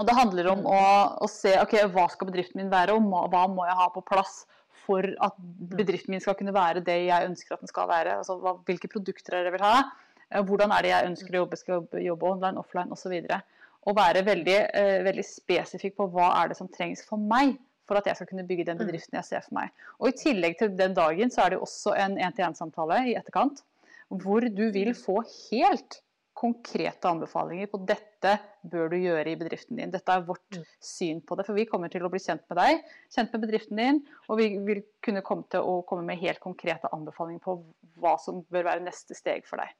Og 0.00 0.08
det 0.08 0.16
handler 0.16 0.48
om 0.54 0.64
å, 0.64 0.80
å 1.20 1.28
se 1.28 1.52
ok, 1.60 1.76
hva 1.92 2.06
skal 2.12 2.30
bedriften 2.30 2.62
min 2.62 2.72
være, 2.72 2.96
og 2.96 3.32
hva 3.32 3.44
må 3.52 3.66
jeg 3.68 3.76
ha 3.76 3.88
på 3.92 4.04
plass 4.08 4.42
for 4.82 5.04
at 5.22 5.36
bedriften 5.76 6.14
min 6.14 6.22
skal 6.24 6.36
kunne 6.38 6.54
være 6.56 6.80
det 6.84 6.96
jeg 7.04 7.28
ønsker 7.28 7.54
at 7.54 7.62
den 7.62 7.70
skal 7.70 7.90
være. 7.90 8.16
Altså 8.22 8.38
hvilke 8.66 8.88
produkter 8.92 9.36
er 9.36 9.50
jeg 9.50 9.54
vil 9.58 9.64
ha, 9.66 9.82
eh, 10.30 10.40
hvordan 10.40 10.72
er 10.72 10.84
det 10.84 10.94
jeg 10.94 11.10
ønsker 11.10 11.36
å 11.36 11.42
jobbe, 11.44 11.60
skal 11.60 11.84
jobbe, 12.08 12.32
online, 12.32 12.64
offline 12.64 12.96
osv. 12.96 13.12
Og 13.12 13.61
være 13.90 14.22
veldig, 14.26 14.58
eh, 14.78 15.02
veldig 15.02 15.24
spesifikk 15.26 15.96
på 15.98 16.06
hva 16.14 16.30
er 16.42 16.52
det 16.52 16.58
som 16.58 16.70
trengs 16.70 17.02
for 17.08 17.18
meg 17.18 17.56
for 17.88 17.98
at 17.98 18.06
jeg 18.06 18.16
skal 18.16 18.30
kunne 18.30 18.46
bygge 18.46 18.68
den 18.68 18.78
bedriften 18.78 19.18
jeg 19.18 19.26
ser 19.26 19.42
for 19.42 19.58
meg. 19.58 19.72
Og 19.98 20.12
I 20.12 20.16
tillegg 20.20 20.56
til 20.60 20.70
den 20.78 20.94
dagen 20.94 21.34
så 21.34 21.44
er 21.44 21.54
det 21.54 21.60
også 21.60 21.96
en 21.98 22.16
én-til-én-samtale 22.16 23.02
i 23.10 23.16
etterkant, 23.18 23.64
hvor 24.08 24.46
du 24.46 24.64
vil 24.70 24.94
få 24.94 25.18
helt 25.50 25.98
konkrete 26.42 27.10
anbefalinger 27.10 27.68
på 27.70 27.78
dette 27.86 28.32
bør 28.66 28.88
du 28.90 28.96
gjøre 28.98 29.30
i 29.30 29.36
bedriften 29.38 29.78
din. 29.78 29.92
Dette 29.92 30.14
er 30.14 30.24
vårt 30.26 30.56
mm. 30.56 30.64
syn 30.82 31.20
på 31.26 31.36
det. 31.38 31.46
For 31.46 31.58
vi 31.58 31.66
kommer 31.68 31.92
til 31.92 32.06
å 32.06 32.10
bli 32.12 32.22
kjent 32.22 32.42
med 32.50 32.58
deg, 32.58 32.80
kjent 33.14 33.34
med 33.34 33.44
bedriften 33.44 33.82
din, 33.82 34.00
og 34.28 34.40
vi 34.40 34.48
vil 34.64 34.82
kunne 35.04 35.22
komme 35.26 35.46
til 35.52 35.66
å 35.66 35.80
komme 35.88 36.06
med 36.08 36.22
helt 36.22 36.42
konkrete 36.42 36.90
anbefalinger 36.94 37.44
på 37.44 37.58
hva 38.02 38.16
som 38.22 38.42
bør 38.50 38.70
være 38.70 38.86
neste 38.86 39.16
steg 39.18 39.46
for 39.48 39.62
deg. 39.62 39.74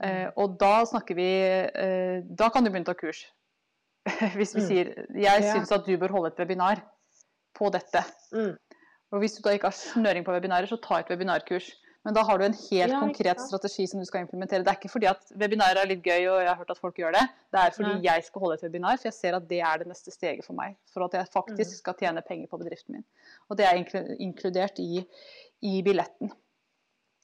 Uh, 0.00 0.28
og 0.40 0.56
da 0.60 0.80
snakker 0.88 1.12
vi 1.12 1.28
uh, 1.76 2.22
Da 2.24 2.46
kan 2.48 2.64
du 2.64 2.70
begynne 2.70 2.88
å 2.88 2.92
ta 2.92 2.96
kurs. 2.96 3.26
hvis 4.38 4.54
vi 4.56 4.62
mm. 4.62 4.66
sier 4.66 4.90
jeg 5.20 5.44
syns 5.44 5.72
at 5.76 5.84
du 5.84 5.92
bør 6.00 6.14
holde 6.16 6.32
et 6.32 6.40
webinar 6.40 6.80
på 7.56 7.68
dette. 7.74 8.02
Mm. 8.32 8.54
Og 9.10 9.22
hvis 9.22 9.36
du 9.36 9.44
da 9.44 9.52
ikke 9.54 9.68
har 9.68 9.76
snøring 9.76 10.24
på 10.24 10.32
webinarer, 10.32 10.70
så 10.70 10.78
ta 10.80 11.00
et 11.00 11.10
webinarkurs. 11.12 11.68
Men 12.06 12.16
da 12.16 12.22
har 12.24 12.38
du 12.40 12.46
en 12.46 12.54
helt 12.56 12.94
ja, 12.94 12.98
konkret 13.02 13.42
strategi 13.44 13.84
som 13.90 14.00
du 14.00 14.06
skal 14.08 14.22
implementere. 14.24 14.64
Det 14.64 14.72
er 14.72 14.78
ikke 14.78 14.92
fordi 14.92 15.08
at 15.10 15.32
webinarer 15.36 15.82
er 15.82 15.90
litt 15.90 16.06
gøy 16.06 16.30
og 16.30 16.38
jeg 16.40 16.48
har 16.48 16.56
hørt 16.62 16.70
at 16.72 16.80
folk 16.80 16.96
gjør 16.96 17.12
det. 17.18 17.24
Det 17.52 17.60
er 17.60 17.74
fordi 17.74 17.90
Nei. 17.90 18.04
jeg 18.06 18.24
skal 18.24 18.44
holde 18.44 18.56
et 18.56 18.64
webinar, 18.64 19.00
for 19.02 19.10
jeg 19.10 19.16
ser 19.18 19.36
at 19.36 19.48
det 19.50 19.58
er 19.60 19.82
det 19.82 19.88
neste 19.90 20.14
steget 20.14 20.46
for 20.46 20.56
meg. 20.56 20.78
For 20.94 21.04
at 21.04 21.18
jeg 21.18 21.28
faktisk 21.34 21.74
mm. 21.74 21.80
skal 21.82 21.98
tjene 22.00 22.24
penger 22.24 22.48
på 22.48 22.60
bedriften 22.62 22.96
min. 22.96 23.04
Og 23.50 23.60
det 23.60 23.68
er 23.68 23.82
inkludert 24.16 24.80
i, 24.80 25.04
i 25.60 25.82
billetten. 25.84 26.32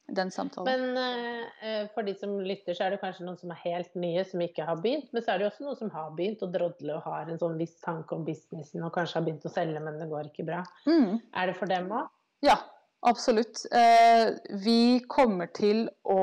Den 0.09 0.31
samtalen. 0.31 0.93
Men 0.95 1.49
uh, 1.63 1.89
for 1.95 2.07
de 2.07 2.15
som 2.15 2.37
lytter, 2.47 2.77
så 2.79 2.87
er 2.87 2.95
det 2.95 3.01
kanskje 3.03 3.27
noen 3.27 3.41
som 3.41 3.51
er 3.51 3.59
helt 3.65 3.97
nye, 3.99 4.23
som 4.29 4.45
ikke 4.45 4.69
har 4.69 4.79
begynt. 4.83 5.09
Men 5.11 5.25
så 5.25 5.33
er 5.33 5.41
det 5.41 5.47
jo 5.47 5.51
også 5.51 5.67
noen 5.67 5.81
som 5.81 5.91
har 5.97 6.15
begynt 6.19 6.45
å 6.47 6.51
drodle 6.53 6.95
og 6.95 7.09
har 7.11 7.33
en 7.33 7.41
sånn 7.43 7.59
viss 7.59 7.75
tanke 7.83 8.15
om 8.15 8.23
businessen 8.27 8.87
og 8.87 8.95
kanskje 8.95 9.19
har 9.19 9.27
begynt 9.27 9.49
å 9.49 9.53
selge, 9.53 9.83
men 9.83 9.99
det 9.99 10.07
går 10.13 10.31
ikke 10.31 10.47
bra. 10.47 10.63
Mm. 10.87 11.19
Er 11.35 11.51
det 11.51 11.59
for 11.59 11.73
dem 11.73 11.91
òg? 11.91 12.09
Ja, 12.47 12.61
Absolutt. 13.07 13.61
Uh, 13.71 14.35
vi 14.65 14.99
kommer 15.07 15.51
til 15.55 15.85
å 16.11 16.21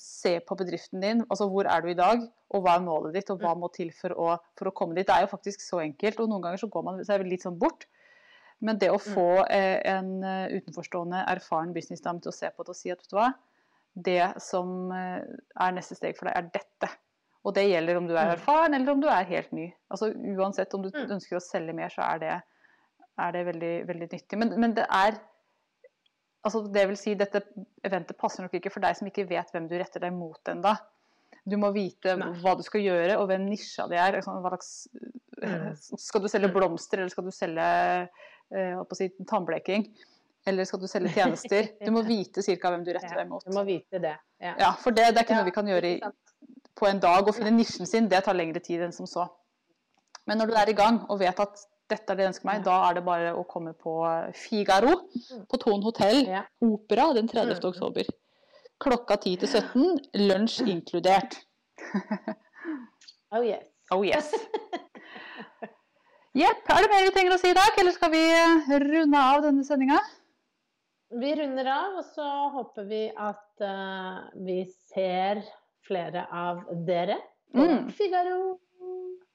se 0.00 0.38
på 0.46 0.56
bedriften 0.56 1.02
din. 1.02 1.24
Altså 1.28 1.48
hvor 1.50 1.68
er 1.68 1.82
du 1.82 1.90
i 1.92 1.98
dag, 1.98 2.22
og 2.52 2.64
hva 2.64 2.76
er 2.78 2.84
målet 2.86 3.18
ditt, 3.18 3.32
og 3.34 3.42
hva 3.42 3.52
må 3.58 3.68
til 3.74 3.90
for 3.96 4.14
å, 4.16 4.36
for 4.58 4.70
å 4.70 4.74
komme 4.76 4.96
dit. 4.96 5.08
Det 5.08 5.16
er 5.16 5.26
jo 5.26 5.32
faktisk 5.32 5.64
så 5.64 5.82
enkelt, 5.82 6.22
og 6.22 6.30
noen 6.30 6.46
ganger 6.46 6.62
så 6.62 6.70
går 6.72 6.86
man 6.86 7.02
seg 7.08 7.26
litt 7.28 7.44
sånn 7.44 7.58
bort. 7.60 7.84
Men 8.62 8.78
det 8.78 8.92
å 8.92 8.98
mm. 9.00 9.06
få 9.14 9.28
eh, 9.44 9.78
en 9.90 10.12
eh, 10.26 10.58
utenforstående, 10.58 11.24
erfaren 11.32 11.72
businessdame 11.74 12.22
til 12.22 12.32
å 12.32 12.36
se 12.36 12.50
på 12.52 12.66
det 12.66 12.74
og 12.74 12.78
si 12.78 12.92
at 12.94 13.02
vet 13.02 13.10
du 13.10 13.18
hva, 13.18 13.32
det 13.92 14.28
som 14.40 14.88
er 14.88 15.74
neste 15.76 15.98
steg 15.98 16.14
for 16.16 16.24
deg, 16.24 16.38
er 16.38 16.46
dette. 16.54 16.88
Og 17.42 17.52
det 17.56 17.66
gjelder 17.66 17.98
om 17.98 18.06
du 18.08 18.14
er 18.14 18.30
mm. 18.30 18.36
erfaren 18.38 18.76
eller 18.78 18.94
om 18.94 19.02
du 19.02 19.08
er 19.10 19.26
helt 19.28 19.50
ny. 19.52 19.66
Altså 19.92 20.12
Uansett 20.14 20.72
om 20.78 20.84
du 20.86 20.88
mm. 20.94 21.10
ønsker 21.18 21.36
å 21.36 21.42
selge 21.44 21.74
mer, 21.76 21.92
så 21.92 22.06
er 22.06 22.22
det, 22.22 22.38
er 23.26 23.34
det 23.36 23.42
veldig, 23.50 23.74
veldig 23.90 24.08
nyttig. 24.14 24.38
Men, 24.40 24.54
men 24.62 24.76
det 24.78 24.86
er 24.86 25.18
altså 26.46 26.62
det 26.74 26.86
vil 26.90 26.98
si, 26.98 27.14
Dette 27.18 27.44
eventet 27.86 28.18
passer 28.18 28.44
nok 28.44 28.56
ikke 28.58 28.72
for 28.72 28.84
deg 28.84 28.98
som 28.98 29.10
ikke 29.10 29.28
vet 29.30 29.52
hvem 29.54 29.68
du 29.70 29.76
retter 29.78 30.02
deg 30.02 30.14
mot 30.14 30.52
ennå. 30.52 30.74
Du 31.48 31.56
må 31.58 31.72
vite 31.74 32.14
Nei. 32.18 32.30
hva 32.42 32.54
du 32.54 32.62
skal 32.62 32.84
gjøre, 32.84 33.16
og 33.18 33.26
hvem 33.30 33.48
nisja 33.48 33.88
di 33.90 33.98
er. 33.98 34.14
Liksom, 34.14 34.44
slags. 34.46 34.74
Skal 35.98 36.22
du 36.22 36.28
selge 36.30 36.52
blomster, 36.54 37.02
eller 37.02 37.10
skal 37.10 37.26
du 37.26 37.32
selge 37.34 37.64
si, 38.98 39.10
tannbleking? 39.28 39.86
Eller 40.46 40.66
skal 40.66 40.80
du 40.82 40.88
selge 40.90 41.12
tjenester? 41.14 41.68
Du 41.86 41.92
må 41.94 42.02
vite 42.06 42.42
ca. 42.42 42.70
hvem 42.70 42.84
du 42.86 42.92
retter 42.94 43.20
deg 43.20 43.28
mot. 43.30 43.44
Du 43.46 43.54
må 43.54 43.64
vite 43.68 44.00
det. 44.02 44.16
Ja, 44.42 44.54
ja 44.58 44.70
For 44.82 44.94
det, 44.94 45.12
det 45.12 45.22
er 45.22 45.26
ikke 45.26 45.38
noe 45.38 45.48
vi 45.48 45.54
kan 45.54 45.68
gjøre 45.70 45.92
i, 45.92 46.00
på 46.78 46.88
en 46.88 47.02
dag. 47.02 47.28
Å 47.28 47.36
finne 47.36 47.54
nisjen 47.54 47.88
sin, 47.88 48.08
det 48.10 48.24
tar 48.26 48.38
lengre 48.38 48.62
tid 48.64 48.82
enn 48.86 48.94
som 48.94 49.08
så. 49.10 49.28
Men 50.26 50.38
når 50.38 50.50
du 50.50 50.58
er 50.58 50.70
i 50.70 50.78
gang 50.78 51.02
og 51.10 51.20
vet 51.22 51.38
at 51.42 51.62
dette 51.90 52.12
er 52.12 52.18
det 52.18 52.24
jeg 52.24 52.32
ønsker 52.32 52.48
meg, 52.48 52.62
da 52.64 52.76
er 52.88 52.96
det 52.96 53.04
bare 53.06 53.32
å 53.36 53.44
komme 53.48 53.74
på 53.76 53.94
Figaro 54.38 54.94
mm. 55.02 55.46
på 55.50 55.60
Thon 55.62 55.82
hotell. 55.84 56.24
Opera, 56.64 57.10
den 57.18 57.28
30. 57.30 57.58
Mm. 57.58 57.66
oktober. 57.68 58.12
Klokka 58.82 59.18
10 59.20 59.42
til 59.42 59.50
17, 59.50 59.98
lunsj 60.24 60.62
inkludert. 60.72 61.36
oh 63.34 63.42
yes. 63.44 63.66
Oh 63.92 64.02
yes. 64.06 64.32
Jepp. 66.32 66.64
Er 66.72 66.80
det 66.80 66.88
mer 66.88 67.02
vi 67.04 67.12
trenger 67.12 67.34
å 67.34 67.40
si 67.40 67.50
i 67.52 67.56
dag, 67.56 67.74
eller 67.76 67.92
skal 67.92 68.12
vi 68.14 68.22
eh, 68.24 68.70
runde 68.80 69.20
av 69.20 69.42
denne 69.44 69.64
sendinga? 69.66 69.98
Vi 71.20 71.32
runder 71.36 71.68
av, 71.68 71.98
og 72.00 72.06
så 72.14 72.28
håper 72.54 72.86
vi 72.88 73.02
at 73.10 73.60
uh, 73.60 74.22
vi 74.46 74.62
ser 74.88 75.42
flere 75.84 76.24
av 76.32 76.62
dere 76.88 77.18
på 77.52 77.66
mm. 77.68 77.90
Figaro. 77.92 78.38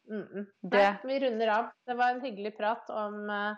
Mm 0.10 0.24
-mm. 0.24 0.46
Nei, 0.72 0.94
vi 1.04 1.20
runder 1.20 1.48
av. 1.48 1.70
Det 1.86 1.94
var 1.94 2.10
en 2.10 2.22
hyggelig 2.22 2.58
prat 2.58 2.90
om 2.90 3.30
uh, 3.30 3.54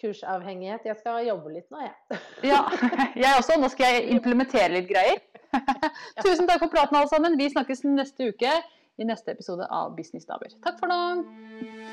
kursavhengighet. 0.00 0.86
Jeg 0.86 0.96
skal 0.96 1.26
jobbe 1.26 1.52
litt 1.52 1.70
nå, 1.70 1.80
jeg. 1.82 2.20
ja, 2.52 2.62
jeg 3.16 3.34
også. 3.38 3.58
Nå 3.58 3.68
skal 3.68 3.86
jeg 3.86 4.08
implementere 4.10 4.68
litt 4.68 4.88
greier. 4.88 5.18
Tusen 6.24 6.46
takk 6.46 6.62
for 6.62 6.70
praten, 6.70 6.96
alle 6.96 7.08
sammen. 7.08 7.38
Vi 7.38 7.50
snakkes 7.50 7.84
neste 7.84 8.30
uke 8.30 8.54
i 8.96 9.04
neste 9.04 9.32
episode 9.32 9.66
av 9.66 9.96
Business 9.96 10.24
Damer. 10.24 10.54
Takk 10.62 10.78
for 10.78 10.86
nå. 10.86 11.00